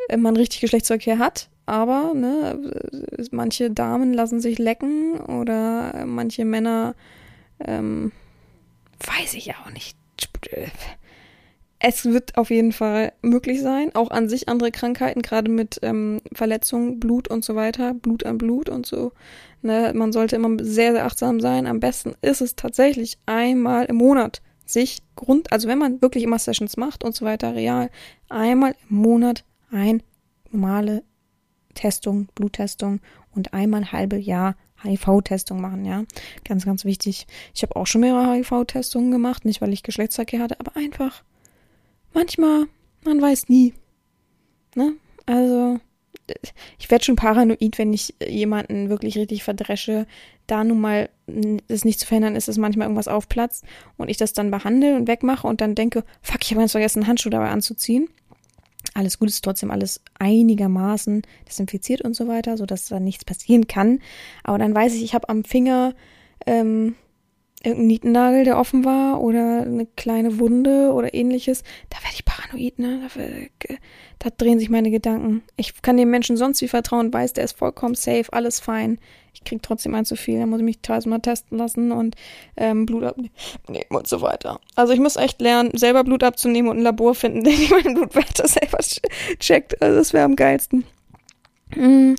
äh, 0.08 0.18
man 0.18 0.36
richtig 0.36 0.62
Geschlechtsverkehr 0.62 1.18
hat. 1.20 1.50
Aber 1.66 2.14
ne, 2.14 2.60
äh, 2.92 3.24
manche 3.32 3.72
Damen 3.72 4.14
lassen 4.14 4.40
sich 4.40 4.60
lecken 4.60 5.20
oder 5.20 6.06
manche 6.06 6.46
Männer, 6.46 6.96
ähm, 7.60 8.12
weiß 9.00 9.34
ich 9.34 9.56
auch 9.56 9.70
nicht 9.72 9.98
es 11.86 12.06
wird 12.06 12.38
auf 12.38 12.50
jeden 12.50 12.72
Fall 12.72 13.12
möglich 13.22 13.62
sein, 13.62 13.94
auch 13.94 14.10
an 14.10 14.30
sich 14.30 14.48
andere 14.48 14.72
Krankheiten, 14.72 15.22
gerade 15.22 15.52
mit 15.52 15.80
ähm, 15.82 16.22
Verletzungen, 16.32 16.98
Blut 16.98 17.28
und 17.28 17.44
so 17.44 17.56
weiter, 17.56 17.94
Blut 17.94 18.26
an 18.26 18.38
Blut 18.38 18.70
und 18.70 18.86
so. 18.86 19.12
Ne, 19.62 19.92
man 19.94 20.14
sollte 20.14 20.38
immer 20.38 20.64
sehr, 20.64 20.94
sehr 20.94 21.06
achtsam 21.06 21.42
sein. 21.42 21.68
Am 21.68 21.82
besten 21.82 22.14
ist 22.22 22.40
es 22.40 22.56
tatsächlich 22.56 23.18
einmal 23.26 23.84
im 23.86 23.98
Monat 23.98 24.42
sich 24.66 25.04
Grund, 25.18 25.52
also 25.52 25.68
wenn 25.68 25.78
man 25.78 26.02
wirklich 26.02 26.24
immer 26.24 26.40
Sessions 26.40 26.78
macht 26.78 27.04
und 27.04 27.16
so 27.16 27.26
weiter, 27.26 27.54
real, 27.54 27.90
einmal 28.30 28.76
im 28.90 28.96
Monat 28.96 29.44
ein 29.70 30.02
normale 30.52 31.04
Testung, 31.74 32.30
Bluttestung 32.34 33.02
und 33.36 33.54
einmal 33.54 33.92
halbe 33.92 34.18
Jahr 34.18 34.56
HIV-Testung 34.84 35.60
machen, 35.60 35.84
ja. 35.84 36.06
Ganz, 36.46 36.66
ganz 36.66 36.86
wichtig. 36.86 37.28
Ich 37.54 37.62
habe 37.62 37.76
auch 37.76 37.88
schon 37.88 38.02
mehrere 38.02 38.36
HIV-Testungen 38.36 39.12
gemacht, 39.12 39.44
nicht 39.44 39.60
weil 39.60 39.74
ich 39.74 39.84
Geschlechtsverkehr 39.84 40.40
hatte, 40.40 40.62
aber 40.62 40.78
einfach 40.78 41.24
manchmal, 42.14 42.68
man 43.04 43.22
weiß 43.22 43.50
nie. 43.50 43.74
Ne? 44.76 44.94
Also, 45.26 45.80
ich 46.80 46.90
werde 46.90 47.04
schon 47.04 47.16
paranoid, 47.16 47.78
wenn 47.78 47.94
ich 47.94 48.16
jemanden 48.26 48.90
wirklich 48.90 49.18
richtig 49.18 49.44
verdresche. 49.44 50.06
Da 50.48 50.64
nun 50.64 50.82
mal 50.82 51.10
es 51.68 51.86
nicht 51.86 52.00
zu 52.00 52.08
verhindern 52.08 52.36
ist, 52.36 52.48
dass 52.48 52.58
manchmal 52.58 52.86
irgendwas 52.86 53.08
aufplatzt 53.08 53.64
und 53.98 54.10
ich 54.10 54.18
das 54.18 54.34
dann 54.34 54.52
behandle 54.52 54.96
und 54.96 55.08
wegmache 55.08 55.48
und 55.48 55.62
dann 55.62 55.76
denke, 55.76 56.04
fuck, 56.22 56.42
ich 56.42 56.52
habe 56.52 56.60
ganz 56.60 56.72
vergessen, 56.72 57.08
Handschuhe 57.08 57.32
dabei 57.32 57.50
anzuziehen. 57.50 58.10
Alles 58.94 59.18
gut 59.18 59.30
ist 59.30 59.44
trotzdem 59.44 59.72
alles 59.72 60.02
einigermaßen 60.20 61.24
desinfiziert 61.48 62.02
und 62.02 62.16
so 62.16 62.28
weiter, 62.28 62.58
sodass 62.58 62.90
da 62.90 63.00
nichts 63.00 63.26
passieren 63.26 63.68
kann. 63.68 64.00
Aber 64.44 64.58
dann 64.58 64.76
weiß 64.76 64.94
ich, 64.96 65.04
ich 65.04 65.14
habe 65.14 65.30
am 65.30 65.44
Finger 65.44 65.94
ähm, 66.46 66.96
irgendein 67.64 67.88
Nietennagel, 67.88 68.44
der 68.44 68.60
offen 68.60 68.84
war 68.84 69.22
oder 69.22 69.62
eine 69.62 69.86
kleine 69.96 70.40
Wunde 70.40 70.92
oder 70.92 71.14
ähnliches, 71.14 71.64
da 71.90 71.98
werde 71.98 72.16
ich 72.16 72.26
paranoid, 72.26 72.78
ne? 72.78 73.10
Da, 73.16 73.76
da, 74.20 74.30
drehen 74.38 74.60
sich 74.60 74.70
meine 74.70 74.92
Gedanken. 74.92 75.44
Ich 75.56 75.82
kann 75.82 75.98
dem 75.98 76.10
Menschen 76.10 76.38
sonst 76.38 76.62
wie 76.62 76.68
vertrauen, 76.68 77.14
weiß, 77.14 77.34
der 77.34 77.46
ist 77.46 77.58
vollkommen 77.58 77.96
safe, 77.96 78.26
alles 78.32 78.60
fein. 78.60 79.00
Ich 79.34 79.44
krieg 79.44 79.64
trotzdem 79.64 79.96
ein 79.96 80.06
zu 80.06 80.16
viel, 80.16 80.40
dann 80.40 80.50
muss 80.50 80.60
ich 80.60 80.66
mich 80.66 80.82
tausendmal 80.82 81.22
testen 81.22 81.58
lassen 81.58 81.92
und 81.92 82.16
ähm, 82.56 82.86
Blut 82.86 83.04
abnehmen 83.04 83.32
und 83.90 84.08
so 84.08 84.22
weiter. 84.22 84.60
Also 84.76 84.94
ich 84.94 85.00
muss 85.00 85.16
echt 85.16 85.42
lernen, 85.42 85.72
selber 85.74 86.04
Blut 86.04 86.24
abzunehmen 86.24 86.70
und 86.70 86.78
ein 86.78 86.84
Labor 86.84 87.16
finden, 87.16 87.44
der 87.46 87.54
meine 87.72 87.94
Blutwerte 87.96 88.48
selber 88.48 88.80
checkt. 89.40 89.82
Also 89.82 89.98
das 89.98 90.14
wäre 90.14 90.26
am 90.26 90.36
geilsten. 90.36 90.86
Mm. 91.76 92.16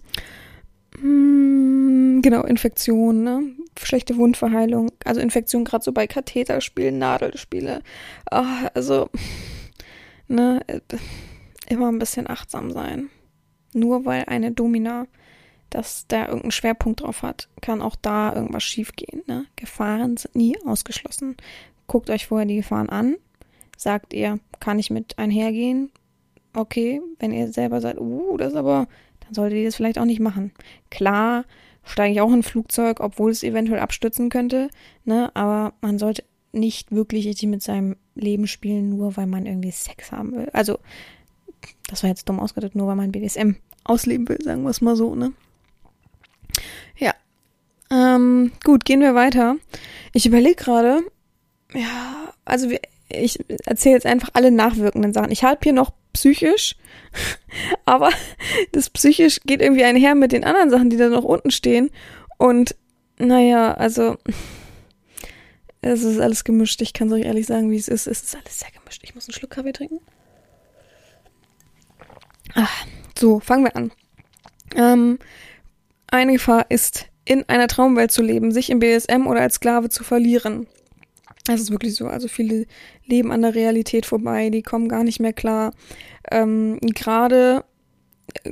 Mm, 1.05 2.21
genau, 2.23 2.43
Infektion, 2.43 3.25
ne? 3.25 3.43
schlechte 3.79 4.17
Wundverheilung, 4.17 4.91
also 5.05 5.21
Infektion 5.21 5.65
gerade 5.65 5.85
so 5.85 5.93
bei 5.93 6.07
Katheterspielen, 6.07 6.99
Nadelspiele. 6.99 7.83
Oh, 8.31 8.45
also, 8.73 9.11
ne, 10.29 10.61
immer 11.69 11.89
ein 11.89 11.99
bisschen 11.99 12.29
achtsam 12.31 12.71
sein. 12.71 13.11
Nur 13.73 14.05
weil 14.05 14.25
eine 14.27 14.53
Domina 14.53 15.07
dass 15.75 16.07
da 16.07 16.27
irgendeinen 16.27 16.53
Schwerpunkt 16.53 17.01
drauf 17.01 17.23
hat, 17.23 17.49
kann 17.61 17.83
auch 17.83 17.97
da 17.97 18.33
irgendwas 18.33 18.63
schiefgehen. 18.63 19.23
Ne? 19.27 19.47
Gefahren 19.57 20.17
sind 20.17 20.37
nie 20.37 20.57
ausgeschlossen. 20.65 21.37
Guckt 21.89 22.11
euch 22.11 22.29
vorher 22.29 22.47
die 22.47 22.57
Gefahren 22.57 22.89
an. 22.89 23.17
Sagt 23.77 24.15
ihr, 24.15 24.39
kann 24.61 24.79
ich 24.79 24.91
mit 24.91 25.19
einhergehen? 25.19 25.91
Okay, 26.55 27.03
wenn 27.19 27.33
ihr 27.33 27.53
selber 27.53 27.81
seid, 27.81 27.99
uh, 27.99 28.37
das 28.37 28.55
aber, 28.55 28.87
dann 29.25 29.35
solltet 29.35 29.59
ihr 29.59 29.65
das 29.65 29.77
vielleicht 29.77 29.99
auch 29.99 30.05
nicht 30.05 30.21
machen. 30.21 30.53
Klar, 30.91 31.45
steige 31.85 32.15
ich 32.15 32.21
auch 32.21 32.29
in 32.29 32.41
ein 32.41 32.43
Flugzeug, 32.43 33.01
obwohl 33.01 33.31
es 33.31 33.43
eventuell 33.43 33.81
abstürzen 33.81 34.31
könnte. 34.31 34.69
Ne? 35.05 35.31
Aber 35.35 35.75
man 35.81 35.99
sollte 35.99 36.25
nicht 36.53 36.93
wirklich 36.93 37.27
richtig 37.27 37.49
mit 37.49 37.63
seinem 37.63 37.97
Leben 38.15 38.47
spielen, 38.47 38.91
nur 38.91 39.17
weil 39.17 39.27
man 39.27 39.47
irgendwie 39.47 39.71
Sex 39.71 40.13
haben 40.13 40.33
will. 40.33 40.49
Also, 40.53 40.79
das 41.89 42.03
war 42.03 42.11
jetzt 42.11 42.29
dumm 42.29 42.41
ausgedrückt, 42.41 42.77
nur 42.77 42.87
weil 42.87 42.97
man 42.97 43.13
BDSM 43.13 43.57
ausleben 43.83 44.29
will, 44.29 44.41
sagen 44.41 44.63
wir 44.63 44.71
es 44.71 44.81
mal 44.81 44.97
so, 44.97 45.15
ne? 45.15 45.33
Ja. 46.97 47.13
Ähm, 47.91 48.53
gut, 48.65 48.85
gehen 48.85 49.01
wir 49.01 49.15
weiter. 49.15 49.57
Ich 50.13 50.27
überlege 50.27 50.55
gerade, 50.55 51.03
ja, 51.75 52.33
also 52.45 52.69
ich 53.09 53.39
erzähle 53.67 53.97
jetzt 53.97 54.07
einfach 54.07 54.31
alle 54.33 54.51
nachwirkenden 54.51 55.13
Sachen. 55.13 55.33
Ich 55.33 55.45
habe 55.45 55.61
hier 55.63 55.73
noch 55.73 55.93
psychisch, 56.15 56.77
aber 57.85 58.11
das 58.73 58.89
psychisch 58.91 59.41
geht 59.45 59.61
irgendwie 59.61 59.85
einher 59.85 60.15
mit 60.15 60.33
den 60.33 60.45
anderen 60.45 60.71
Sachen, 60.71 60.91
die 60.91 60.97
da 60.97 61.09
noch 61.09 61.25
unten 61.25 61.51
stehen. 61.51 61.91
Und 62.39 62.75
naja, 63.19 63.75
also 63.75 64.17
es 65.83 66.03
ist 66.03 66.19
alles 66.19 66.45
gemischt. 66.45 66.81
Ich 66.81 66.95
kann 66.95 67.09
es 67.09 67.15
euch 67.15 67.25
ehrlich 67.25 67.47
sagen, 67.47 67.71
wie 67.71 67.77
es 67.77 67.89
ist. 67.89 68.07
Es 68.07 68.23
ist 68.23 68.37
alles 68.37 68.59
sehr 68.59 68.71
gemischt. 68.71 69.03
Ich 69.05 69.15
muss 69.15 69.29
einen 69.29 69.35
Schluck 69.35 69.51
Kaffee 69.51 69.73
trinken. 69.73 70.01
Ach, 72.55 72.87
so, 73.19 73.41
fangen 73.41 73.65
wir 73.65 73.77
an. 73.77 73.93
Ähm, 74.77 75.19
eine 76.07 76.33
Gefahr 76.33 76.67
ist, 76.71 77.07
in 77.25 77.49
einer 77.49 77.69
Traumwelt 77.69 78.13
zu 78.13 78.23
leben, 78.23 78.53
sich 78.53 78.71
im 78.71 78.79
BSM 78.79 79.27
oder 79.27 79.41
als 79.41 79.57
Sklave 79.57 79.89
zu 79.89 80.05
verlieren. 80.05 80.67
Das 81.45 81.61
ist 81.61 81.71
wirklich 81.71 81.95
so. 81.95 82.07
Also 82.07 82.29
viele 82.29 82.67
leben 83.05 83.31
an 83.31 83.43
der 83.43 83.55
Realität 83.55 84.07
vorbei, 84.07 84.51
die 84.51 84.63
kommen 84.63 84.89
gar 84.89 85.05
nicht 85.05 85.21
mehr 85.21 85.35
klar. 85.35 85.73
Ähm, 86.31 86.79
Gerade 86.81 87.65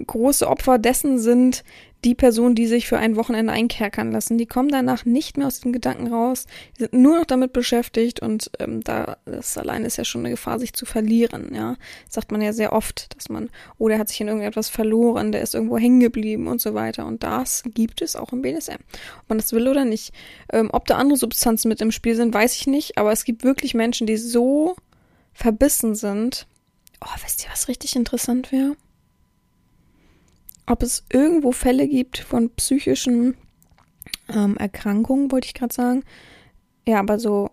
große 0.07 0.47
Opfer 0.47 0.79
dessen 0.79 1.19
sind 1.19 1.65
die 2.05 2.15
Personen, 2.15 2.55
die 2.55 2.67
sich 2.67 2.89
für 2.89 2.99
ein 2.99 3.17
Wochenende 3.17 3.53
einkerkern 3.53 4.11
lassen. 4.11 4.37
Die 4.37 4.47
kommen 4.47 4.69
danach 4.69 5.05
nicht 5.05 5.37
mehr 5.37 5.47
aus 5.47 5.61
den 5.61 5.73
Gedanken 5.73 6.13
raus. 6.13 6.47
Die 6.77 6.83
sind 6.83 6.95
nur 6.95 7.19
noch 7.19 7.27
damit 7.27 7.53
beschäftigt 7.53 8.21
und 8.21 8.51
ähm, 8.59 8.83
da 8.83 9.19
das 9.25 9.57
allein 9.57 9.85
ist 9.85 9.99
ja 9.99 10.05
schon 10.05 10.23
eine 10.23 10.31
Gefahr, 10.31 10.59
sich 10.59 10.73
zu 10.73 10.85
verlieren. 10.85 11.55
Ja, 11.55 11.77
das 12.07 12.15
sagt 12.15 12.33
man 12.33 12.43
ja 12.43 12.53
sehr 12.53 12.73
oft, 12.73 13.15
dass 13.17 13.29
man, 13.29 13.51
oh, 13.79 13.89
der 13.89 13.99
hat 13.99 14.09
sich 14.09 14.21
in 14.21 14.29
irgendetwas 14.29 14.69
verloren, 14.69 15.31
der 15.31 15.43
ist 15.43 15.55
irgendwo 15.55 15.79
hängen 15.79 16.01
geblieben 16.01 16.49
und 16.49 16.61
so 16.61 16.75
weiter. 16.75 17.07
Und 17.07 17.23
das 17.23 17.63
gibt 17.67 18.03
es 18.03 18.17
auch 18.17 18.33
im 18.33 18.43
BDSM. 18.43 18.81
Ob 19.21 19.29
man 19.29 19.39
das 19.39 19.53
will 19.53 19.69
oder 19.69 19.85
nicht. 19.85 20.13
Ähm, 20.53 20.71
ob 20.73 20.87
da 20.87 20.97
andere 20.97 21.17
Substanzen 21.17 21.69
mit 21.69 21.81
im 21.81 21.93
Spiel 21.93 22.17
sind, 22.17 22.35
weiß 22.35 22.57
ich 22.57 22.67
nicht. 22.67 22.99
Aber 22.99 23.13
es 23.13 23.25
gibt 23.25 23.45
wirklich 23.45 23.75
Menschen, 23.75 24.07
die 24.07 24.17
so 24.17 24.75
verbissen 25.33 25.95
sind. 25.95 26.47
Oh, 27.01 27.09
wisst 27.23 27.45
ihr, 27.45 27.51
was 27.51 27.69
richtig 27.69 27.97
interessant 27.97 28.51
wäre? 28.51 28.77
Ob 30.67 30.83
es 30.83 31.05
irgendwo 31.13 31.53
Fälle 31.53 31.89
gibt 31.89 32.19
von 32.19 32.51
psychischen 32.51 33.37
ähm, 34.29 34.57
Erkrankungen, 34.57 35.31
wollte 35.31 35.47
ich 35.47 35.55
gerade 35.55 35.75
sagen. 35.75 36.05
Ja, 36.87 36.99
aber 36.99 37.19
so 37.19 37.51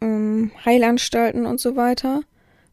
ähm, 0.00 0.50
Heilanstalten 0.64 1.46
und 1.46 1.60
so 1.60 1.76
weiter, 1.76 2.22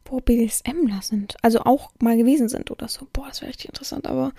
wo 0.05 0.19
BDSMler 0.19 1.01
sind. 1.01 1.35
Also 1.41 1.61
auch 1.61 1.91
mal 1.99 2.17
gewesen 2.17 2.49
sind 2.49 2.71
oder 2.71 2.87
so. 2.87 3.07
Boah, 3.13 3.27
das 3.27 3.41
wäre 3.41 3.49
richtig 3.49 3.69
interessant, 3.69 4.07
aber 4.07 4.33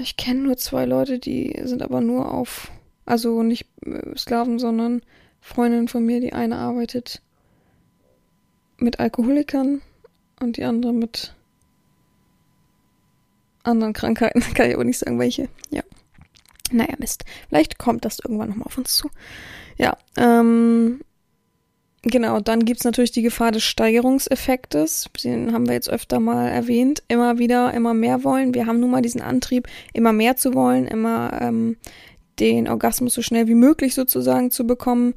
Ich 0.00 0.16
kenne 0.16 0.40
nur 0.40 0.56
zwei 0.58 0.84
Leute, 0.84 1.18
die 1.18 1.58
sind 1.64 1.82
aber 1.82 2.02
nur 2.02 2.32
auf, 2.32 2.70
also 3.06 3.42
nicht 3.42 3.66
äh, 3.86 4.16
Sklaven, 4.16 4.58
sondern 4.58 5.00
Freundin 5.40 5.88
von 5.88 6.04
mir, 6.04 6.20
die 6.20 6.34
eine 6.34 6.56
arbeitet 6.56 7.22
mit 8.76 9.00
Alkoholikern 9.00 9.80
und 10.40 10.58
die 10.58 10.64
andere 10.64 10.92
mit 10.92 11.34
anderen 13.62 13.92
Krankheiten. 13.92 14.40
Kann 14.54 14.68
ich 14.68 14.74
aber 14.74 14.84
nicht 14.84 14.98
sagen, 14.98 15.18
welche. 15.18 15.48
Ja. 15.70 15.82
Naja, 16.70 16.94
Mist. 16.98 17.24
Vielleicht 17.48 17.78
kommt 17.78 18.04
das 18.04 18.18
irgendwann 18.18 18.48
nochmal 18.48 18.66
auf 18.66 18.78
uns 18.78 18.94
zu. 18.94 19.10
Ja, 19.76 19.96
ähm, 20.16 21.00
genau. 22.02 22.40
Dann 22.40 22.64
gibt's 22.64 22.84
natürlich 22.84 23.12
die 23.12 23.22
Gefahr 23.22 23.52
des 23.52 23.64
Steigerungseffektes. 23.64 25.10
Den 25.22 25.52
haben 25.52 25.66
wir 25.66 25.74
jetzt 25.74 25.90
öfter 25.90 26.18
mal 26.18 26.48
erwähnt. 26.48 27.02
Immer 27.08 27.38
wieder, 27.38 27.74
immer 27.74 27.94
mehr 27.94 28.24
wollen. 28.24 28.54
Wir 28.54 28.66
haben 28.66 28.80
nun 28.80 28.90
mal 28.90 29.02
diesen 29.02 29.20
Antrieb, 29.20 29.68
immer 29.92 30.12
mehr 30.12 30.36
zu 30.36 30.54
wollen, 30.54 30.86
immer 30.86 31.38
ähm, 31.40 31.76
den 32.40 32.68
Orgasmus 32.68 33.14
so 33.14 33.22
schnell 33.22 33.48
wie 33.48 33.54
möglich 33.54 33.94
sozusagen 33.94 34.50
zu 34.50 34.66
bekommen 34.66 35.14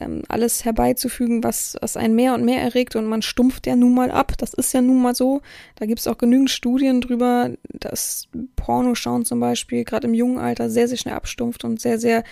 ähm, 0.00 0.22
alles 0.28 0.64
herbeizufügen, 0.64 1.44
was, 1.44 1.76
was 1.80 1.96
einen 1.96 2.14
mehr 2.14 2.34
und 2.34 2.44
mehr 2.44 2.62
erregt 2.62 2.96
und 2.96 3.06
man 3.06 3.22
stumpft 3.22 3.66
ja 3.66 3.76
nun 3.76 3.94
mal 3.94 4.10
ab. 4.10 4.32
Das 4.38 4.54
ist 4.54 4.72
ja 4.72 4.80
nun 4.80 5.02
mal 5.02 5.14
so. 5.14 5.42
Da 5.76 5.86
gibt 5.86 6.00
es 6.00 6.06
auch 6.06 6.18
genügend 6.18 6.50
Studien 6.50 7.00
drüber, 7.00 7.50
dass 7.68 8.28
Pornoschauen 8.56 9.24
zum 9.24 9.40
Beispiel 9.40 9.84
gerade 9.84 10.06
im 10.06 10.14
jungen 10.14 10.38
Alter 10.38 10.70
sehr, 10.70 10.88
sehr 10.88 10.98
schnell 10.98 11.14
abstumpft 11.14 11.64
und 11.64 11.80
sehr, 11.80 11.98
sehr 11.98 12.24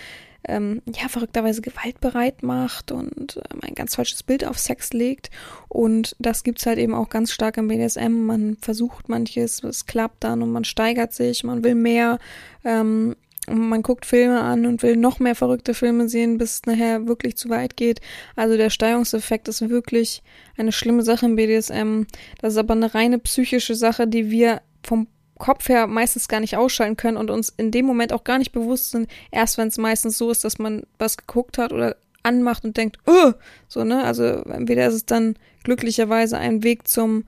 ähm, 0.45 0.81
ja, 0.93 1.07
verrückterweise 1.07 1.61
gewaltbereit 1.61 2.43
macht 2.43 2.91
und 2.91 3.37
ähm, 3.37 3.59
ein 3.61 3.75
ganz 3.75 3.95
falsches 3.95 4.23
Bild 4.23 4.45
auf 4.45 4.59
Sex 4.59 4.91
legt. 4.91 5.29
Und 5.69 6.15
das 6.19 6.43
gibt's 6.43 6.65
halt 6.65 6.79
eben 6.79 6.93
auch 6.93 7.09
ganz 7.09 7.31
stark 7.31 7.57
im 7.57 7.67
BDSM. 7.67 8.25
Man 8.25 8.57
versucht 8.59 9.09
manches, 9.09 9.63
es 9.63 9.85
klappt 9.85 10.23
dann 10.23 10.41
und 10.41 10.51
man 10.51 10.65
steigert 10.65 11.13
sich, 11.13 11.43
man 11.43 11.63
will 11.63 11.75
mehr. 11.75 12.19
Ähm, 12.65 13.15
man 13.49 13.83
guckt 13.83 14.05
Filme 14.05 14.39
an 14.41 14.65
und 14.65 14.83
will 14.83 14.95
noch 14.95 15.19
mehr 15.19 15.35
verrückte 15.35 15.73
Filme 15.73 16.07
sehen, 16.07 16.37
bis 16.37 16.55
es 16.55 16.61
nachher 16.65 17.07
wirklich 17.07 17.35
zu 17.35 17.49
weit 17.49 17.75
geht. 17.75 17.99
Also 18.35 18.55
der 18.55 18.69
Steuerungseffekt 18.69 19.47
ist 19.47 19.69
wirklich 19.69 20.23
eine 20.57 20.71
schlimme 20.71 21.03
Sache 21.03 21.25
im 21.25 21.35
BDSM. 21.35 22.03
Das 22.39 22.53
ist 22.53 22.59
aber 22.59 22.73
eine 22.73 22.93
reine 22.93 23.19
psychische 23.19 23.75
Sache, 23.75 24.07
die 24.07 24.31
wir 24.31 24.61
vom 24.83 25.07
Kopf 25.39 25.67
her 25.67 25.87
meistens 25.87 26.27
gar 26.27 26.39
nicht 26.39 26.55
ausschalten 26.55 26.95
können 26.95 27.17
und 27.17 27.29
uns 27.29 27.49
in 27.49 27.71
dem 27.71 27.85
Moment 27.85 28.13
auch 28.13 28.23
gar 28.23 28.37
nicht 28.37 28.53
bewusst 28.53 28.91
sind, 28.91 29.09
erst 29.31 29.57
wenn 29.57 29.67
es 29.67 29.77
meistens 29.77 30.17
so 30.17 30.31
ist, 30.31 30.43
dass 30.45 30.59
man 30.59 30.83
was 30.99 31.17
geguckt 31.17 31.57
hat 31.57 31.73
oder 31.73 31.97
anmacht 32.21 32.63
und 32.63 32.77
denkt, 32.77 32.97
oh, 33.05 33.33
so, 33.67 33.83
ne? 33.83 34.03
Also 34.03 34.23
entweder 34.23 34.87
ist 34.87 34.93
es 34.93 35.05
dann 35.05 35.35
glücklicherweise 35.63 36.37
ein 36.37 36.63
Weg 36.63 36.87
zum 36.87 37.25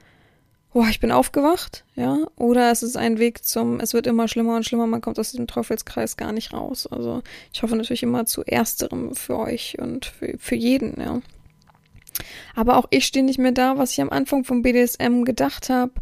boah, 0.76 0.90
ich 0.90 1.00
bin 1.00 1.14
aufgewacht, 1.14 1.86
ja, 1.96 2.28
oder 2.36 2.70
es 2.70 2.84
ist 2.84 2.98
ein 2.98 3.18
Weg 3.18 3.46
zum, 3.46 3.80
es 3.80 3.94
wird 3.94 4.08
immer 4.08 4.28
schlimmer 4.28 4.58
und 4.58 4.66
schlimmer, 4.66 4.88
man 4.88 5.00
kommt 5.00 5.18
aus 5.18 5.32
diesem 5.32 5.48
Teufelskreis 5.48 6.18
gar 6.18 6.34
nicht 6.34 6.52
raus. 6.52 6.86
Also 6.86 7.24
ich 7.54 7.64
hoffe 7.64 7.78
natürlich 7.78 8.04
immer 8.04 8.26
zu 8.26 8.44
ersterem 8.44 9.16
für 9.16 9.40
euch 9.40 9.78
und 9.80 10.06
für, 10.06 10.36
für 10.38 10.56
jeden, 10.56 11.00
ja. 11.00 11.22
Aber 12.56 12.76
auch 12.76 12.88
ich 12.90 13.06
stehe 13.06 13.24
nicht 13.24 13.40
mehr 13.40 13.54
da, 13.54 13.78
was 13.78 13.92
ich 13.92 14.02
am 14.02 14.10
Anfang 14.10 14.44
vom 14.44 14.64
BDSM 14.64 15.24
gedacht 15.24 15.70
habe 15.70 15.94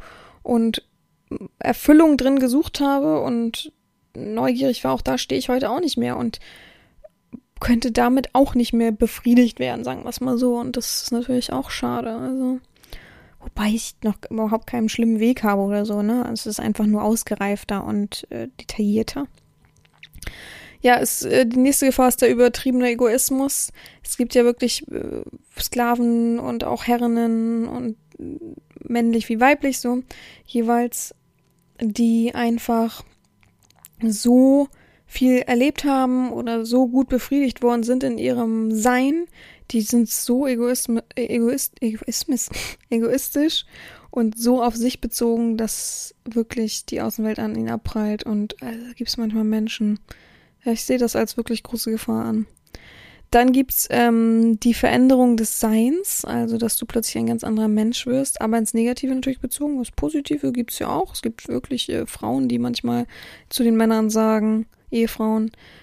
und 0.41 0.81
Erfüllung 1.59 2.17
drin 2.17 2.39
gesucht 2.39 2.79
habe 2.79 3.21
und 3.21 3.71
neugierig 4.15 4.83
war, 4.83 4.93
auch 4.93 5.01
da 5.01 5.19
stehe 5.19 5.37
ich 5.37 5.49
heute 5.49 5.69
auch 5.69 5.81
nicht 5.81 5.97
mehr 5.97 6.17
und 6.17 6.39
könnte 7.59 7.91
damit 7.91 8.33
auch 8.33 8.55
nicht 8.55 8.73
mehr 8.73 8.91
befriedigt 8.91 9.59
werden, 9.59 9.83
sagen 9.83 10.03
wir 10.03 10.09
es 10.09 10.19
mal 10.19 10.39
so. 10.39 10.55
Und 10.55 10.77
das 10.77 11.03
ist 11.03 11.11
natürlich 11.11 11.53
auch 11.53 11.69
schade. 11.69 12.15
Also 12.15 12.59
Wobei 13.43 13.69
ich 13.69 13.95
noch 14.03 14.15
überhaupt 14.29 14.67
keinen 14.67 14.89
schlimmen 14.89 15.19
Weg 15.19 15.43
habe 15.43 15.61
oder 15.61 15.85
so, 15.85 16.01
ne? 16.01 16.29
Es 16.31 16.45
ist 16.45 16.59
einfach 16.59 16.85
nur 16.85 17.03
ausgereifter 17.03 17.83
und 17.83 18.25
äh, 18.29 18.47
detaillierter. 18.59 19.27
Ja, 20.81 20.99
es, 20.99 21.23
äh, 21.23 21.45
die 21.45 21.59
nächste 21.59 21.87
Gefahr 21.87 22.07
ist 22.07 22.21
der 22.21 22.29
übertriebene 22.29 22.89
Egoismus. 22.89 23.71
Es 24.03 24.17
gibt 24.17 24.35
ja 24.35 24.43
wirklich 24.43 24.87
äh, 24.91 25.23
Sklaven 25.59 26.39
und 26.39 26.63
auch 26.63 26.85
Herrinnen 26.85 27.67
und 27.67 27.97
männlich 28.83 29.29
wie 29.29 29.39
weiblich 29.39 29.79
so 29.79 30.03
jeweils, 30.45 31.15
die 31.81 32.33
einfach 32.35 33.03
so 34.01 34.67
viel 35.05 35.39
erlebt 35.39 35.83
haben 35.83 36.31
oder 36.31 36.65
so 36.65 36.87
gut 36.87 37.07
befriedigt 37.09 37.61
worden 37.61 37.83
sind 37.83 38.03
in 38.03 38.17
ihrem 38.17 38.71
Sein, 38.71 39.25
die 39.71 39.81
sind 39.81 40.09
so 40.09 40.47
Egoism 40.47 40.99
Egoist 41.15 41.75
egoistisch 42.89 43.65
und 44.11 44.37
so 44.37 44.61
auf 44.61 44.75
sich 44.75 45.01
bezogen, 45.01 45.57
dass 45.57 46.13
wirklich 46.25 46.85
die 46.85 47.01
Außenwelt 47.01 47.39
an 47.39 47.55
ihnen 47.55 47.69
abprallt. 47.69 48.23
Und 48.23 48.61
also, 48.61 48.79
gibt 48.95 49.09
es 49.09 49.17
manchmal 49.17 49.43
Menschen, 49.43 49.99
ich 50.65 50.83
sehe 50.83 50.97
das 50.97 51.15
als 51.15 51.35
wirklich 51.35 51.63
große 51.63 51.91
Gefahr 51.91 52.25
an. 52.25 52.45
Dann 53.31 53.51
gibt's 53.51 53.87
ähm, 53.89 54.59
die 54.59 54.75
Veränderung 54.75 55.35
des 55.37 55.59
Seins, 55.59 56.23
also 56.23 56.59
dass 56.59 56.77
du 56.77 56.85
plötzlich 56.85 57.17
ein 57.17 57.25
ganz 57.25 57.43
anderer 57.43 57.67
Mensch 57.67 58.05
wirst, 58.05 58.39
aber 58.41 58.59
ins 58.59 58.75
Negative 58.75 59.15
natürlich 59.15 59.39
bezogen. 59.39 59.79
Das 59.79 59.89
Positive 59.89 60.51
gibt's 60.51 60.77
ja 60.77 60.89
auch. 60.89 61.15
Es 61.15 61.23
gibt 61.23 61.47
wirklich 61.47 61.89
äh, 61.89 62.05
Frauen, 62.05 62.47
die 62.47 62.59
manchmal 62.59 63.07
zu 63.49 63.63
den 63.63 63.75
Männern 63.75 64.11
sagen, 64.11 64.67
Ehefrauen, 64.91 65.47
äh, 65.47 65.82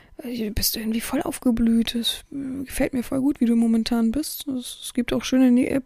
bist 0.54 0.74
du 0.74 0.80
irgendwie 0.80 1.00
voll 1.00 1.22
aufgeblüht. 1.22 1.94
Es 1.94 2.24
äh, 2.32 2.64
gefällt 2.64 2.92
mir 2.92 3.02
voll 3.02 3.20
gut, 3.20 3.40
wie 3.40 3.46
du 3.46 3.56
momentan 3.56 4.10
bist. 4.10 4.46
Es, 4.48 4.92
gibt 4.94 5.12
auch 5.12 5.24
schöne 5.24 5.68
äh, 5.68 5.80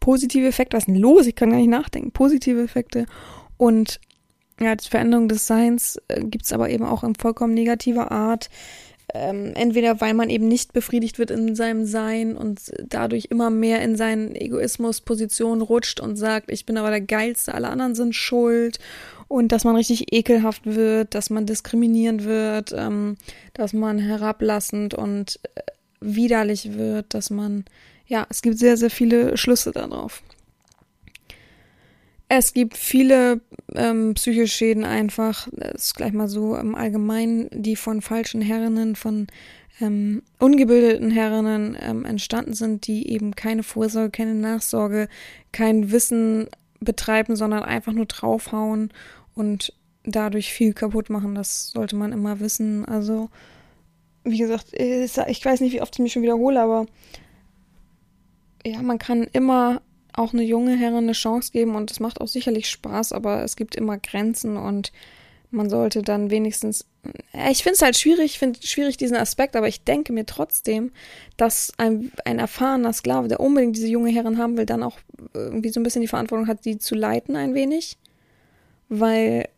positive 0.00 0.46
Effekte. 0.46 0.76
Was 0.76 0.82
ist 0.82 0.88
denn 0.88 0.96
los? 0.96 1.26
Ich 1.26 1.34
kann 1.34 1.50
gar 1.50 1.58
nicht 1.58 1.70
nachdenken. 1.70 2.12
Positive 2.12 2.62
Effekte. 2.62 3.06
Und 3.56 4.00
ja, 4.60 4.74
die 4.74 4.88
Veränderung 4.88 5.28
des 5.28 5.46
Seins 5.46 6.00
äh, 6.08 6.22
gibt 6.22 6.44
es 6.44 6.52
aber 6.52 6.70
eben 6.70 6.84
auch 6.84 7.04
in 7.04 7.14
vollkommen 7.14 7.54
negativer 7.54 8.10
Art. 8.10 8.50
Ähm, 9.14 9.52
entweder 9.54 10.02
weil 10.02 10.12
man 10.12 10.28
eben 10.28 10.48
nicht 10.48 10.74
befriedigt 10.74 11.18
wird 11.18 11.30
in 11.30 11.54
seinem 11.54 11.86
Sein 11.86 12.36
und 12.36 12.60
dadurch 12.82 13.28
immer 13.30 13.48
mehr 13.48 13.80
in 13.80 13.96
seinen 13.96 14.34
Egoismus-Position 14.34 15.62
rutscht 15.62 16.00
und 16.00 16.16
sagt, 16.16 16.50
ich 16.50 16.66
bin 16.66 16.76
aber 16.76 16.90
der 16.90 17.00
Geilste, 17.00 17.54
alle 17.54 17.70
anderen 17.70 17.94
sind 17.94 18.14
schuld 18.14 18.78
und 19.28 19.52
dass 19.52 19.64
man 19.64 19.76
richtig 19.76 20.12
ekelhaft 20.12 20.64
wird, 20.64 21.14
dass 21.14 21.30
man 21.30 21.46
diskriminierend 21.46 22.24
wird, 22.24 22.74
ähm, 22.76 23.16
dass 23.52 23.74
man 23.74 23.98
herablassend 23.98 24.94
und 24.94 25.38
äh, 25.54 25.60
widerlich 26.00 26.72
wird, 26.74 27.12
dass 27.14 27.30
man, 27.30 27.64
ja, 28.06 28.26
es 28.30 28.42
gibt 28.42 28.58
sehr, 28.58 28.76
sehr 28.76 28.90
viele 28.90 29.36
Schlüsse 29.36 29.70
darauf. 29.72 30.22
Es 32.30 32.52
gibt 32.52 32.76
viele 32.76 33.40
ähm, 33.74 34.14
psychische 34.14 34.48
Schäden 34.54 34.84
einfach, 34.84 35.48
das 35.52 35.86
ist 35.86 35.94
gleich 35.94 36.12
mal 36.12 36.28
so 36.28 36.56
im 36.56 36.74
Allgemeinen, 36.74 37.48
die 37.52 37.76
von 37.76 38.02
falschen 38.02 38.42
Herrinnen, 38.42 38.96
von 38.96 39.28
ähm, 39.80 40.22
ungebildeten 40.38 41.10
Herrinnen 41.10 41.76
ähm, 41.80 42.04
entstanden 42.04 42.52
sind, 42.52 42.86
die 42.86 43.10
eben 43.10 43.34
keine 43.34 43.62
Vorsorge, 43.62 44.10
keine 44.10 44.34
Nachsorge, 44.34 45.08
kein 45.52 45.90
Wissen 45.90 46.48
betreiben, 46.80 47.34
sondern 47.34 47.62
einfach 47.62 47.92
nur 47.92 48.06
draufhauen 48.06 48.92
und 49.38 49.72
dadurch 50.04 50.52
viel 50.52 50.72
kaputt 50.72 51.10
machen. 51.10 51.34
Das 51.34 51.70
sollte 51.70 51.96
man 51.96 52.12
immer 52.12 52.40
wissen. 52.40 52.84
Also, 52.84 53.30
wie 54.24 54.38
gesagt, 54.38 54.72
ich 54.74 55.44
weiß 55.44 55.60
nicht, 55.60 55.72
wie 55.72 55.80
oft 55.80 55.94
ich 55.94 56.00
mich 56.00 56.12
schon 56.12 56.22
wiederhole, 56.22 56.60
aber 56.60 56.86
ja, 58.66 58.82
man 58.82 58.98
kann 58.98 59.28
immer 59.32 59.80
auch 60.12 60.32
eine 60.32 60.42
junge 60.42 60.76
Herrin 60.76 61.04
eine 61.04 61.12
Chance 61.12 61.52
geben 61.52 61.76
und 61.76 61.90
es 61.90 62.00
macht 62.00 62.20
auch 62.20 62.26
sicherlich 62.26 62.68
Spaß, 62.68 63.12
aber 63.12 63.44
es 63.44 63.54
gibt 63.54 63.76
immer 63.76 63.98
Grenzen 63.98 64.56
und 64.56 64.92
man 65.50 65.70
sollte 65.70 66.02
dann 66.02 66.30
wenigstens. 66.30 66.84
Ich 67.48 67.62
finde 67.62 67.76
es 67.76 67.82
halt 67.82 67.96
schwierig, 67.96 68.32
ich 68.32 68.38
finde 68.38 68.60
schwierig 68.60 68.96
diesen 68.96 69.16
Aspekt, 69.16 69.54
aber 69.54 69.68
ich 69.68 69.84
denke 69.84 70.12
mir 70.12 70.26
trotzdem, 70.26 70.90
dass 71.36 71.72
ein, 71.78 72.10
ein 72.24 72.40
erfahrener 72.40 72.92
Sklave, 72.92 73.28
der 73.28 73.40
unbedingt 73.40 73.76
diese 73.76 73.86
junge 73.86 74.10
Herrin 74.10 74.36
haben 74.36 74.56
will, 74.56 74.66
dann 74.66 74.82
auch 74.82 74.98
irgendwie 75.32 75.70
so 75.70 75.78
ein 75.78 75.84
bisschen 75.84 76.02
die 76.02 76.08
Verantwortung 76.08 76.48
hat, 76.48 76.64
sie 76.64 76.78
zu 76.78 76.96
leiten 76.96 77.36
ein 77.36 77.54
wenig 77.54 77.96
weil 78.88 79.48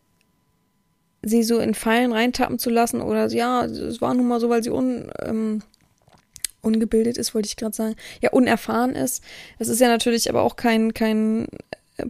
sie 1.23 1.43
so 1.43 1.59
in 1.59 1.73
Fallen 1.73 2.13
reintappen 2.13 2.59
zu 2.59 2.69
lassen 2.69 3.01
oder 3.01 3.27
ja, 3.27 3.65
es 3.65 4.01
war 4.01 4.13
nun 4.13 4.27
mal 4.27 4.39
so, 4.39 4.49
weil 4.49 4.63
sie 4.63 4.71
un, 4.71 5.11
ähm, 5.21 5.61
ungebildet 6.61 7.17
ist, 7.17 7.35
wollte 7.35 7.47
ich 7.47 7.55
gerade 7.55 7.75
sagen, 7.75 7.95
ja, 8.21 8.31
unerfahren 8.31 8.95
ist. 8.95 9.23
Das 9.59 9.67
ist 9.67 9.79
ja 9.79 9.87
natürlich 9.87 10.29
aber 10.29 10.41
auch 10.41 10.55
kein, 10.55 10.93
kein 10.93 11.47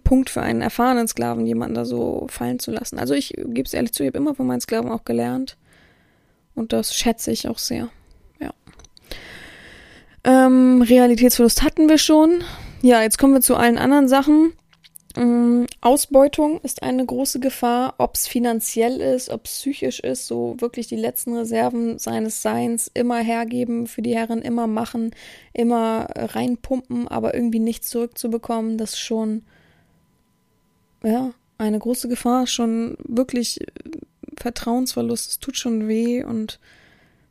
Punkt 0.04 0.30
für 0.30 0.42
einen 0.42 0.62
erfahrenen 0.62 1.08
Sklaven, 1.08 1.46
jemanden 1.46 1.76
da 1.76 1.86
so 1.86 2.28
fallen 2.30 2.60
zu 2.60 2.72
lassen. 2.72 3.00
Also 3.00 3.14
ich 3.14 3.34
gebe 3.36 3.64
es 3.64 3.74
ehrlich 3.74 3.94
zu, 3.94 4.04
ich 4.04 4.08
habe 4.08 4.18
immer 4.18 4.36
von 4.36 4.48
meinen 4.48 4.62
Sklaven 4.62 4.92
auch 4.92 5.04
gelernt. 5.06 5.58
Und 6.56 6.74
das 6.74 6.96
schätze 6.96 7.32
ich 7.32 7.48
auch 7.48 7.58
sehr. 7.58 7.90
Ja. 8.40 8.54
Ähm, 10.24 10.82
Realitätsverlust 10.82 11.64
hatten 11.64 11.90
wir 11.90 11.98
schon. 11.98 12.44
Ja, 12.82 13.02
jetzt 13.02 13.18
kommen 13.18 13.34
wir 13.34 13.42
zu 13.42 13.56
allen 13.56 13.78
anderen 13.78 14.08
Sachen. 14.08 14.54
Mm, 15.16 15.66
Ausbeutung 15.82 16.62
ist 16.62 16.84
eine 16.84 17.05
große 17.05 17.39
Gefahr, 17.39 17.95
ob 17.97 18.16
es 18.16 18.28
finanziell 18.28 19.01
ist, 19.01 19.30
ob 19.30 19.45
es 19.45 19.51
psychisch 19.53 19.99
ist, 19.99 20.28
so 20.28 20.55
wirklich 20.59 20.88
die 20.88 20.95
letzten 20.95 21.36
Reserven 21.36 21.99
seines 21.99 22.41
Seins 22.41 22.89
immer 22.93 23.20
hergeben 23.20 23.88
für 23.88 24.01
die 24.01 24.16
Herren, 24.16 24.41
immer 24.41 24.68
machen, 24.68 25.12
immer 25.53 26.07
reinpumpen, 26.16 27.07
aber 27.07 27.34
irgendwie 27.34 27.59
nichts 27.59 27.89
zurückzubekommen, 27.89 28.78
das 28.78 28.91
ist 28.91 28.99
schon, 28.99 29.43
ja, 31.03 31.34
eine 31.57 31.80
große 31.80 32.07
Gefahr, 32.07 32.47
schon 32.47 32.97
wirklich 33.03 33.59
Vertrauensverlust, 34.38 35.32
es 35.32 35.39
tut 35.39 35.57
schon 35.57 35.88
weh 35.88 36.24
und 36.24 36.59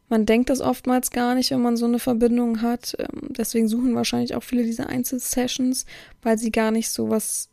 man 0.09 0.27
denkt 0.27 0.51
das 0.51 0.61
oftmals 0.61 1.13
gar 1.13 1.37
nicht, 1.37 1.53
wenn 1.53 1.63
man 1.63 1.77
so 1.77 1.87
eine 1.87 2.01
Verbindung 2.01 2.63
hat. 2.63 2.97
Ähm, 2.99 3.29
deswegen 3.31 3.69
suchen 3.69 3.95
wahrscheinlich 3.95 4.35
auch 4.35 4.43
viele 4.43 4.65
diese 4.65 4.89
Einzelsessions, 4.89 5.87
weil 6.23 6.37
sie 6.37 6.51
gar 6.51 6.73
nicht 6.73 6.91
so 6.91 7.11
was 7.11 7.50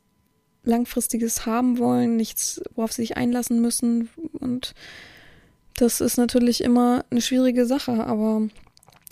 Langfristiges 0.68 1.46
haben 1.46 1.80
wollen, 1.80 2.16
nichts, 2.16 2.62
worauf 2.76 2.92
sie 2.92 3.02
sich 3.02 3.18
einlassen 3.18 3.62
müssen. 3.62 4.10
Und 4.34 4.76
das 5.78 6.02
ist 6.02 6.18
natürlich 6.18 6.64
immer 6.64 7.06
eine 7.10 7.22
schwierige 7.22 7.66
Sache, 7.66 8.06
aber 8.06 8.48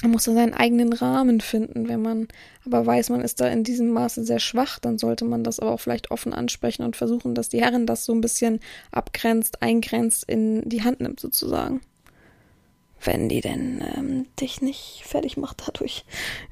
man 0.02 0.12
muss 0.12 0.26
da 0.26 0.34
seinen 0.34 0.54
eigenen 0.54 0.94
Rahmen 0.94 1.42
finden. 1.42 1.88
Wenn 1.88 2.02
man 2.02 2.28
aber 2.66 2.86
weiß, 2.86 3.10
man 3.10 3.22
ist 3.22 3.40
da 3.40 3.48
in 3.48 3.64
diesem 3.64 3.90
Maße 3.90 4.24
sehr 4.24 4.40
schwach, 4.40 4.80
dann 4.80 4.98
sollte 4.98 5.26
man 5.26 5.44
das 5.44 5.60
aber 5.60 5.72
auch 5.72 5.80
vielleicht 5.80 6.12
offen 6.12 6.34
ansprechen 6.34 6.84
und 6.84 6.96
versuchen, 6.96 7.34
dass 7.34 7.50
die 7.50 7.62
Herren 7.62 7.88
das 7.88 8.06
so 8.06 8.14
ein 8.14 8.22
bisschen 8.22 8.60
abgrenzt, 8.92 9.62
eingrenzt, 9.62 10.26
in 10.28 10.68
die 10.68 10.84
Hand 10.84 11.00
nimmt 11.00 11.20
sozusagen. 11.20 11.82
Wenn 13.02 13.30
die 13.30 13.42
denn 13.42 13.84
ähm, 13.96 14.26
dich 14.40 14.62
nicht 14.62 15.04
fertig 15.06 15.38
macht 15.38 15.64
dadurch. 15.66 16.06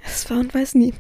Es 0.06 0.30
war 0.30 0.40
und 0.40 0.54
weiß 0.54 0.76
nie. 0.76 0.94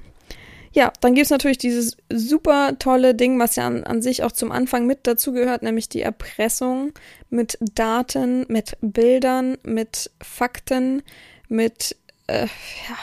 Ja, 0.73 0.91
dann 1.01 1.13
gibt 1.13 1.25
es 1.25 1.29
natürlich 1.29 1.59
dieses 1.59 1.97
super 2.11 2.77
tolle 2.79 3.13
Ding, 3.13 3.39
was 3.39 3.55
ja 3.55 3.67
an, 3.67 3.83
an 3.83 4.01
sich 4.01 4.23
auch 4.23 4.31
zum 4.31 4.51
Anfang 4.51 4.87
mit 4.87 5.05
dazugehört, 5.05 5.61
nämlich 5.61 5.87
die 5.87 6.01
Erpressung 6.01 6.93
mit 7.29 7.59
Daten, 7.61 8.45
mit 8.49 8.75
Bildern, 8.81 9.57
mit 9.63 10.09
Fakten, 10.19 11.03
mit 11.47 11.95
äh, 12.25 12.47
ja, 12.47 12.97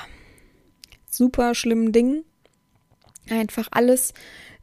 super 1.08 1.54
schlimmen 1.54 1.92
Dingen. 1.92 2.24
Einfach 3.28 3.68
alles, 3.70 4.14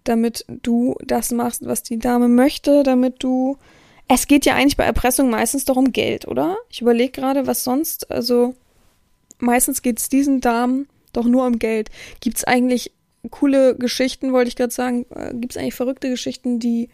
damit 0.03 0.43
du 0.49 0.95
das 1.01 1.31
machst, 1.31 1.65
was 1.65 1.83
die 1.83 1.99
Dame 1.99 2.27
möchte, 2.27 2.83
damit 2.83 3.23
du. 3.23 3.57
Es 4.09 4.27
geht 4.27 4.45
ja 4.45 4.55
eigentlich 4.55 4.77
bei 4.77 4.85
Erpressung 4.85 5.29
meistens 5.29 5.63
darum 5.65 5.91
Geld, 5.93 6.27
oder? 6.27 6.57
Ich 6.69 6.81
überlege 6.81 7.11
gerade, 7.11 7.47
was 7.47 7.63
sonst. 7.63 8.11
Also 8.11 8.55
meistens 9.37 9.81
geht 9.81 9.99
es 9.99 10.09
diesen 10.09 10.41
Damen 10.41 10.87
doch 11.13 11.25
nur 11.25 11.45
um 11.45 11.59
Geld. 11.59 11.89
Gibt 12.19 12.37
es 12.37 12.43
eigentlich 12.43 12.91
coole 13.29 13.75
Geschichten, 13.75 14.33
wollte 14.33 14.49
ich 14.49 14.55
gerade 14.55 14.73
sagen? 14.73 15.05
Äh, 15.15 15.33
Gibt 15.33 15.53
es 15.53 15.57
eigentlich 15.57 15.75
verrückte 15.75 16.09
Geschichten, 16.09 16.59
die 16.59 16.89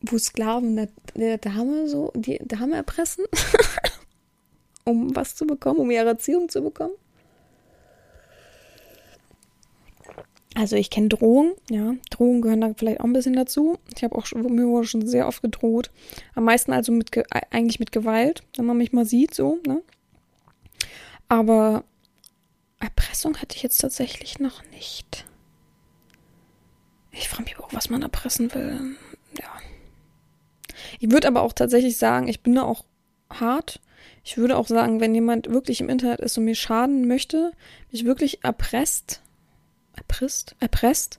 wo 0.00 0.18
Sklaven 0.18 0.76
der, 0.76 0.88
der 1.16 1.38
Dame 1.38 1.88
so 1.88 2.12
die 2.14 2.38
Dame 2.44 2.76
erpressen, 2.76 3.24
um 4.84 5.14
was 5.14 5.34
zu 5.34 5.46
bekommen, 5.46 5.80
um 5.80 5.90
ihre 5.90 6.06
Erziehung 6.06 6.48
zu 6.48 6.62
bekommen? 6.62 6.94
Also 10.54 10.76
ich 10.76 10.90
kenne 10.90 11.08
Drohungen, 11.08 11.52
ja. 11.70 11.94
Drohungen 12.10 12.42
gehören 12.42 12.60
da 12.60 12.74
vielleicht 12.76 13.00
auch 13.00 13.04
ein 13.04 13.12
bisschen 13.12 13.36
dazu. 13.36 13.78
Ich 13.94 14.02
habe 14.02 14.16
auch 14.16 14.26
schon, 14.26 14.42
mir 14.54 14.66
wurde 14.66 14.88
schon 14.88 15.06
sehr 15.06 15.28
oft 15.28 15.40
gedroht. 15.40 15.90
Am 16.34 16.44
meisten 16.44 16.72
also 16.72 16.90
mit 16.90 17.10
eigentlich 17.50 17.78
mit 17.78 17.92
Gewalt, 17.92 18.42
wenn 18.56 18.66
man 18.66 18.76
mich 18.76 18.92
mal 18.92 19.04
sieht, 19.04 19.34
so, 19.34 19.58
ne? 19.66 19.82
Aber 21.28 21.84
Erpressung 22.80 23.36
hatte 23.36 23.54
ich 23.54 23.62
jetzt 23.62 23.78
tatsächlich 23.78 24.38
noch 24.38 24.64
nicht. 24.70 25.27
Ich 27.18 27.28
frage 27.28 27.44
mich 27.44 27.58
auch, 27.58 27.72
was 27.72 27.90
man 27.90 28.02
erpressen 28.02 28.54
will. 28.54 28.96
Ja. 29.38 29.48
Ich 31.00 31.10
würde 31.10 31.26
aber 31.26 31.42
auch 31.42 31.52
tatsächlich 31.52 31.96
sagen, 31.96 32.28
ich 32.28 32.42
bin 32.42 32.54
da 32.54 32.62
auch 32.62 32.84
hart. 33.28 33.80
Ich 34.24 34.36
würde 34.36 34.56
auch 34.56 34.68
sagen, 34.68 35.00
wenn 35.00 35.14
jemand 35.14 35.50
wirklich 35.50 35.80
im 35.80 35.88
Internet 35.88 36.20
ist 36.20 36.38
und 36.38 36.44
mir 36.44 36.54
schaden 36.54 37.08
möchte, 37.08 37.52
mich 37.90 38.04
wirklich 38.04 38.44
erpresst, 38.44 39.20
erpresst, 39.96 40.54
erpresst 40.60 41.18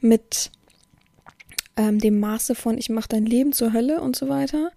mit 0.00 0.50
ähm, 1.76 2.00
dem 2.00 2.18
Maße 2.18 2.54
von 2.54 2.76
ich 2.78 2.88
mache 2.88 3.08
dein 3.08 3.26
Leben 3.26 3.52
zur 3.52 3.72
Hölle 3.72 4.00
und 4.00 4.16
so 4.16 4.28
weiter. 4.28 4.72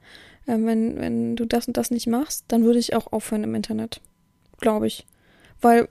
Ähm, 0.48 0.66
wenn, 0.66 1.00
wenn 1.00 1.36
du 1.36 1.46
das 1.46 1.68
und 1.68 1.78
das 1.78 1.90
nicht 1.90 2.08
machst, 2.08 2.46
dann 2.50 2.64
würde 2.64 2.80
ich 2.80 2.96
auch 2.96 3.12
aufhören 3.12 3.44
im 3.44 3.56
Internet. 3.56 4.02
Glaube 4.60 4.88
ich. 4.88 5.08
Weil 5.62 5.90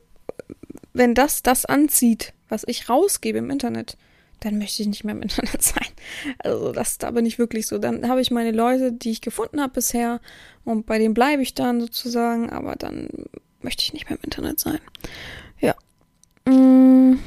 wenn 0.93 1.14
das 1.14 1.43
das 1.43 1.64
anzieht, 1.64 2.33
was 2.49 2.64
ich 2.66 2.89
rausgebe 2.89 3.39
im 3.39 3.51
Internet, 3.51 3.97
dann 4.41 4.59
möchte 4.59 4.82
ich 4.82 4.89
nicht 4.89 5.05
mehr 5.05 5.14
im 5.16 5.22
Internet 5.22 5.62
sein. 5.62 5.89
Also 6.39 6.72
das, 6.72 6.99
da 6.99 7.11
bin 7.11 7.26
ich 7.26 7.39
wirklich 7.39 7.66
so. 7.66 7.78
Dann 7.78 8.09
habe 8.09 8.20
ich 8.20 8.30
meine 8.30 8.53
Leute, 8.53 8.93
die 8.93 9.11
ich 9.11 9.20
gefunden 9.20 9.61
habe 9.61 9.74
bisher 9.74 10.20
und 10.64 10.86
bei 10.86 10.99
denen 10.99 11.14
bleibe 11.14 11.43
ich 11.43 11.55
dann 11.55 11.80
sozusagen, 11.80 12.51
aber 12.51 12.76
dann 12.76 13.09
möchte 13.61 13.82
ich 13.82 13.93
nicht 13.93 14.09
mehr 14.09 14.18
im 14.18 14.24
Internet 14.24 14.61
sein. 14.61 14.78
Ja. 15.61 15.74
Mmh. 16.47 17.18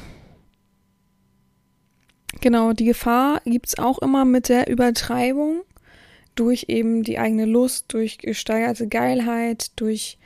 Genau, 2.39 2.73
die 2.73 2.85
Gefahr 2.85 3.41
gibt 3.45 3.67
es 3.67 3.77
auch 3.77 3.99
immer 3.99 4.25
mit 4.25 4.49
der 4.49 4.67
Übertreibung 4.67 5.61
durch 6.33 6.65
eben 6.69 7.03
die 7.03 7.19
eigene 7.19 7.45
Lust, 7.45 7.93
durch 7.93 8.17
gesteigerte 8.17 8.87
Geilheit, 8.87 9.79
durch 9.79 10.17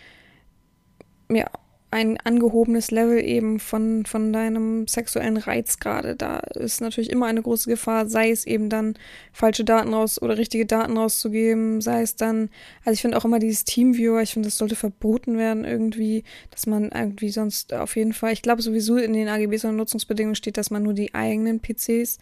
ja, 1.30 1.50
ein 1.96 2.18
angehobenes 2.22 2.92
Level 2.92 3.24
eben 3.24 3.58
von, 3.58 4.06
von 4.06 4.34
deinem 4.34 4.86
sexuellen 4.86 5.38
Reiz 5.38 5.80
gerade. 5.80 6.18
Da 6.18 6.40
ist 6.40 6.82
natürlich 6.82 7.10
immer 7.10 7.28
eine 7.28 7.42
große 7.42 7.70
Gefahr, 7.70 8.08
sei 8.08 8.32
es 8.32 8.46
eben 8.46 8.70
dann 8.70 8.96
falsche 9.32 9.64
Daten 9.64 9.94
raus 9.94 10.22
oder 10.22 10.38
richtige 10.38 10.66
Daten 10.66 10.98
rauszugeben, 10.98 11.80
sei 11.80 12.02
es 12.02 12.18
dann, 12.18 12.50
also 12.84 12.96
ich 12.96 13.02
finde 13.02 13.16
auch 13.16 13.24
immer 13.24 13.40
dieses 13.40 13.64
Teamviewer, 13.64 14.22
ich 14.22 14.34
finde, 14.34 14.48
das 14.48 14.58
sollte 14.58 14.76
verboten 14.76 15.38
werden 15.38 15.64
irgendwie, 15.64 16.26
dass 16.52 16.68
man 16.68 16.92
irgendwie 16.92 17.30
sonst 17.30 17.74
auf 17.74 17.96
jeden 17.96 18.12
Fall, 18.12 18.34
ich 18.34 18.42
glaube 18.42 18.62
sowieso 18.62 18.98
in 18.98 19.14
den 19.14 19.30
AGBs 19.30 19.64
und 19.64 19.78
Nutzungsbedingungen 19.78 20.36
steht, 20.36 20.58
dass 20.58 20.72
man 20.72 20.84
nur 20.84 20.94
die 20.94 21.16
eigenen 21.16 21.62
PCs, 21.62 22.18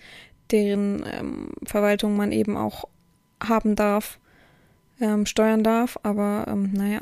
deren 0.51 1.03
ähm, 1.11 1.49
Verwaltung 1.65 2.15
man 2.15 2.31
eben 2.31 2.57
auch 2.57 2.87
haben 3.41 3.75
darf, 3.75 4.19
ähm, 5.01 5.25
steuern 5.25 5.63
darf, 5.63 5.97
aber 6.03 6.45
ähm, 6.47 6.69
naja, 6.73 7.01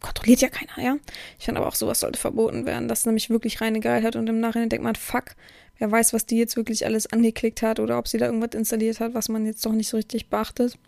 kontrolliert 0.00 0.40
ja 0.40 0.48
keiner, 0.48 0.84
ja. 0.84 0.96
Ich 1.38 1.44
finde 1.46 1.60
aber 1.60 1.68
auch, 1.68 1.74
sowas 1.74 2.00
sollte 2.00 2.18
verboten 2.18 2.66
werden. 2.66 2.88
Das 2.88 3.00
ist 3.00 3.06
nämlich 3.06 3.30
wirklich 3.30 3.60
reine 3.60 3.80
Geilheit 3.80 4.16
und 4.16 4.28
im 4.28 4.40
Nachhinein 4.40 4.68
denkt 4.68 4.84
man, 4.84 4.94
fuck, 4.94 5.34
wer 5.78 5.90
weiß, 5.90 6.12
was 6.12 6.26
die 6.26 6.38
jetzt 6.38 6.56
wirklich 6.56 6.84
alles 6.86 7.12
angeklickt 7.12 7.62
hat 7.62 7.80
oder 7.80 7.98
ob 7.98 8.08
sie 8.08 8.18
da 8.18 8.26
irgendwas 8.26 8.58
installiert 8.58 9.00
hat, 9.00 9.14
was 9.14 9.28
man 9.28 9.46
jetzt 9.46 9.64
doch 9.64 9.72
nicht 9.72 9.88
so 9.88 9.96
richtig 9.96 10.28
beachtet. 10.28 10.78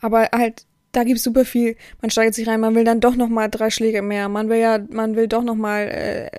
Aber 0.00 0.28
halt, 0.32 0.66
da 0.92 1.04
gibt 1.04 1.18
es 1.18 1.24
super 1.24 1.44
viel. 1.44 1.76
Man 2.00 2.10
steigert 2.10 2.34
sich 2.34 2.48
rein, 2.48 2.60
man 2.60 2.74
will 2.74 2.84
dann 2.84 3.00
doch 3.00 3.16
nochmal 3.16 3.48
drei 3.48 3.70
Schläge 3.70 4.02
mehr. 4.02 4.28
Man 4.28 4.48
will 4.48 4.58
ja, 4.58 4.78
man 4.90 5.16
will 5.16 5.28
doch 5.28 5.42
nochmal 5.42 5.88
äh, 5.88 6.30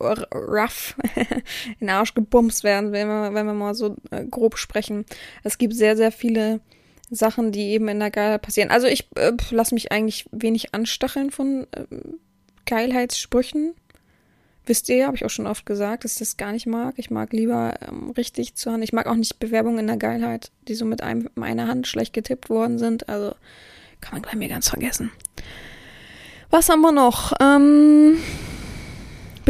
rough 0.00 0.96
in 1.16 1.86
den 1.86 1.90
Arsch 1.90 2.14
gebumst 2.14 2.64
werden, 2.64 2.92
wenn 2.92 3.08
wir, 3.08 3.34
wenn 3.34 3.46
wir 3.46 3.54
mal 3.54 3.74
so 3.74 3.96
äh, 4.10 4.24
grob 4.24 4.56
sprechen. 4.56 5.04
Es 5.42 5.58
gibt 5.58 5.74
sehr, 5.74 5.96
sehr 5.96 6.12
viele 6.12 6.60
Sachen, 7.10 7.52
die 7.52 7.70
eben 7.70 7.88
in 7.88 7.98
der 7.98 8.10
Geilheit 8.10 8.42
passieren. 8.42 8.70
Also 8.70 8.86
ich 8.86 9.08
äh, 9.16 9.32
lasse 9.50 9.74
mich 9.74 9.92
eigentlich 9.92 10.26
wenig 10.30 10.74
anstacheln 10.74 11.30
von 11.30 11.66
äh, 11.72 11.84
Geilheitssprüchen. 12.66 13.74
Wisst 14.66 14.88
ihr, 14.88 15.06
habe 15.06 15.16
ich 15.16 15.24
auch 15.24 15.30
schon 15.30 15.46
oft 15.46 15.66
gesagt, 15.66 16.04
dass 16.04 16.12
ich 16.12 16.18
das 16.20 16.36
gar 16.36 16.52
nicht 16.52 16.66
mag. 16.66 16.94
Ich 16.98 17.10
mag 17.10 17.32
lieber 17.32 17.74
ähm, 17.88 18.10
richtig 18.10 18.54
zu 18.54 18.70
Hand. 18.70 18.84
Ich 18.84 18.92
mag 18.92 19.06
auch 19.06 19.16
nicht 19.16 19.40
Bewerbungen 19.40 19.80
in 19.80 19.86
der 19.88 19.96
Geilheit, 19.96 20.52
die 20.68 20.74
so 20.74 20.84
mit 20.84 21.02
einem, 21.02 21.28
meiner 21.34 21.66
Hand 21.66 21.88
schlecht 21.88 22.12
getippt 22.12 22.48
worden 22.50 22.78
sind. 22.78 23.08
Also 23.08 23.34
kann 24.00 24.20
man 24.20 24.22
bei 24.22 24.36
mir 24.36 24.48
ganz 24.48 24.68
vergessen. 24.68 25.10
Was 26.50 26.68
haben 26.68 26.80
wir 26.82 26.92
noch? 26.92 27.32
Ähm, 27.40 28.18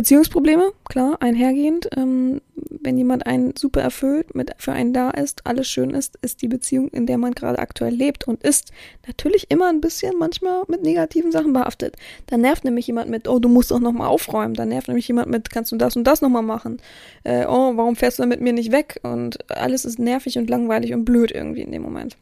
Beziehungsprobleme, 0.01 0.72
klar, 0.88 1.18
einhergehend. 1.20 1.90
Ähm, 1.94 2.40
wenn 2.55 2.96
jemand 2.96 3.26
einen 3.26 3.55
super 3.55 3.82
erfüllt, 3.82 4.34
mit 4.34 4.51
für 4.57 4.72
einen 4.72 4.94
da 4.94 5.11
ist, 5.11 5.46
alles 5.46 5.68
schön 5.68 5.90
ist, 5.90 6.18
ist 6.22 6.40
die 6.40 6.48
Beziehung, 6.48 6.88
in 6.88 7.05
der 7.05 7.18
man 7.18 7.32
gerade 7.32 7.59
aktuell 7.59 7.92
lebt 7.92 8.26
und 8.26 8.42
ist, 8.42 8.72
natürlich 9.07 9.51
immer 9.51 9.68
ein 9.68 9.82
bisschen 9.82 10.14
manchmal 10.18 10.62
mit 10.68 10.82
negativen 10.82 11.32
Sachen 11.32 11.53
behaftet. 11.53 11.96
Dann 12.28 12.40
nervt 12.40 12.64
nämlich 12.64 12.86
jemand 12.86 13.11
mit, 13.11 13.28
oh, 13.28 13.40
du 13.40 13.51
musst 13.51 13.72
doch 13.72 13.78
nochmal 13.78 14.09
aufräumen. 14.09 14.55
Dann 14.55 14.70
nervt 14.70 14.88
nämlich 14.88 15.07
jemand 15.07 15.28
mit, 15.28 15.51
kannst 15.51 15.70
du 15.70 15.76
das 15.76 15.96
und 15.96 16.05
das 16.05 16.22
nochmal 16.22 16.40
machen? 16.40 16.80
Äh, 17.24 17.44
oh, 17.44 17.76
warum 17.76 17.94
fährst 17.94 18.18
du 18.18 18.24
mit 18.24 18.40
mir 18.40 18.55
nicht 18.55 18.72
weg? 18.72 19.01
Und 19.03 19.51
alles 19.51 19.84
ist 19.84 19.98
nervig 19.98 20.38
und 20.38 20.48
langweilig 20.48 20.94
und 20.94 21.05
blöd 21.05 21.30
irgendwie 21.30 21.61
in 21.61 21.72
dem 21.72 21.82
Moment. 21.82 22.16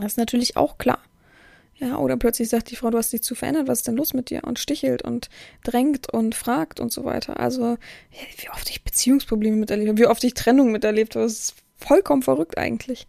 Das 0.00 0.12
ist 0.12 0.18
natürlich 0.18 0.56
auch 0.56 0.78
klar. 0.78 0.98
Ja, 1.80 1.96
oder 1.98 2.16
plötzlich 2.16 2.48
sagt 2.48 2.70
die 2.70 2.76
Frau, 2.76 2.90
du 2.90 2.98
hast 2.98 3.12
dich 3.12 3.22
zu 3.22 3.36
verändert, 3.36 3.68
was 3.68 3.80
ist 3.80 3.86
denn 3.86 3.96
los 3.96 4.12
mit 4.12 4.30
dir? 4.30 4.42
Und 4.44 4.58
stichelt 4.58 5.02
und 5.02 5.28
drängt 5.62 6.12
und 6.12 6.34
fragt 6.34 6.80
und 6.80 6.92
so 6.92 7.04
weiter. 7.04 7.38
Also, 7.38 7.76
wie 8.36 8.50
oft 8.50 8.68
ich 8.68 8.82
Beziehungsprobleme 8.82 9.56
miterlebt 9.56 9.88
habe, 9.90 9.98
wie 9.98 10.06
oft 10.06 10.24
ich 10.24 10.34
Trennung 10.34 10.72
miterlebt 10.72 11.14
habe, 11.14 11.24
das 11.24 11.32
ist 11.34 11.54
vollkommen 11.76 12.22
verrückt 12.22 12.58
eigentlich. 12.58 13.06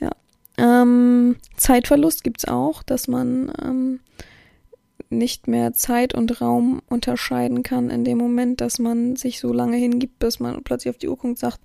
Ja. 0.00 0.10
Ähm, 0.58 1.36
Zeitverlust 1.56 2.24
gibt's 2.24 2.46
auch, 2.46 2.82
dass 2.82 3.06
man 3.06 3.52
ähm, 3.62 4.00
nicht 5.08 5.46
mehr 5.46 5.72
Zeit 5.72 6.12
und 6.12 6.40
Raum 6.40 6.82
unterscheiden 6.88 7.62
kann 7.62 7.90
in 7.90 8.04
dem 8.04 8.18
Moment, 8.18 8.60
dass 8.60 8.78
man 8.78 9.16
sich 9.16 9.38
so 9.38 9.52
lange 9.52 9.76
hingibt, 9.76 10.18
bis 10.18 10.40
man 10.40 10.62
plötzlich 10.64 10.90
auf 10.90 10.98
die 10.98 11.08
und 11.08 11.38
sagt, 11.38 11.60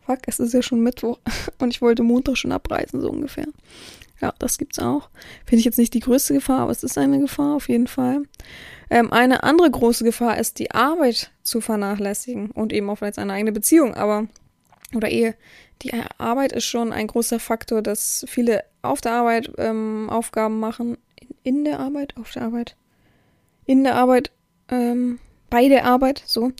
fuck, 0.00 0.20
es 0.26 0.40
ist 0.40 0.54
ja 0.54 0.62
schon 0.62 0.80
Mittwoch 0.80 1.18
und 1.58 1.72
ich 1.72 1.82
wollte 1.82 2.02
Montag 2.02 2.36
schon 2.36 2.52
abreisen, 2.52 3.00
so 3.00 3.10
ungefähr. 3.10 3.46
Ja, 4.20 4.34
das 4.38 4.58
gibt's 4.58 4.78
auch. 4.78 5.10
Finde 5.44 5.60
ich 5.60 5.64
jetzt 5.64 5.78
nicht 5.78 5.94
die 5.94 6.00
größte 6.00 6.34
Gefahr, 6.34 6.60
aber 6.60 6.70
es 6.70 6.82
ist 6.82 6.96
eine 6.96 7.20
Gefahr 7.20 7.54
auf 7.54 7.68
jeden 7.68 7.86
Fall. 7.86 8.22
Ähm, 8.88 9.12
eine 9.12 9.42
andere 9.42 9.70
große 9.70 10.04
Gefahr 10.04 10.38
ist, 10.38 10.58
die 10.58 10.70
Arbeit 10.70 11.30
zu 11.42 11.60
vernachlässigen 11.60 12.50
und 12.50 12.72
eben 12.72 12.88
auch 12.88 12.96
vielleicht 12.96 13.18
eine 13.18 13.32
eigene 13.32 13.52
Beziehung. 13.52 13.94
Aber 13.94 14.26
oder 14.94 15.08
ehe 15.08 15.34
die 15.82 15.92
Arbeit 16.18 16.52
ist 16.52 16.64
schon 16.64 16.92
ein 16.92 17.06
großer 17.06 17.38
Faktor, 17.38 17.82
dass 17.82 18.24
viele 18.28 18.64
auf 18.82 19.00
der 19.00 19.12
Arbeit 19.12 19.50
ähm, 19.58 20.08
Aufgaben 20.10 20.58
machen. 20.58 20.96
In, 21.20 21.56
in, 21.56 21.64
der 21.64 21.80
Arbeit? 21.80 22.16
Auf 22.16 22.32
der 22.32 22.42
Arbeit? 22.42 22.76
In 23.66 23.84
der 23.84 23.96
Arbeit, 23.96 24.30
ähm, 24.70 25.18
bei 25.50 25.68
der 25.68 25.84
Arbeit, 25.84 26.22
so. 26.26 26.52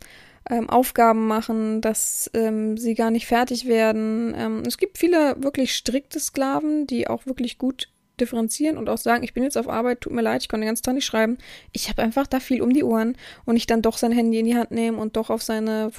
Ähm, 0.49 0.71
Aufgaben 0.71 1.27
machen, 1.27 1.81
dass 1.81 2.31
ähm, 2.33 2.77
sie 2.77 2.95
gar 2.95 3.11
nicht 3.11 3.27
fertig 3.27 3.67
werden. 3.67 4.33
Ähm, 4.37 4.63
es 4.65 4.79
gibt 4.79 4.97
viele 4.99 5.35
wirklich 5.43 5.75
strikte 5.75 6.21
Sklaven, 6.21 6.87
die 6.87 7.09
auch 7.09 7.27
wirklich 7.27 7.59
gut 7.59 7.89
differenzieren 8.21 8.79
und 8.79 8.89
auch 8.89 8.99
sagen, 8.99 9.23
ich 9.23 9.35
bin 9.35 9.43
jetzt 9.43 9.59
auf 9.59 9.69
Arbeit, 9.69 10.01
tut 10.03 10.13
mir 10.13 10.23
leid, 10.23 10.43
ich 10.43 10.49
konnte 10.49 10.63
den 10.63 10.69
ganzen 10.69 10.85
Tag 10.85 10.95
nicht 10.95 11.05
schreiben. 11.05 11.39
Ich 11.73 11.89
habe 11.89 12.03
einfach 12.03 12.27
da 12.27 12.41
viel 12.41 12.63
um 12.63 12.73
die 12.73 12.85
Ohren 12.85 13.17
und 13.45 13.57
ich 13.57 13.67
dann 13.67 13.83
doch 13.83 13.99
sein 13.99 14.13
Handy 14.13 14.39
in 14.39 14.47
die 14.47 14.57
Hand 14.57 14.71
nehmen 14.71 14.99
und 14.99 15.17
doch 15.17 15.31
auf 15.31 15.43
seine, 15.43 15.91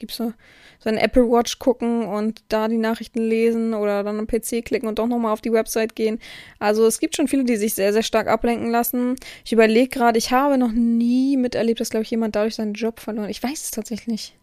was 0.00 0.16
gibt's 0.16 0.16
so, 0.16 0.32
seine 0.78 1.00
Apple 1.00 1.30
Watch 1.30 1.58
gucken 1.58 2.04
und 2.06 2.42
da 2.48 2.68
die 2.68 2.78
Nachrichten 2.78 3.20
lesen 3.20 3.74
oder 3.74 4.02
dann 4.02 4.18
am 4.18 4.26
PC 4.26 4.64
klicken 4.64 4.88
und 4.88 4.98
doch 4.98 5.06
nochmal 5.06 5.32
auf 5.32 5.40
die 5.40 5.52
Website 5.52 5.94
gehen. 5.94 6.18
Also 6.58 6.86
es 6.86 7.00
gibt 7.00 7.16
schon 7.16 7.28
viele, 7.28 7.44
die 7.44 7.56
sich 7.56 7.74
sehr, 7.74 7.92
sehr 7.92 8.02
stark 8.02 8.28
ablenken 8.28 8.70
lassen. 8.70 9.16
Ich 9.44 9.52
überlege 9.52 9.88
gerade, 9.88 10.18
ich 10.18 10.32
habe 10.32 10.58
noch 10.58 10.72
nie 10.72 11.36
miterlebt, 11.36 11.80
dass, 11.80 11.90
glaube 11.90 12.04
ich, 12.04 12.10
jemand 12.10 12.34
dadurch 12.34 12.54
seinen 12.54 12.74
Job 12.74 13.00
verloren. 13.00 13.28
Ich 13.28 13.42
weiß 13.42 13.62
es 13.62 13.70
tatsächlich 13.70 14.08
nicht. 14.08 14.34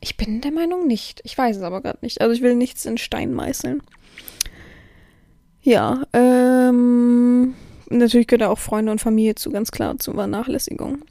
Ich 0.00 0.16
bin 0.16 0.40
der 0.40 0.52
Meinung 0.52 0.86
nicht. 0.86 1.20
Ich 1.24 1.36
weiß 1.36 1.56
es 1.56 1.62
aber 1.62 1.82
gerade 1.82 1.98
nicht. 2.00 2.20
Also 2.20 2.32
ich 2.32 2.42
will 2.42 2.54
nichts 2.54 2.86
in 2.86 2.98
Stein 2.98 3.32
meißeln. 3.34 3.82
Ja, 5.62 6.04
ähm, 6.12 7.54
natürlich 7.90 8.28
gehört 8.28 8.48
auch 8.48 8.58
Freunde 8.58 8.92
und 8.92 9.00
Familie 9.00 9.34
zu, 9.34 9.50
ganz 9.50 9.70
klar, 9.70 9.98
zu 9.98 10.12
Vernachlässigung. 10.12 11.02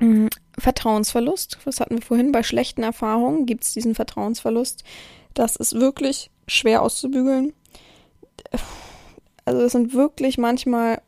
Mhm. 0.00 0.28
Vertrauensverlust, 0.58 1.58
was 1.64 1.80
hatten 1.80 1.96
wir 1.96 2.02
vorhin? 2.02 2.32
Bei 2.32 2.42
schlechten 2.42 2.82
Erfahrungen 2.82 3.46
gibt 3.46 3.64
es 3.64 3.72
diesen 3.72 3.94
Vertrauensverlust. 3.94 4.82
Das 5.34 5.56
ist 5.56 5.78
wirklich 5.78 6.30
schwer 6.48 6.82
auszubügeln. 6.82 7.52
Also 9.44 9.62
es 9.62 9.72
sind 9.72 9.94
wirklich 9.94 10.38
manchmal 10.38 11.00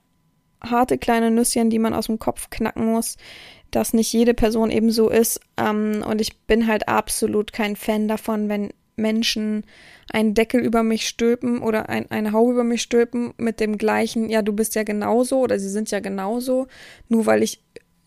harte 0.63 0.99
kleine 0.99 1.31
Nüsschen, 1.31 1.71
die 1.71 1.79
man 1.79 1.95
aus 1.95 2.07
dem 2.07 2.19
Kopf 2.19 2.51
knacken 2.51 2.87
muss, 2.87 3.17
dass 3.71 3.95
nicht 3.95 4.13
jede 4.13 4.35
Person 4.35 4.71
eben 4.71 4.91
so 4.91 5.09
ist. 5.11 5.41
Ähm, 5.57 6.05
und 6.07 6.21
ich 6.21 6.39
bin 6.43 6.67
halt 6.67 6.89
absolut 6.89 7.53
kein 7.53 7.77
Fan 7.77 8.09
davon, 8.09 8.49
wenn 8.49 8.73
Menschen 8.97 9.65
einen 10.13 10.35
Deckel 10.35 10.61
über 10.61 10.83
mich 10.83 11.09
stülpen 11.09 11.61
oder 11.63 11.89
ein, 11.89 12.11
eine 12.11 12.33
Haube 12.33 12.53
über 12.53 12.65
mich 12.65 12.83
stülpen 12.83 13.33
mit 13.39 13.59
dem 13.59 13.79
gleichen, 13.79 14.29
ja, 14.29 14.43
du 14.43 14.53
bist 14.53 14.75
ja 14.75 14.83
genauso 14.83 15.41
oder 15.41 15.59
sie 15.59 15.71
sind 15.71 15.91
ja 15.91 16.01
genauso, 16.01 16.69
nur 17.09 17.27
weil 17.27 17.43
ich 17.43 17.61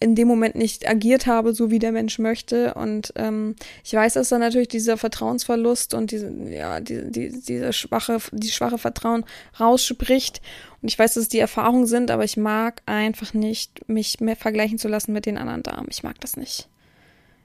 in 0.05 0.13
dem 0.13 0.27
Moment 0.27 0.53
nicht 0.53 0.87
agiert 0.87 1.25
habe, 1.25 1.51
so 1.53 1.71
wie 1.71 1.79
der 1.79 1.91
Mensch 1.91 2.19
möchte. 2.19 2.75
Und 2.75 3.11
ähm, 3.15 3.55
ich 3.83 3.91
weiß, 3.91 4.13
dass 4.13 4.29
dann 4.29 4.39
natürlich 4.39 4.67
dieser 4.67 4.97
Vertrauensverlust 4.97 5.95
und 5.95 6.11
diese, 6.11 6.31
ja, 6.47 6.79
die, 6.79 7.09
die, 7.09 7.41
diese 7.41 7.73
schwache, 7.73 8.19
die 8.31 8.49
schwache 8.49 8.77
Vertrauen 8.77 9.25
rausspricht. 9.59 10.43
Und 10.83 10.89
ich 10.89 10.99
weiß, 10.99 11.15
dass 11.15 11.23
es 11.23 11.29
die 11.29 11.39
Erfahrungen 11.39 11.87
sind, 11.87 12.11
aber 12.11 12.23
ich 12.23 12.37
mag 12.37 12.83
einfach 12.85 13.33
nicht, 13.33 13.89
mich 13.89 14.19
mehr 14.19 14.35
vergleichen 14.35 14.77
zu 14.77 14.87
lassen 14.87 15.11
mit 15.11 15.25
den 15.25 15.39
anderen 15.39 15.63
Damen. 15.63 15.87
Ich 15.89 16.03
mag 16.03 16.21
das 16.21 16.37
nicht. 16.37 16.69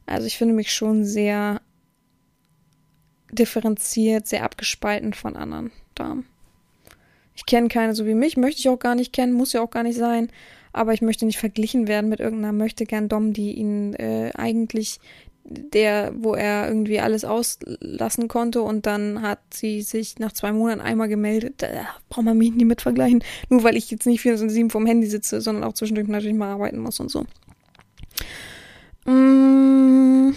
Also 0.04 0.26
ich 0.26 0.36
finde 0.36 0.54
mich 0.54 0.70
schon 0.70 1.06
sehr 1.06 1.62
differenziert, 3.32 4.26
sehr 4.26 4.44
abgespalten 4.44 5.14
von 5.14 5.34
anderen 5.34 5.70
Damen. 5.94 6.26
Ich 7.34 7.46
kenne 7.46 7.68
keine 7.68 7.94
so 7.94 8.04
wie 8.04 8.12
mich, 8.12 8.36
möchte 8.36 8.60
ich 8.60 8.68
auch 8.68 8.78
gar 8.78 8.94
nicht 8.94 9.14
kennen, 9.14 9.32
muss 9.32 9.54
ja 9.54 9.62
auch 9.62 9.70
gar 9.70 9.82
nicht 9.82 9.96
sein, 9.96 10.28
aber 10.72 10.92
ich 10.92 11.02
möchte 11.02 11.26
nicht 11.26 11.38
verglichen 11.38 11.88
werden 11.88 12.08
mit 12.08 12.20
irgendeiner 12.20 12.52
möchte 12.52 12.84
gern 12.84 13.08
Dom, 13.08 13.32
die 13.32 13.52
ihn 13.52 13.94
äh, 13.94 14.30
eigentlich 14.34 15.00
der, 15.44 16.12
wo 16.16 16.34
er 16.34 16.68
irgendwie 16.68 17.00
alles 17.00 17.24
auslassen 17.24 18.28
konnte 18.28 18.62
und 18.62 18.86
dann 18.86 19.22
hat 19.22 19.40
sie 19.52 19.82
sich 19.82 20.18
nach 20.18 20.32
zwei 20.32 20.52
Monaten 20.52 20.80
einmal 20.80 21.08
gemeldet. 21.08 21.54
Da 21.58 21.68
braucht 22.08 22.24
man 22.24 22.38
mich 22.38 22.52
nie 22.52 22.64
mit 22.64 22.82
vergleichen. 22.82 23.24
Nur 23.48 23.64
weil 23.64 23.76
ich 23.76 23.90
jetzt 23.90 24.06
nicht 24.06 24.24
24-7 24.24 24.70
vom 24.70 24.86
Handy 24.86 25.08
sitze, 25.08 25.40
sondern 25.40 25.64
auch 25.64 25.72
zwischendurch 25.72 26.08
natürlich 26.08 26.36
mal 26.36 26.52
arbeiten 26.52 26.78
muss 26.78 27.00
und 27.00 27.10
so. 27.10 27.26
Mmh. 29.06 30.34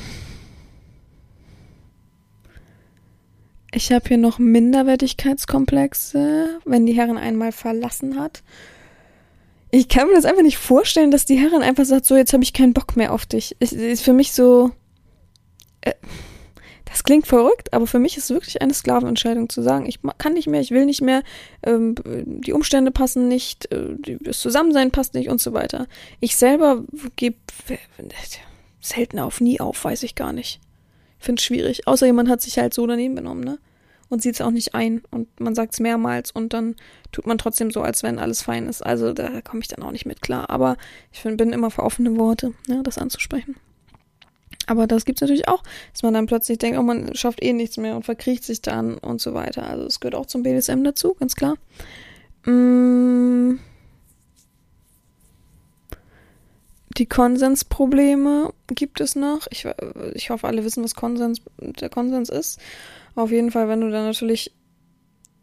Ich 3.76 3.92
habe 3.92 4.08
hier 4.08 4.18
noch 4.18 4.38
Minderwertigkeitskomplexe, 4.38 6.60
wenn 6.64 6.86
die 6.86 6.94
Herren 6.94 7.18
einmal 7.18 7.52
verlassen 7.52 8.20
hat. 8.20 8.44
Ich 9.76 9.88
kann 9.88 10.08
mir 10.08 10.14
das 10.14 10.26
einfach 10.26 10.44
nicht 10.44 10.58
vorstellen, 10.58 11.10
dass 11.10 11.26
die 11.26 11.36
Herren 11.36 11.64
einfach 11.64 11.86
sagt, 11.86 12.06
so 12.06 12.16
jetzt 12.16 12.32
habe 12.34 12.44
ich 12.44 12.54
keinen 12.54 12.74
Bock 12.74 12.96
mehr 12.96 13.12
auf 13.12 13.26
dich. 13.26 13.56
Es 13.60 13.74
ist 13.74 14.04
für 14.04 14.14
mich 14.14 14.32
so. 14.32 14.72
Äh, 15.82 15.94
das 16.86 17.04
klingt 17.04 17.26
verrückt, 17.26 17.74
aber 17.74 17.88
für 17.88 17.98
mich 17.98 18.18
ist 18.18 18.26
es 18.26 18.30
wirklich 18.30 18.62
eine 18.62 18.74
Sklavenentscheidung 18.74 19.50
zu 19.50 19.64
sagen, 19.64 19.88
ich 19.88 20.00
kann 20.20 20.34
nicht 20.34 20.46
mehr, 20.46 20.62
ich 20.62 20.70
will 20.70 20.86
nicht 20.86 21.02
mehr, 21.02 21.24
ähm, 21.64 21.96
die 22.06 22.54
Umstände 22.54 22.92
passen 22.92 23.28
nicht, 23.28 23.72
äh, 23.72 23.96
das 24.22 24.40
Zusammensein 24.40 24.92
passt 24.92 25.16
nicht 25.16 25.30
und 25.30 25.42
so 25.42 25.54
weiter. 25.54 25.88
Ich 26.20 26.36
selber 26.36 26.84
gebe 27.16 27.38
selten 28.80 29.18
auf, 29.18 29.42
nie 29.42 29.60
auf, 29.60 29.84
weiß 29.84 30.04
ich 30.04 30.14
gar 30.14 30.34
nicht 30.34 30.60
finde 31.24 31.40
es 31.40 31.46
schwierig. 31.46 31.88
Außer 31.88 32.06
jemand 32.06 32.30
hat 32.30 32.42
sich 32.42 32.58
halt 32.60 32.74
so 32.74 32.86
daneben 32.86 33.16
benommen, 33.16 33.44
ne? 33.44 33.58
Und 34.14 34.22
sieht 34.22 34.36
es 34.36 34.42
auch 34.42 34.52
nicht 34.52 34.76
ein. 34.76 35.02
Und 35.10 35.40
man 35.40 35.56
sagt 35.56 35.74
es 35.74 35.80
mehrmals 35.80 36.30
und 36.30 36.54
dann 36.54 36.76
tut 37.12 37.26
man 37.26 37.40
trotzdem 37.40 37.72
so, 37.72 37.82
als 37.82 38.04
wenn 38.04 38.20
alles 38.20 38.44
fein 38.44 38.68
ist. 38.68 38.86
Also 38.86 39.12
da 39.12 39.42
komme 39.42 39.64
ich 39.64 39.70
dann 39.70 39.84
auch 39.84 39.90
nicht 39.90 40.06
mit 40.06 40.22
klar. 40.22 40.52
Aber 40.52 40.78
ich 41.12 41.20
find, 41.20 41.40
bin 41.40 41.52
immer 41.52 41.72
für 41.72 41.82
offene 41.82 42.16
Worte, 42.16 42.54
ne, 42.68 42.82
das 42.84 43.00
anzusprechen. 43.00 43.56
Aber 44.68 44.86
das 44.86 45.06
gibt 45.06 45.18
es 45.18 45.22
natürlich 45.22 45.48
auch, 45.48 45.64
dass 45.94 46.04
man 46.04 46.14
dann 46.14 46.28
plötzlich 46.28 46.60
denkt, 46.60 46.78
oh, 46.78 46.84
man 46.84 47.16
schafft 47.16 47.42
eh 47.42 47.54
nichts 47.54 47.78
mehr 47.78 47.96
und 47.96 48.06
verkriecht 48.06 48.44
sich 48.44 48.62
dann 48.62 49.00
und 49.00 49.20
so 49.20 49.34
weiter. 49.34 49.68
Also 49.68 49.88
es 49.88 50.00
gehört 50.00 50.14
auch 50.14 50.28
zum 50.28 50.44
BDSM 50.44 50.84
dazu, 50.84 51.16
ganz 51.16 51.36
klar. 51.36 51.56
Mmh. 52.46 53.58
Die 57.00 57.08
Konsensprobleme 57.08 58.54
gibt 58.68 59.02
es 59.02 59.16
noch. 59.16 59.48
Ich, 59.50 59.68
ich 60.14 60.30
hoffe, 60.30 60.48
alle 60.48 60.64
wissen, 60.64 60.84
was 60.84 60.94
Konsens, 60.94 61.42
der 61.58 61.90
Konsens 61.90 62.30
ist. 62.30 62.60
Auf 63.16 63.32
jeden 63.32 63.52
Fall, 63.52 63.68
wenn 63.68 63.82
du 63.82 63.90
dann 63.90 64.06
natürlich 64.06 64.52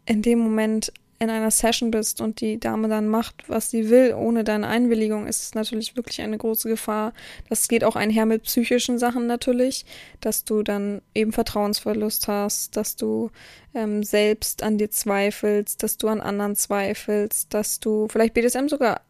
in 0.05 0.21
dem 0.21 0.39
Moment 0.39 0.91
in 1.21 1.29
einer 1.29 1.51
Session 1.51 1.91
bist 1.91 2.19
und 2.19 2.41
die 2.41 2.59
Dame 2.59 2.87
dann 2.87 3.07
macht, 3.07 3.47
was 3.47 3.69
sie 3.69 3.91
will, 3.91 4.15
ohne 4.15 4.43
deine 4.43 4.67
Einwilligung, 4.67 5.27
ist 5.27 5.43
es 5.43 5.53
natürlich 5.53 5.95
wirklich 5.95 6.19
eine 6.19 6.35
große 6.35 6.67
Gefahr. 6.67 7.13
Das 7.47 7.67
geht 7.67 7.83
auch 7.83 7.95
einher 7.95 8.25
mit 8.25 8.41
psychischen 8.43 8.97
Sachen 8.97 9.27
natürlich, 9.27 9.85
dass 10.19 10.45
du 10.45 10.63
dann 10.63 11.03
eben 11.13 11.31
Vertrauensverlust 11.31 12.27
hast, 12.27 12.75
dass 12.75 12.95
du 12.95 13.29
ähm, 13.75 14.01
selbst 14.01 14.63
an 14.63 14.79
dir 14.79 14.89
zweifelst, 14.89 15.83
dass 15.83 15.97
du 15.97 16.07
an 16.07 16.21
anderen 16.21 16.55
zweifelst, 16.55 17.53
dass 17.53 17.79
du 17.79 18.07
vielleicht 18.07 18.33
BDSM 18.33 18.67
sogar 18.67 19.01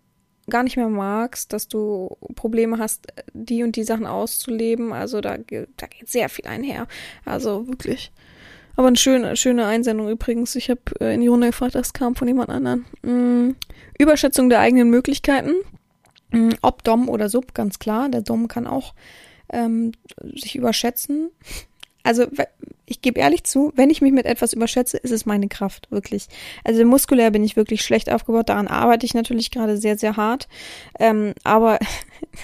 gar 0.50 0.64
nicht 0.64 0.76
mehr 0.76 0.90
magst, 0.90 1.54
dass 1.54 1.70
du 1.70 2.18
Probleme 2.36 2.78
hast, 2.78 3.08
die 3.32 3.64
und 3.64 3.78
die 3.78 3.86
Sachen 3.86 4.06
auszuleben. 4.06 4.92
Also 4.92 5.22
da, 5.22 5.38
da 5.38 5.88
geht 5.88 6.10
sehr 6.10 6.28
viel 6.28 6.46
einher. 6.46 6.88
Also 7.24 7.70
wirklich. 7.70 8.12
Aber 8.76 8.88
eine 8.88 8.98
schöne, 8.98 9.36
schöne 9.36 9.66
Einsendung 9.66 10.10
übrigens. 10.10 10.56
Ich 10.56 10.70
habe 10.70 10.82
äh, 11.00 11.14
in 11.14 11.22
die 11.22 11.28
Runde 11.28 11.48
gefragt, 11.48 11.76
das 11.76 11.94
kam 11.94 12.16
von 12.16 12.28
jemand 12.28 12.50
anderen. 12.50 12.86
Mhm. 13.02 13.56
Überschätzung 13.98 14.50
der 14.50 14.60
eigenen 14.60 14.90
Möglichkeiten. 14.90 15.54
Mhm. 16.32 16.56
Ob 16.62 16.84
Dom 16.84 17.10
oder 17.10 17.30
Sub, 17.30 17.54
ganz 17.54 17.80
klar. 17.80 18.10
Der 18.10 18.22
Dom 18.22 18.48
kann 18.48 18.68
auch 18.68 18.94
ähm, 19.52 19.92
sich 20.36 20.56
überschätzen 20.56 21.30
also 22.04 22.26
ich 22.86 23.02
gebe 23.02 23.20
ehrlich 23.20 23.44
zu, 23.44 23.72
wenn 23.76 23.90
ich 23.90 24.02
mich 24.02 24.12
mit 24.12 24.26
etwas 24.26 24.54
überschätze, 24.54 24.98
ist 24.98 25.12
es 25.12 25.26
meine 25.26 25.48
Kraft, 25.48 25.90
wirklich. 25.92 26.28
Also 26.64 26.84
muskulär 26.86 27.32
bin 27.32 27.44
ich 27.44 27.56
wirklich 27.56 27.84
schlecht 27.84 28.12
aufgebaut, 28.12 28.50
daran 28.50 28.68
arbeite 28.68 29.06
ich 29.06 29.14
natürlich 29.14 29.52
gerade 29.52 29.78
sehr, 29.78 29.98
sehr 29.98 30.18
hart. 30.18 30.48
Ähm, 31.00 31.34
aber, 31.44 31.80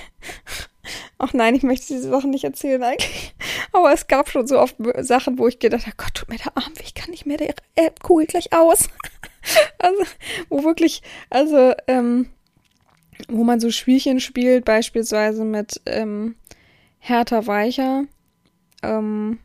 ach 1.18 1.34
nein, 1.34 1.56
ich 1.56 1.64
möchte 1.64 1.88
diese 1.88 2.10
Sachen 2.10 2.32
nicht 2.32 2.44
erzählen 2.44 2.84
eigentlich. 2.84 3.36
Aber 3.72 3.92
es 3.94 4.08
gab 4.08 4.30
schon 4.30 4.48
so 4.48 4.60
oft 4.60 4.76
Sachen, 5.00 5.38
wo 5.38 5.48
ich 5.48 5.60
gedacht 5.60 5.86
habe, 5.86 5.98
Gott, 5.98 6.14
tut 6.14 6.30
mir 6.30 6.38
der 6.38 6.56
Arm 6.56 6.74
weh, 6.76 6.84
ich 6.84 6.94
kann 6.94 7.12
nicht 7.12 7.26
mehr, 7.26 7.38
der 7.38 7.54
äh, 7.76 7.92
kugelt 8.02 8.30
gleich 8.30 8.54
aus. 8.54 8.90
also, 9.80 10.04
wo 10.50 10.64
wirklich, 10.64 11.02
also, 11.30 11.74
ähm, 11.88 12.30
wo 13.30 13.44
man 13.44 13.60
so 13.60 13.72
Spielchen 13.72 14.20
spielt, 14.20 14.66
beispielsweise 14.66 15.44
mit 15.44 15.82
ähm, 15.86 16.36
härter, 17.00 17.48
weicher. 17.48 18.06
Ähm, 18.84 19.40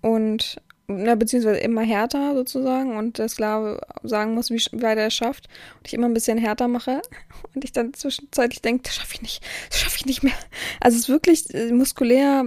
und 0.00 0.60
na, 0.86 1.14
beziehungsweise 1.14 1.58
immer 1.58 1.82
härter 1.82 2.34
sozusagen 2.34 2.96
und 2.96 3.18
der 3.18 3.28
Sklave 3.28 3.80
sagen 4.02 4.34
muss, 4.34 4.50
wie 4.50 4.62
weit 4.82 4.98
er 4.98 5.06
es 5.06 5.14
schafft 5.14 5.48
und 5.78 5.86
ich 5.86 5.94
immer 5.94 6.06
ein 6.06 6.14
bisschen 6.14 6.38
härter 6.38 6.68
mache 6.68 7.02
und 7.54 7.64
ich 7.64 7.72
dann 7.72 7.94
zwischenzeitlich 7.94 8.62
denke, 8.62 8.84
das 8.84 8.96
schaffe 8.96 9.14
ich 9.14 9.22
nicht, 9.22 9.42
das 9.70 9.80
schaffe 9.80 9.96
ich 9.96 10.06
nicht 10.06 10.22
mehr. 10.22 10.34
Also 10.80 10.96
es 10.96 11.02
ist 11.02 11.08
wirklich 11.08 11.52
äh, 11.54 11.72
muskulär. 11.72 12.46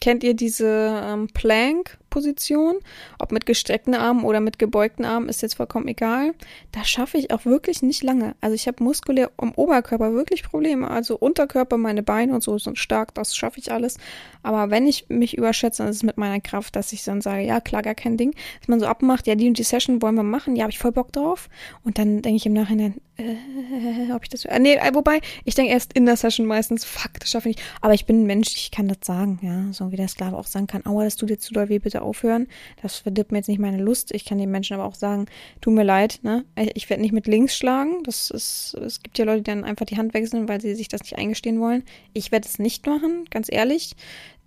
Kennt 0.00 0.22
ihr 0.22 0.34
diese 0.34 1.02
ähm, 1.04 1.28
Plank? 1.34 1.98
Position. 2.10 2.76
Ob 3.18 3.32
mit 3.32 3.46
gestreckten 3.46 3.94
Armen 3.94 4.24
oder 4.24 4.40
mit 4.40 4.58
gebeugten 4.58 5.04
Armen 5.04 5.28
ist 5.28 5.42
jetzt 5.42 5.56
vollkommen 5.56 5.88
egal. 5.88 6.34
Da 6.72 6.84
schaffe 6.84 7.18
ich 7.18 7.30
auch 7.30 7.44
wirklich 7.44 7.82
nicht 7.82 8.02
lange. 8.02 8.34
Also 8.40 8.54
ich 8.54 8.66
habe 8.66 8.82
muskulär 8.82 9.30
im 9.40 9.52
Oberkörper 9.52 10.12
wirklich 10.14 10.42
Probleme. 10.42 10.90
Also 10.90 11.16
Unterkörper, 11.16 11.76
meine 11.76 12.02
Beine 12.02 12.34
und 12.34 12.42
so 12.42 12.58
sind 12.58 12.78
stark, 12.78 13.14
das 13.14 13.36
schaffe 13.36 13.60
ich 13.60 13.72
alles. 13.72 13.98
Aber 14.42 14.70
wenn 14.70 14.86
ich 14.86 15.06
mich 15.08 15.36
überschätze, 15.36 15.82
dann 15.82 15.90
ist 15.90 15.96
es 15.96 16.02
mit 16.02 16.18
meiner 16.18 16.40
Kraft, 16.40 16.76
dass 16.76 16.92
ich 16.92 17.04
dann 17.04 17.20
sage, 17.20 17.42
ja 17.42 17.60
klar, 17.60 17.82
gar 17.82 17.94
kein 17.94 18.16
Ding. 18.16 18.34
Dass 18.60 18.68
man 18.68 18.80
so 18.80 18.86
abmacht, 18.86 19.26
ja 19.26 19.34
die 19.34 19.48
und 19.48 19.58
die 19.58 19.64
Session 19.64 20.02
wollen 20.02 20.14
wir 20.14 20.22
machen, 20.22 20.56
ja 20.56 20.62
habe 20.62 20.72
ich 20.72 20.78
voll 20.78 20.92
Bock 20.92 21.12
drauf. 21.12 21.48
Und 21.84 21.98
dann 21.98 22.22
denke 22.22 22.36
ich 22.36 22.46
im 22.46 22.52
Nachhinein, 22.52 23.00
äh, 23.18 24.12
ob 24.12 24.22
ich 24.22 24.28
das, 24.28 24.44
äh, 24.44 24.58
nee, 24.60 24.74
äh, 24.74 24.94
wobei, 24.94 25.20
ich 25.44 25.54
denke 25.56 25.72
erst 25.72 25.92
in 25.92 26.06
der 26.06 26.16
Session 26.16 26.46
meistens, 26.46 26.84
fuck, 26.84 27.18
das 27.18 27.30
schaffe 27.30 27.48
ich 27.50 27.56
nicht. 27.56 27.68
Aber 27.80 27.92
ich 27.92 28.06
bin 28.06 28.22
ein 28.22 28.26
Mensch, 28.26 28.54
ich 28.54 28.70
kann 28.70 28.86
das 28.86 28.98
sagen, 29.02 29.40
ja, 29.42 29.72
so 29.72 29.90
wie 29.90 29.96
der 29.96 30.06
Sklave 30.08 30.36
auch 30.36 30.46
sagen 30.46 30.68
kann, 30.68 30.86
aua, 30.86 31.04
das 31.04 31.16
tut 31.16 31.30
dir 31.30 31.38
zu 31.38 31.52
doll 31.52 31.68
weh, 31.68 31.80
bitte 31.80 32.02
aufhören. 32.02 32.46
Das 32.80 32.98
verdirbt 32.98 33.32
mir 33.32 33.38
jetzt 33.38 33.48
nicht 33.48 33.58
meine 33.58 33.82
Lust. 33.82 34.14
Ich 34.14 34.24
kann 34.24 34.38
den 34.38 34.50
Menschen 34.50 34.74
aber 34.74 34.84
auch 34.84 34.94
sagen, 34.94 35.26
tut 35.60 35.74
mir 35.74 35.82
leid, 35.82 36.20
ne, 36.22 36.44
ich 36.74 36.88
werde 36.88 37.02
nicht 37.02 37.12
mit 37.12 37.26
links 37.26 37.56
schlagen. 37.56 38.02
Das 38.04 38.30
ist, 38.30 38.74
es 38.74 39.02
gibt 39.02 39.18
ja 39.18 39.24
Leute, 39.24 39.38
die 39.38 39.50
dann 39.50 39.64
einfach 39.64 39.86
die 39.86 39.96
Hand 39.96 40.14
wechseln, 40.14 40.48
weil 40.48 40.60
sie 40.60 40.74
sich 40.76 40.88
das 40.88 41.02
nicht 41.02 41.18
eingestehen 41.18 41.60
wollen. 41.60 41.82
Ich 42.12 42.30
werde 42.30 42.46
es 42.46 42.58
nicht 42.58 42.86
machen, 42.86 43.24
ganz 43.30 43.48
ehrlich. 43.50 43.96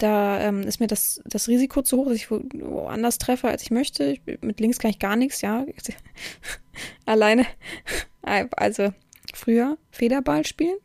Da 0.01 0.39
ähm, 0.41 0.61
ist 0.61 0.79
mir 0.79 0.87
das, 0.87 1.21
das 1.25 1.47
Risiko 1.47 1.83
zu 1.83 1.97
hoch, 1.97 2.07
dass 2.07 2.15
ich 2.15 2.31
woanders 2.31 3.19
treffe, 3.19 3.49
als 3.49 3.61
ich 3.61 3.69
möchte. 3.69 4.03
Ich, 4.05 4.21
mit 4.41 4.59
links 4.59 4.79
kann 4.79 4.89
ich 4.89 4.97
gar 4.97 5.15
nichts, 5.15 5.41
ja. 5.41 5.63
Alleine. 7.05 7.45
Also 8.55 8.93
früher 9.33 9.77
Federball 9.91 10.45
spielen 10.45 10.77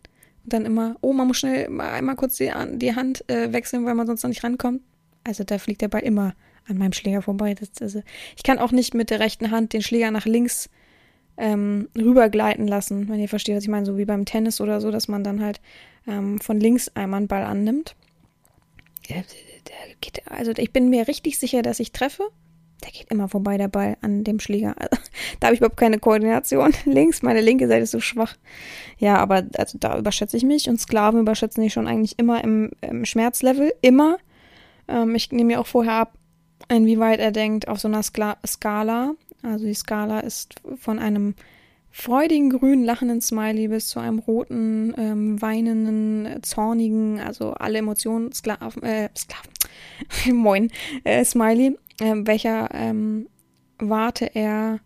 und 0.45 0.53
dann 0.53 0.65
immer, 0.65 0.97
oh, 1.01 1.13
man 1.13 1.27
muss 1.27 1.39
schnell 1.39 1.81
einmal 1.81 2.17
kurz 2.17 2.37
die, 2.37 2.53
die 2.75 2.95
Hand 2.95 3.29
äh, 3.29 3.53
wechseln, 3.53 3.85
weil 3.85 3.95
man 3.95 4.07
sonst 4.07 4.23
noch 4.23 4.29
nicht 4.29 4.45
rankommt. 4.45 4.83
Also 5.25 5.45
da 5.45 5.59
fliegt 5.59 5.83
der 5.83 5.89
Ball 5.89 6.03
immer 6.03 6.35
an 6.69 6.79
meinem 6.79 6.93
Schläger 6.93 7.23
vorbei. 7.23 7.55
Das, 7.55 7.71
also, 7.81 8.03
ich 8.37 8.43
kann 8.43 8.59
auch 8.59 8.73
nicht 8.73 8.95
mit 8.95 9.11
der 9.11 9.21
rechten 9.21 9.51
Hand 9.51 9.73
den 9.73 9.83
Schläger 9.83 10.11
nach 10.11 10.27
links 10.27 10.69
ähm, 11.37 11.89
rübergleiten 11.97 12.67
lassen, 12.67 13.09
wenn 13.09 13.21
ihr 13.21 13.29
versteht, 13.29 13.57
was 13.57 13.65
ich 13.65 13.69
meine, 13.69 13.87
so 13.87 13.99
wie 13.99 14.05
beim 14.05 14.25
Tennis 14.25 14.61
oder 14.61 14.81
so, 14.81 14.91
dass 14.91 15.09
man 15.09 15.23
dann 15.23 15.43
halt 15.43 15.61
ähm, 16.07 16.41
von 16.41 16.59
links 16.61 16.89
einmal 16.95 17.19
einen 17.19 17.29
Ball 17.29 17.45
annimmt. 17.45 17.95
Also 20.27 20.53
ich 20.57 20.73
bin 20.73 20.89
mir 20.91 21.09
richtig 21.09 21.39
sicher, 21.39 21.63
dass 21.63 21.81
ich 21.81 21.93
treffe. 21.93 22.25
Der 22.85 22.91
geht 22.93 23.11
immer 23.11 23.29
vorbei, 23.29 23.57
der 23.57 23.69
Ball 23.69 23.97
an 24.03 24.23
dem 24.25 24.39
Schläger. 24.39 24.75
Also, 24.79 24.97
da 25.41 25.47
habe 25.47 25.55
ich 25.55 25.61
überhaupt 25.61 25.79
keine 25.79 25.99
Koordination. 25.99 26.73
Links, 26.85 27.23
meine 27.23 27.41
linke 27.41 27.69
Seite 27.69 27.83
ist 27.83 27.91
so 27.91 28.01
schwach. 28.01 28.37
Ja, 28.99 29.17
aber 29.17 29.47
also 29.57 29.79
da 29.79 29.99
überschätze 29.99 30.37
ich 30.37 30.45
mich 30.45 30.69
und 30.69 30.81
Sklaven 30.81 31.21
überschätzen 31.21 31.63
mich 31.63 31.73
schon 31.73 31.87
eigentlich 31.87 32.19
immer 32.19 32.43
im, 32.45 32.71
im 32.81 33.05
Schmerzlevel. 33.05 33.73
Immer. 33.81 34.19
Ähm, 34.89 35.15
ich 35.15 35.33
nehme 35.33 35.49
mir 35.49 35.61
auch 35.61 35.67
vorher 35.67 35.95
ab, 35.95 36.19
inwieweit 36.69 37.21
er 37.21 37.33
denkt 37.33 37.69
auf 37.69 37.81
so 37.81 37.89
einer 37.89 38.03
Skla 38.03 38.37
Skala. 38.47 39.15
Also 39.43 39.65
die 39.67 39.75
Skala 39.75 40.21
ist 40.21 40.57
von 40.79 40.99
einem 40.99 41.35
freudigen, 41.97 42.51
grünen, 42.51 42.85
lachenden 42.85 43.23
Smiley 43.23 43.69
bis 43.69 43.89
zu 43.89 44.01
einem 44.01 44.19
roten, 44.19 44.93
ähm, 44.99 45.41
weinenden, 45.41 46.43
zornigen, 46.43 47.21
also 47.21 47.53
alle 47.53 47.79
Emotionen, 47.79 48.33
Sklaven, 48.33 48.83
äh, 48.83 49.09
Sklaven, 49.17 49.53
moin, 50.43 50.71
äh, 51.05 51.25
Smiley, 51.25 51.79
äh, 52.01 52.15
welcher 52.17 52.69
ähm, 52.73 53.29
Warte 53.79 54.35
er 54.35 54.81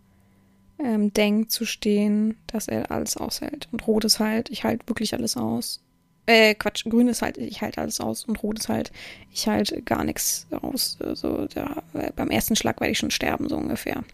ähm, 0.78 1.12
denkt 1.12 1.52
zu 1.52 1.64
stehen, 1.64 2.36
dass 2.46 2.68
er 2.68 2.90
alles 2.90 3.16
aushält. 3.16 3.68
Und 3.72 3.86
rot 3.86 4.04
ist 4.04 4.18
halt, 4.18 4.50
ich 4.50 4.64
halte 4.64 4.88
wirklich 4.88 5.14
alles 5.14 5.36
aus. 5.36 5.80
Äh, 6.26 6.54
Quatsch, 6.54 6.84
grün 6.84 7.08
ist 7.08 7.22
halt, 7.22 7.38
ich 7.38 7.60
halte 7.60 7.80
alles 7.80 8.00
aus 8.00 8.24
und 8.24 8.42
rot 8.42 8.58
ist 8.58 8.68
halt, 8.68 8.92
ich 9.32 9.48
halte 9.48 9.82
gar 9.82 10.04
nichts 10.04 10.46
aus. 10.50 10.96
Also 11.00 11.46
da, 11.46 11.82
äh, 11.94 12.12
beim 12.14 12.30
ersten 12.30 12.56
Schlag 12.56 12.80
werde 12.80 12.92
ich 12.92 12.98
schon 12.98 13.10
sterben, 13.10 13.48
so 13.48 13.56
ungefähr. 13.56 14.04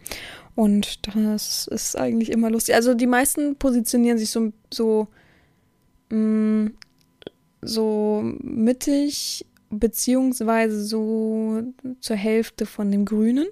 Und 0.55 1.07
das 1.15 1.67
ist 1.67 1.95
eigentlich 1.95 2.31
immer 2.31 2.49
lustig. 2.49 2.75
Also 2.75 2.95
die 2.95 3.07
meisten 3.07 3.55
positionieren 3.57 4.17
sich 4.17 4.31
so, 4.31 4.51
so, 4.73 5.07
mh, 6.09 6.17
mm, 6.17 6.73
so 7.61 8.21
mittig, 8.41 9.45
beziehungsweise 9.69 10.83
so 10.83 11.63
zur 11.99 12.15
Hälfte 12.15 12.65
von 12.65 12.91
dem 12.91 13.05
Grünen. 13.05 13.47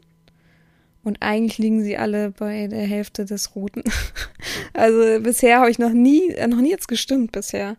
Und 1.03 1.22
eigentlich 1.22 1.59
liegen 1.59 1.84
sie 1.84 1.97
alle 1.97 2.32
bei 2.32 2.68
der 2.68 2.88
Hälfte 2.88 3.26
des 3.26 3.55
Roten. 3.55 3.84
also 4.74 5.22
bisher 5.22 5.59
habe 5.59 5.70
ich 5.70 5.78
noch 5.78 5.91
nie, 5.91 6.30
äh, 6.30 6.47
noch 6.47 6.61
nie 6.61 6.72
jetzt 6.72 6.88
gestimmt 6.88 7.32
bisher. 7.32 7.78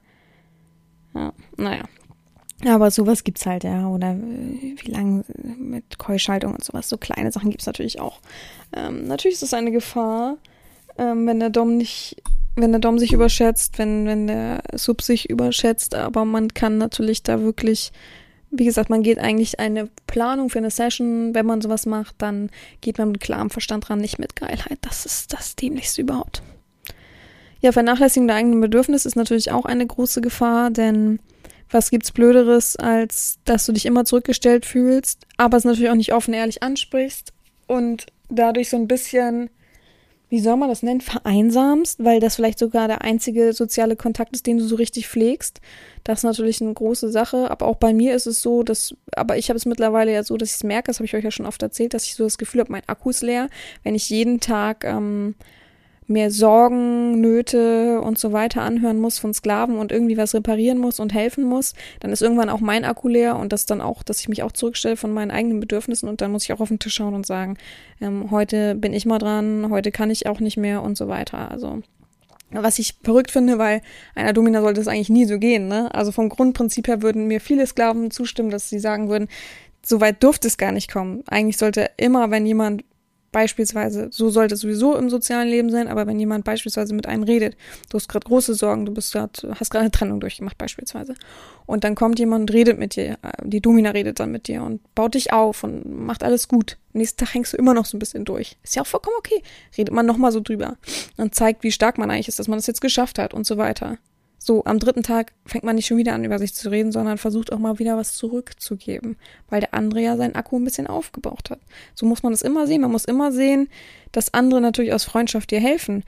Ja, 1.15 1.33
naja. 1.57 1.85
Aber 2.65 2.91
sowas 2.91 3.25
gibt's 3.25 3.45
halt, 3.45 3.65
ja. 3.65 3.89
Oder 3.89 4.13
äh, 4.13 4.77
wie 4.77 4.91
lange 4.91 5.25
mit 5.59 5.99
Keuschaltung 5.99 6.55
und 6.55 6.65
sowas. 6.65 6.89
So 6.89 6.97
kleine 6.97 7.33
Sachen 7.33 7.51
gibt's 7.51 7.67
natürlich 7.67 8.01
auch. 8.01 8.21
Ähm, 8.73 9.07
natürlich 9.07 9.37
ist 9.37 9.43
es 9.43 9.55
eine 9.55 9.73
Gefahr, 9.73 10.39
ähm, 10.97 11.27
wenn 11.27 11.41
der 11.41 11.51
Dom 11.51 11.77
nicht, 11.77 12.23
wenn 12.55 12.73
der 12.73 12.81
Dom 12.81 12.99
sich 12.99 13.13
überschätzt, 13.13 13.79
wenn, 13.79 14.07
wenn 14.07 14.27
der 14.27 14.63
Sub 14.75 15.03
sich 15.03 15.29
überschätzt, 15.29 15.95
aber 15.95 16.25
man 16.25 16.55
kann 16.55 16.79
natürlich 16.79 17.23
da 17.23 17.41
wirklich, 17.41 17.93
wie 18.59 18.65
gesagt, 18.65 18.91
man 18.91 19.03
geht 19.03 19.19
eigentlich 19.19 19.59
eine 19.61 19.89
Planung 20.07 20.51
für 20.51 20.59
eine 20.59 20.71
Session, 20.71 21.35
wenn 21.35 21.47
man 21.47 21.61
sowas 21.61 21.87
macht, 21.87 22.17
dann 22.19 22.51
geht 22.81 22.99
man 22.99 23.13
mit 23.13 23.21
klarem 23.21 23.51
Verstand 23.51 23.89
ran, 23.91 23.99
nicht 23.99 24.19
mit 24.19 24.37
Geilheit. 24.37 24.79
Das 24.83 25.07
ist 25.07 25.33
das 25.33 25.57
Dämlichste 25.57 26.03
überhaupt. 26.03 26.43
Ja, 27.61 27.73
Vernachlässigung 27.73 28.27
der 28.27 28.37
eigenen 28.37 28.61
Bedürfnisse 28.61 29.09
ist 29.09 29.17
natürlich 29.17 29.51
auch 29.51 29.65
eine 29.65 29.87
große 29.87 30.21
Gefahr, 30.21 30.71
denn 30.71 31.19
was 31.71 31.91
gibt's 31.91 32.13
Blöderes, 32.13 32.77
als 32.77 33.39
dass 33.45 33.67
du 33.67 33.73
dich 33.73 33.87
immer 33.87 34.05
zurückgestellt 34.05 34.67
fühlst, 34.67 35.27
aber 35.37 35.57
es 35.57 35.65
natürlich 35.65 35.91
auch 35.91 35.97
nicht 35.97 36.13
offen 36.13 36.35
ehrlich 36.35 36.63
ansprichst 36.63 37.33
und 37.67 38.07
dadurch 38.29 38.71
so 38.71 38.77
ein 38.77 38.89
bisschen, 38.89 39.51
wie 40.29 40.41
soll 40.41 40.57
man 40.57 40.69
das 40.69 40.83
nennen, 40.83 41.01
vereinsamst, 41.01 42.03
weil 42.03 42.19
das 42.19 42.37
vielleicht 42.37 42.59
sogar 42.59 42.89
der 42.89 43.03
einzige 43.03 43.53
soziale 43.53 43.95
Kontakt 43.95 44.35
ist, 44.35 44.47
den 44.47 44.59
du 44.59 44.65
so 44.65 44.75
richtig 44.77 45.09
pflegst. 45.09 45.61
Das 46.03 46.21
ist 46.21 46.25
natürlich 46.25 46.61
eine 46.61 46.75
große 46.75 47.11
Sache, 47.11 47.51
aber 47.51 47.67
auch 47.67 47.77
bei 47.77 47.93
mir 47.93 48.15
ist 48.15 48.27
es 48.27 48.43
so, 48.43 48.63
dass, 48.63 48.95
aber 49.15 49.37
ich 49.39 49.49
habe 49.49 49.57
es 49.57 49.67
mittlerweile 49.67 50.13
ja 50.13 50.25
so, 50.25 50.37
dass 50.37 50.51
ich 50.51 50.57
es 50.57 50.65
merke, 50.65 50.89
das 50.89 50.99
habe 50.99 51.05
ich 51.05 51.15
euch 51.15 51.25
ja 51.25 51.31
schon 51.31 51.47
oft 51.47 51.63
erzählt, 51.63 51.95
dass 51.95 52.05
ich 52.05 52.17
so 52.17 52.25
das 52.25 52.39
Gefühl 52.39 52.61
habe, 52.61 52.73
mein 52.73 52.89
Akku 52.89 53.11
ist 53.11 53.23
leer, 53.23 53.49
wenn 53.85 53.95
ich 53.95 54.11
jeden 54.11 54.41
Tag 54.41 54.85
ähm, 54.85 55.37
mir 56.09 56.31
Sorgen, 56.31 57.21
Nöte 57.21 58.01
und 58.01 58.19
so 58.19 58.33
weiter 58.33 58.63
anhören 58.63 59.01
muss 59.01 59.19
von 59.19 59.35
Sklaven 59.35 59.79
und 59.79 59.93
irgendwie 59.93 60.17
was 60.17 60.35
reparieren 60.35 60.79
muss 60.79 61.01
und 61.01 61.13
helfen 61.13 61.45
muss, 61.45 61.75
dann 62.01 62.13
ist 62.13 62.23
irgendwann 62.23 62.49
auch 62.49 62.61
mein 62.61 62.85
Akku 62.85 63.09
leer 63.09 63.37
und 63.37 63.53
das 63.53 63.67
dann 63.67 63.81
auch, 63.81 64.03
dass 64.03 64.21
ich 64.21 64.29
mich 64.29 64.43
auch 64.43 64.53
zurückstelle 64.53 64.97
von 64.97 65.13
meinen 65.13 65.31
eigenen 65.31 65.61
Bedürfnissen 65.61 66.09
und 66.09 66.21
dann 66.21 66.33
muss 66.33 66.45
ich 66.45 66.53
auch 66.53 66.61
auf 66.61 66.69
den 66.69 66.79
Tisch 66.79 66.95
schauen 66.95 67.15
und 67.15 67.27
sagen, 67.27 67.57
ähm, 68.01 68.31
heute 68.31 68.75
bin 68.75 68.93
ich 68.93 69.07
mal 69.07 69.19
dran, 69.19 69.69
heute 69.71 69.91
kann 69.91 70.11
ich 70.11 70.27
auch 70.27 70.41
nicht 70.41 70.57
mehr 70.57 70.83
und 70.83 70.97
so 70.97 71.09
weiter. 71.09 71.51
Also 71.51 71.83
was 72.51 72.79
ich 72.79 72.95
verrückt 73.03 73.31
finde, 73.31 73.59
weil 73.59 73.83
einer 74.15 74.33
Domina 74.33 74.61
sollte 74.61 74.81
es 74.81 74.89
eigentlich 74.89 75.11
nie 75.11 75.25
so 75.25 75.39
gehen. 75.39 75.67
Ne? 75.67 75.93
Also 75.93 76.13
vom 76.13 76.29
Grundprinzip 76.29 76.87
her 76.87 77.03
würden 77.03 77.27
mir 77.27 77.41
viele 77.41 77.67
Sklaven 77.67 78.11
zustimmen, 78.11 78.51
dass 78.51 78.71
sie 78.71 78.79
sagen 78.79 79.09
würden, 79.09 79.29
so 79.85 80.01
weit 80.01 80.23
durfte 80.23 80.49
es 80.49 80.57
gar 80.57 80.73
nicht 80.73 80.91
kommen. 80.91 81.23
Eigentlich 81.27 81.59
sollte 81.59 81.91
immer, 81.97 82.31
wenn 82.31 82.47
jemand 82.47 82.85
beispielsweise, 83.37 84.09
so 84.13 84.31
sollte 84.31 84.55
es 84.55 84.63
sowieso 84.63 84.97
im 84.97 85.11
sozialen 85.11 85.49
Leben 85.49 85.69
sein, 85.69 85.89
aber 85.89 86.07
wenn 86.07 86.19
jemand 86.19 86.47
beispielsweise 86.47 86.95
mit 86.95 87.07
einem 87.07 87.23
redet, 87.23 87.55
du 87.91 87.99
hast 87.99 88.09
gerade 88.09 88.25
große 88.25 88.55
Sorgen, 88.55 88.87
du 88.87 88.95
bist 88.95 89.13
grad, 89.13 89.47
hast 89.61 89.69
gerade 89.69 89.83
eine 89.83 89.91
Trennung 89.91 90.21
durchgemacht 90.21 90.57
beispielsweise, 90.57 91.13
und 91.67 91.85
dann 91.85 91.95
kommt 91.95 92.19
jemand 92.19 92.49
und 92.49 92.57
redet 92.57 92.79
mit 92.79 92.97
dir, 92.97 93.19
äh, 93.21 93.33
die 93.45 93.61
Domina 93.61 93.91
redet 93.91 94.21
dann 94.21 94.33
mit 94.33 94.49
dir 94.49 94.63
und 94.63 94.81
baut 94.95 95.13
dich 95.13 95.35
auf 95.35 95.65
und 95.65 95.85
macht 95.85 96.25
alles 96.25 96.49
gut. 96.49 96.79
nächsten 96.95 97.19
Tag 97.19 97.35
hängst 97.35 97.53
du 97.53 97.59
immer 97.59 97.75
noch 97.75 97.85
so 97.85 97.99
ein 97.99 98.01
bisschen 98.01 98.25
durch. 98.25 98.57
Ist 98.63 98.75
ja 98.75 98.81
auch 98.81 98.87
vollkommen 98.87 99.17
okay. 99.19 99.43
Redet 99.77 99.93
man 99.93 100.07
nochmal 100.07 100.33
so 100.33 100.41
drüber 100.41 100.79
und 101.19 101.35
zeigt, 101.35 101.63
wie 101.63 101.73
stark 101.73 101.99
man 101.99 102.11
eigentlich 102.11 102.29
ist, 102.29 102.39
dass 102.39 102.49
man 102.49 102.57
das 102.57 102.67
jetzt 102.67 102.81
geschafft 102.81 103.19
hat 103.19 103.35
und 103.35 103.45
so 103.45 103.59
weiter. 103.59 103.99
So, 104.47 104.65
am 104.65 104.79
dritten 104.79 105.03
Tag 105.03 105.33
fängt 105.45 105.65
man 105.65 105.75
nicht 105.75 105.87
schon 105.87 105.97
wieder 105.97 106.15
an, 106.15 106.23
über 106.23 106.39
sich 106.39 106.55
zu 106.55 106.71
reden, 106.71 106.93
sondern 106.93 107.19
versucht 107.19 107.53
auch 107.53 107.59
mal 107.59 107.81
wieder 107.81 107.97
was 107.97 108.15
zurückzugeben, 108.15 109.17
weil 109.51 109.59
der 109.59 109.75
andere 109.75 110.01
ja 110.01 110.17
seinen 110.17 110.37
Akku 110.37 110.57
ein 110.57 110.63
bisschen 110.63 110.87
aufgebraucht 110.87 111.51
hat. 111.51 111.59
So 111.97 112.07
muss 112.07 112.23
man 112.23 112.31
das 112.31 112.43
immer 112.43 112.69
sehen. 112.69 112.83
Man 112.83 112.93
muss 112.93 113.07
immer 113.07 113.33
sehen, 113.33 113.69
dass 114.13 114.35
andere 114.35 114.61
natürlich 114.61 114.93
aus 114.93 115.03
Freundschaft 115.03 115.51
dir 115.51 115.59
helfen 115.59 116.05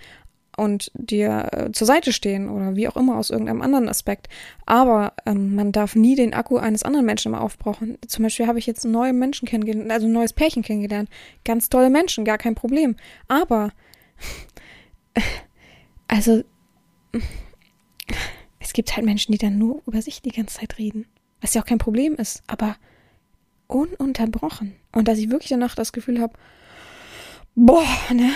und 0.57 0.93
dir 0.95 1.49
äh, 1.51 1.73
zur 1.73 1.89
Seite 1.89 2.13
stehen 2.13 2.49
oder 2.49 2.77
wie 2.77 2.87
auch 2.87 2.97
immer 2.97 3.17
aus 3.17 3.31
irgendeinem 3.31 3.61
anderen 3.61 3.89
Aspekt. 3.89 4.29
Aber 4.67 5.15
ähm, 5.27 5.57
man 5.57 5.73
darf 5.73 5.97
nie 5.97 6.15
den 6.15 6.33
Akku 6.33 6.59
eines 6.59 6.85
anderen 6.85 7.07
Menschen 7.07 7.33
immer 7.33 7.41
aufbrauchen. 7.41 7.99
Zum 8.07 8.23
Beispiel 8.23 8.47
habe 8.47 8.61
ich 8.61 8.69
jetzt 8.69 8.85
neue 8.85 9.15
Menschen 9.15 9.49
kennengelernt, 9.49 9.91
also 9.91 10.07
ein 10.07 10.13
neues 10.13 10.33
Pärchen 10.33 10.63
kennengelernt. 10.63 11.09
Ganz 11.45 11.71
tolle 11.71 11.91
Menschen, 11.91 12.25
gar 12.25 12.39
kein 12.39 12.55
Problem. 12.55 12.95
Aber, 13.27 13.73
also, 16.07 16.45
es 18.61 18.73
gibt 18.73 18.95
halt 18.97 19.07
Menschen, 19.07 19.33
die 19.33 19.39
dann 19.39 19.59
nur 19.59 19.83
über 19.87 20.03
sich 20.03 20.23
die 20.23 20.31
ganze 20.31 20.59
Zeit 20.59 20.79
reden. 20.79 21.07
Was 21.41 21.55
ja 21.55 21.63
auch 21.63 21.67
kein 21.67 21.79
Problem 21.79 22.15
ist, 22.17 22.43
aber 22.47 22.77
ununterbrochen. 23.67 24.75
Und 24.93 25.09
dass 25.09 25.19
ich 25.19 25.31
wirklich 25.31 25.51
danach 25.51 25.75
das 25.75 25.93
Gefühl 25.93 26.21
habe, 26.21 26.35
boah, 27.55 27.85
ne, 28.13 28.33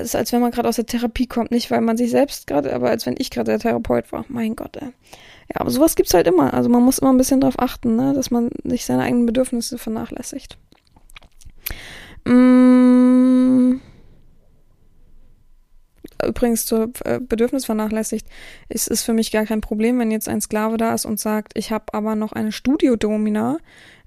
ist 0.00 0.16
als 0.16 0.32
wenn 0.32 0.40
man 0.40 0.50
gerade 0.50 0.68
aus 0.68 0.76
der 0.76 0.86
Therapie 0.86 1.26
kommt, 1.26 1.50
nicht 1.50 1.70
weil 1.70 1.80
man 1.80 1.96
sich 1.96 2.10
selbst 2.10 2.46
gerade, 2.46 2.74
aber 2.74 2.90
als 2.90 3.06
wenn 3.06 3.14
ich 3.18 3.30
gerade 3.30 3.50
der 3.50 3.58
Therapeut 3.58 4.12
war. 4.12 4.24
Mein 4.28 4.56
Gott, 4.56 4.76
ey. 4.76 4.88
Ja, 5.48 5.60
aber 5.60 5.70
sowas 5.70 5.94
gibt's 5.94 6.14
halt 6.14 6.26
immer. 6.26 6.54
Also 6.54 6.68
man 6.68 6.82
muss 6.82 6.98
immer 6.98 7.12
ein 7.12 7.18
bisschen 7.18 7.40
drauf 7.40 7.58
achten, 7.58 7.96
ne, 7.96 8.12
dass 8.14 8.30
man 8.30 8.50
sich 8.64 8.84
seine 8.84 9.02
eigenen 9.02 9.26
Bedürfnisse 9.26 9.78
vernachlässigt. 9.78 10.58
Mm. 12.24 13.80
Übrigens 16.26 16.66
zur 16.66 16.90
äh, 17.04 17.20
Bedürfnis 17.20 17.64
vernachlässigt. 17.64 18.26
Es 18.68 18.86
ist 18.86 19.02
für 19.02 19.12
mich 19.12 19.30
gar 19.30 19.44
kein 19.44 19.60
Problem, 19.60 19.98
wenn 19.98 20.10
jetzt 20.10 20.28
ein 20.28 20.40
Sklave 20.40 20.76
da 20.76 20.94
ist 20.94 21.04
und 21.04 21.20
sagt, 21.20 21.52
ich 21.56 21.72
habe 21.72 21.92
aber 21.92 22.14
noch 22.14 22.32
eine 22.32 22.52
Studiodomina, 22.52 23.58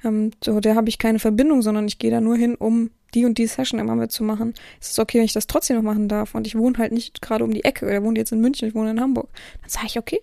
ähm, 0.03 0.32
so 0.43 0.59
der 0.59 0.76
habe 0.76 0.89
ich 0.89 0.97
keine 0.97 1.20
Verbindung, 1.20 1.61
sondern 1.61 1.88
ich 1.88 1.99
gehe 1.99 2.11
da 2.11 2.22
nur 2.22 2.36
hin, 2.36 2.55
um 2.55 2.91
die 3.13 3.26
und 3.26 3.38
die 3.38 3.47
Session 3.47 3.80
immer 3.80 3.95
mitzumachen. 3.95 4.53
Es 4.80 4.91
ist 4.91 4.99
okay, 4.99 5.20
wenn 5.20 5.26
ich 5.26 5.34
das 5.34 5.47
trotzdem 5.47 5.78
noch 5.78 5.84
machen 5.84 6.07
darf 6.07 6.36
und 6.36 6.47
ich 6.47 6.57
wohne 6.57 6.78
halt 6.78 6.91
nicht 6.91 7.22
gerade 7.22 7.43
um 7.43 7.51
die 7.51 7.63
Ecke, 7.63 7.89
er 7.89 8.03
wohnt 8.03 8.18
jetzt 8.18 8.32
in 8.32 8.41
München, 8.41 8.68
ich 8.68 8.76
wohne 8.76 8.91
in 8.91 8.99
Hamburg. 8.99 9.30
Dann 9.61 9.70
sage 9.70 9.88
ich, 9.88 9.97
okay, 9.97 10.20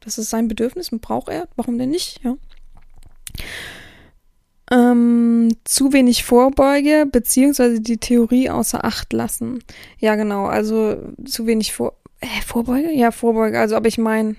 das 0.00 0.18
ist 0.18 0.30
sein 0.30 0.48
Bedürfnis 0.48 0.90
braucht 0.90 1.28
er, 1.28 1.48
warum 1.56 1.78
denn 1.78 1.90
nicht, 1.90 2.20
ja. 2.24 2.36
Ähm, 4.70 5.56
zu 5.64 5.92
wenig 5.92 6.24
Vorbeuge, 6.24 7.06
beziehungsweise 7.10 7.80
die 7.80 7.96
Theorie 7.96 8.50
außer 8.50 8.84
Acht 8.84 9.12
lassen. 9.12 9.64
Ja, 9.98 10.14
genau, 10.14 10.46
also 10.46 10.96
zu 11.24 11.46
wenig 11.46 11.72
Vor 11.72 11.94
äh, 12.20 12.42
Vorbeuge? 12.44 12.92
Ja, 12.92 13.10
Vorbeuge, 13.10 13.58
also, 13.58 13.76
aber 13.76 13.88
ich 13.88 13.98
meine, 13.98 14.36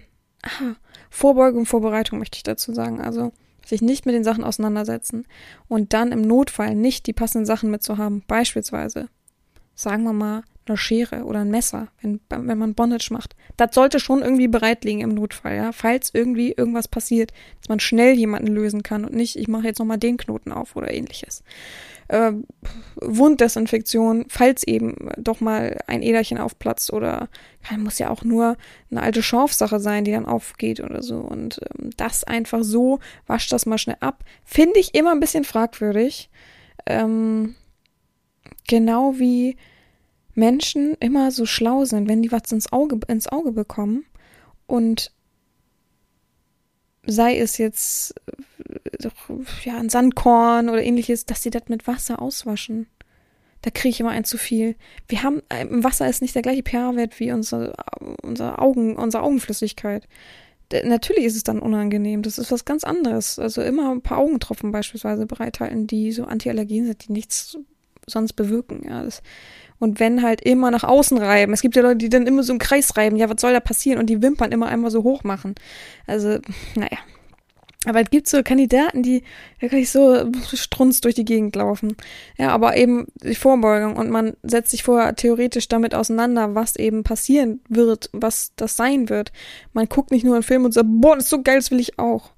Vorbeuge 1.10 1.58
und 1.58 1.66
Vorbereitung 1.66 2.20
möchte 2.20 2.38
ich 2.38 2.44
dazu 2.44 2.74
sagen. 2.74 3.02
Also, 3.02 3.32
sich 3.66 3.82
nicht 3.82 4.06
mit 4.06 4.16
den 4.16 4.24
Sachen 4.24 4.44
auseinandersetzen 4.44 5.26
und 5.68 5.94
dann 5.94 6.12
im 6.12 6.22
Notfall 6.22 6.76
nicht 6.76 7.06
die 7.08 7.14
passenden 7.14 7.46
Sachen 7.46 7.70
mitzuhaben. 7.70 8.24
Beispielsweise, 8.28 9.10
sagen 9.76 10.04
wir 10.04 10.14
mal, 10.14 10.44
eine 10.70 10.78
Schere 10.78 11.24
oder 11.24 11.40
ein 11.40 11.52
Messer, 11.52 11.90
wenn, 12.02 12.20
wenn 12.30 12.58
man 12.58 12.76
Bondage 12.76 13.10
macht. 13.12 13.36
Das 13.58 13.76
sollte 13.76 14.00
schon 14.00 14.22
irgendwie 14.22 14.48
bereit 14.48 14.86
liegen 14.86 15.02
im 15.02 15.14
Notfall, 15.14 15.56
ja, 15.56 15.72
falls 15.72 16.12
irgendwie 16.14 16.52
irgendwas 16.52 16.88
passiert, 16.88 17.32
dass 17.60 17.70
man 17.70 17.80
schnell 17.80 18.14
jemanden 18.14 18.48
lösen 18.48 18.84
kann 18.84 19.06
und 19.06 19.14
nicht, 19.14 19.36
ich 19.36 19.48
mache 19.48 19.66
jetzt 19.66 19.80
nochmal 19.80 19.98
den 19.98 20.18
Knoten 20.18 20.52
auf 20.52 20.76
oder 20.76 20.94
ähnliches. 20.94 21.44
Äh, 22.10 22.32
Wunddesinfektion, 22.96 24.26
falls 24.30 24.64
eben 24.64 24.96
doch 25.18 25.42
mal 25.42 25.80
ein 25.86 26.02
Äderchen 26.02 26.40
aufplatzt 26.40 26.92
oder 26.92 27.30
kann, 27.62 27.84
muss 27.84 28.00
ja 28.00 28.10
auch 28.10 28.24
nur 28.24 28.58
eine 28.90 29.02
alte 29.02 29.22
Schorfsache 29.22 29.80
sein, 29.80 30.06
die 30.06 30.12
dann 30.12 30.26
aufgeht 30.26 30.80
oder 30.80 31.04
so. 31.04 31.18
Und 31.18 31.60
ähm, 31.78 31.92
das 31.98 32.24
einfach 32.24 32.64
so, 32.64 33.00
wasch 33.28 33.50
das 33.50 33.68
mal 33.68 33.78
schnell 33.78 33.98
ab, 34.00 34.24
finde 34.44 34.80
ich 34.80 34.96
immer 34.96 35.12
ein 35.12 35.20
bisschen 35.20 35.44
fragwürdig. 35.44 36.32
Ähm, 36.88 37.56
genau 38.68 39.20
wie 39.20 39.58
Menschen 40.40 40.96
immer 41.00 41.32
so 41.32 41.46
schlau 41.46 41.86
sind, 41.86 42.08
wenn 42.08 42.22
die 42.22 42.32
was 42.32 42.52
ins 42.52 42.72
Auge, 42.72 43.00
ins 43.08 43.28
Auge 43.28 43.52
bekommen 43.52 44.06
und 44.66 45.12
sei 47.06 47.38
es 47.38 47.58
jetzt 47.58 48.16
äh, 48.28 49.10
ja 49.64 49.78
ein 49.78 49.90
Sandkorn 49.90 50.70
oder 50.70 50.84
ähnliches, 50.84 51.26
dass 51.26 51.44
sie 51.44 51.50
das 51.50 51.64
mit 51.68 51.88
Wasser 51.88 52.22
auswaschen. 52.22 52.88
Da 53.62 53.72
kriege 53.72 53.90
ich 53.90 54.00
immer 54.00 54.12
ein 54.12 54.24
zu 54.24 54.38
viel. 54.38 54.76
Wir 55.08 55.24
haben 55.24 55.42
äh, 55.50 55.62
im 55.62 55.84
Wasser 55.84 56.08
ist 56.10 56.22
nicht 56.22 56.36
der 56.36 56.42
gleiche 56.42 56.64
pH-Wert 56.64 57.20
wie 57.20 57.32
unsere, 57.32 57.76
unsere 58.22 58.60
Augen, 58.60 58.96
unsere 58.96 59.24
Augenflüssigkeit. 59.24 60.08
Natürlich 60.84 61.26
ist 61.26 61.36
es 61.36 61.44
dann 61.44 61.60
unangenehm. 61.60 62.22
Das 62.22 62.38
ist 62.38 62.52
was 62.52 62.64
ganz 62.64 62.84
anderes. 62.84 63.40
Also 63.40 63.62
immer 63.64 63.92
ein 63.92 64.02
paar 64.02 64.20
Augentropfen 64.20 64.72
beispielsweise 64.72 65.26
bereithalten, 65.26 65.88
die 65.88 66.12
so 66.12 66.26
Antiallergen 66.26 66.86
sind, 66.86 67.08
die 67.08 67.12
nichts 67.12 67.58
sonst 68.06 68.34
bewirken. 68.34 68.84
Ja, 68.88 69.04
das, 69.04 69.24
und 69.80 70.00
wenn 70.00 70.22
halt 70.22 70.42
immer 70.42 70.72
nach 70.72 70.84
außen 70.84 71.18
reiben. 71.18 71.54
Es 71.54 71.62
gibt 71.62 71.76
ja 71.76 71.82
Leute, 71.82 71.98
die 71.98 72.10
dann 72.10 72.28
immer 72.28 72.44
so 72.44 72.54
im 72.54 72.60
Kreis 72.60 72.96
reiben. 72.98 73.16
Ja, 73.16 73.30
was 73.30 73.42
soll 73.42 73.54
da 73.54 73.60
passieren? 73.60 74.00
Und 74.00 74.10
die 74.10 74.22
Wimpern 74.22 74.52
immer 74.52 74.68
einmal 74.68 74.92
so 74.92 75.04
hoch 75.04 75.24
machen. 75.24 75.56
Also, 76.06 76.40
naja. 76.76 76.98
Aber 77.86 78.02
es 78.02 78.10
gibt 78.10 78.28
so 78.28 78.44
Kandidaten, 78.44 79.04
die 79.04 79.24
wirklich 79.60 79.90
so 79.90 80.30
strunz 80.54 81.00
durch 81.00 81.16
die 81.16 81.24
Gegend 81.24 81.56
laufen. 81.56 81.96
Ja, 82.38 82.50
aber 82.50 82.76
eben 82.76 83.08
die 83.24 83.36
Vorbeugung 83.36 83.96
und 83.96 84.10
man 84.10 84.36
setzt 84.44 84.72
sich 84.72 84.84
vorher 84.84 85.16
theoretisch 85.16 85.70
damit 85.70 85.96
auseinander, 85.96 86.56
was 86.56 86.76
eben 86.76 87.04
passieren 87.04 87.62
wird, 87.70 88.10
was 88.12 88.52
das 88.58 88.76
sein 88.76 89.08
wird. 89.08 89.32
Man 89.72 89.88
guckt 89.88 90.12
nicht 90.12 90.26
nur 90.26 90.36
einen 90.36 90.44
Film 90.44 90.66
und 90.66 90.74
sagt, 90.74 90.88
boah, 90.90 91.16
das 91.16 91.26
ist 91.26 91.30
so 91.30 91.42
geil, 91.42 91.56
das 91.56 91.72
will 91.72 91.80
ich 91.80 91.98
auch. 91.98 92.32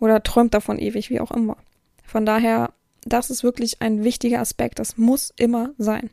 Oder 0.00 0.20
träumt 0.24 0.52
davon 0.52 0.80
ewig, 0.80 1.10
wie 1.10 1.20
auch 1.20 1.30
immer. 1.30 1.58
Von 2.04 2.26
daher, 2.26 2.72
das 3.04 3.30
ist 3.30 3.44
wirklich 3.44 3.80
ein 3.82 4.02
wichtiger 4.02 4.40
Aspekt. 4.40 4.80
Das 4.80 4.96
muss 4.96 5.32
immer 5.36 5.70
sein. 5.78 6.10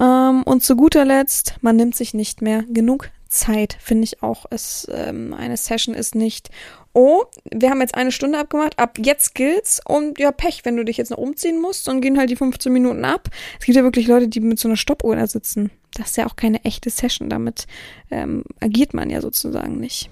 Ähm, 0.00 0.42
und 0.44 0.62
zu 0.62 0.76
guter 0.76 1.04
Letzt, 1.04 1.56
man 1.60 1.76
nimmt 1.76 1.94
sich 1.94 2.14
nicht 2.14 2.42
mehr 2.42 2.64
genug 2.68 3.10
Zeit, 3.28 3.76
finde 3.80 4.04
ich 4.04 4.22
auch. 4.22 4.46
Es, 4.50 4.88
ähm, 4.92 5.32
eine 5.34 5.56
Session 5.56 5.94
ist 5.94 6.14
nicht, 6.14 6.50
oh, 6.92 7.24
wir 7.50 7.70
haben 7.70 7.80
jetzt 7.80 7.94
eine 7.94 8.10
Stunde 8.10 8.38
abgemacht, 8.38 8.78
ab 8.78 8.98
jetzt 8.98 9.34
gilt's 9.34 9.80
und 9.86 10.18
ja, 10.18 10.32
Pech, 10.32 10.64
wenn 10.64 10.76
du 10.76 10.84
dich 10.84 10.96
jetzt 10.96 11.10
noch 11.10 11.18
umziehen 11.18 11.60
musst, 11.60 11.86
dann 11.86 12.00
gehen 12.00 12.18
halt 12.18 12.30
die 12.30 12.36
15 12.36 12.72
Minuten 12.72 13.04
ab. 13.04 13.28
Es 13.58 13.66
gibt 13.66 13.76
ja 13.76 13.84
wirklich 13.84 14.08
Leute, 14.08 14.28
die 14.28 14.40
mit 14.40 14.58
so 14.58 14.68
einer 14.68 14.76
Stoppuhr 14.76 15.14
da 15.14 15.26
sitzen. 15.26 15.70
Das 15.94 16.10
ist 16.10 16.16
ja 16.16 16.26
auch 16.26 16.36
keine 16.36 16.64
echte 16.64 16.90
Session, 16.90 17.28
damit 17.28 17.66
ähm, 18.10 18.44
agiert 18.60 18.94
man 18.94 19.10
ja 19.10 19.20
sozusagen 19.20 19.78
nicht. 19.78 20.10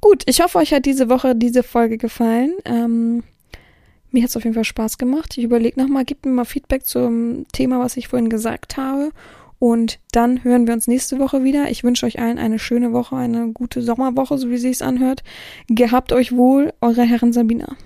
Gut, 0.00 0.24
ich 0.26 0.42
hoffe, 0.42 0.58
euch 0.58 0.72
hat 0.72 0.84
diese 0.84 1.08
Woche 1.08 1.34
diese 1.36 1.62
Folge 1.62 1.96
gefallen. 1.96 2.54
Ähm, 2.64 3.22
mir 4.12 4.22
hat 4.22 4.30
es 4.30 4.36
auf 4.36 4.44
jeden 4.44 4.54
Fall 4.54 4.64
Spaß 4.64 4.98
gemacht. 4.98 5.36
Ich 5.36 5.44
überlege 5.44 5.80
nochmal, 5.80 6.04
gebt 6.04 6.24
mir 6.24 6.32
mal 6.32 6.44
Feedback 6.44 6.86
zum 6.86 7.46
Thema, 7.52 7.80
was 7.80 7.96
ich 7.96 8.08
vorhin 8.08 8.30
gesagt 8.30 8.76
habe. 8.76 9.10
Und 9.58 10.00
dann 10.10 10.42
hören 10.42 10.66
wir 10.66 10.74
uns 10.74 10.88
nächste 10.88 11.18
Woche 11.20 11.44
wieder. 11.44 11.70
Ich 11.70 11.84
wünsche 11.84 12.04
euch 12.04 12.18
allen 12.18 12.38
eine 12.38 12.58
schöne 12.58 12.92
Woche, 12.92 13.16
eine 13.16 13.52
gute 13.52 13.80
Sommerwoche, 13.80 14.36
so 14.36 14.50
wie 14.50 14.58
sie 14.58 14.70
es 14.70 14.82
anhört. 14.82 15.22
Gehabt 15.68 16.12
euch 16.12 16.32
wohl, 16.32 16.72
eure 16.80 17.02
Herren 17.02 17.32
Sabina. 17.32 17.76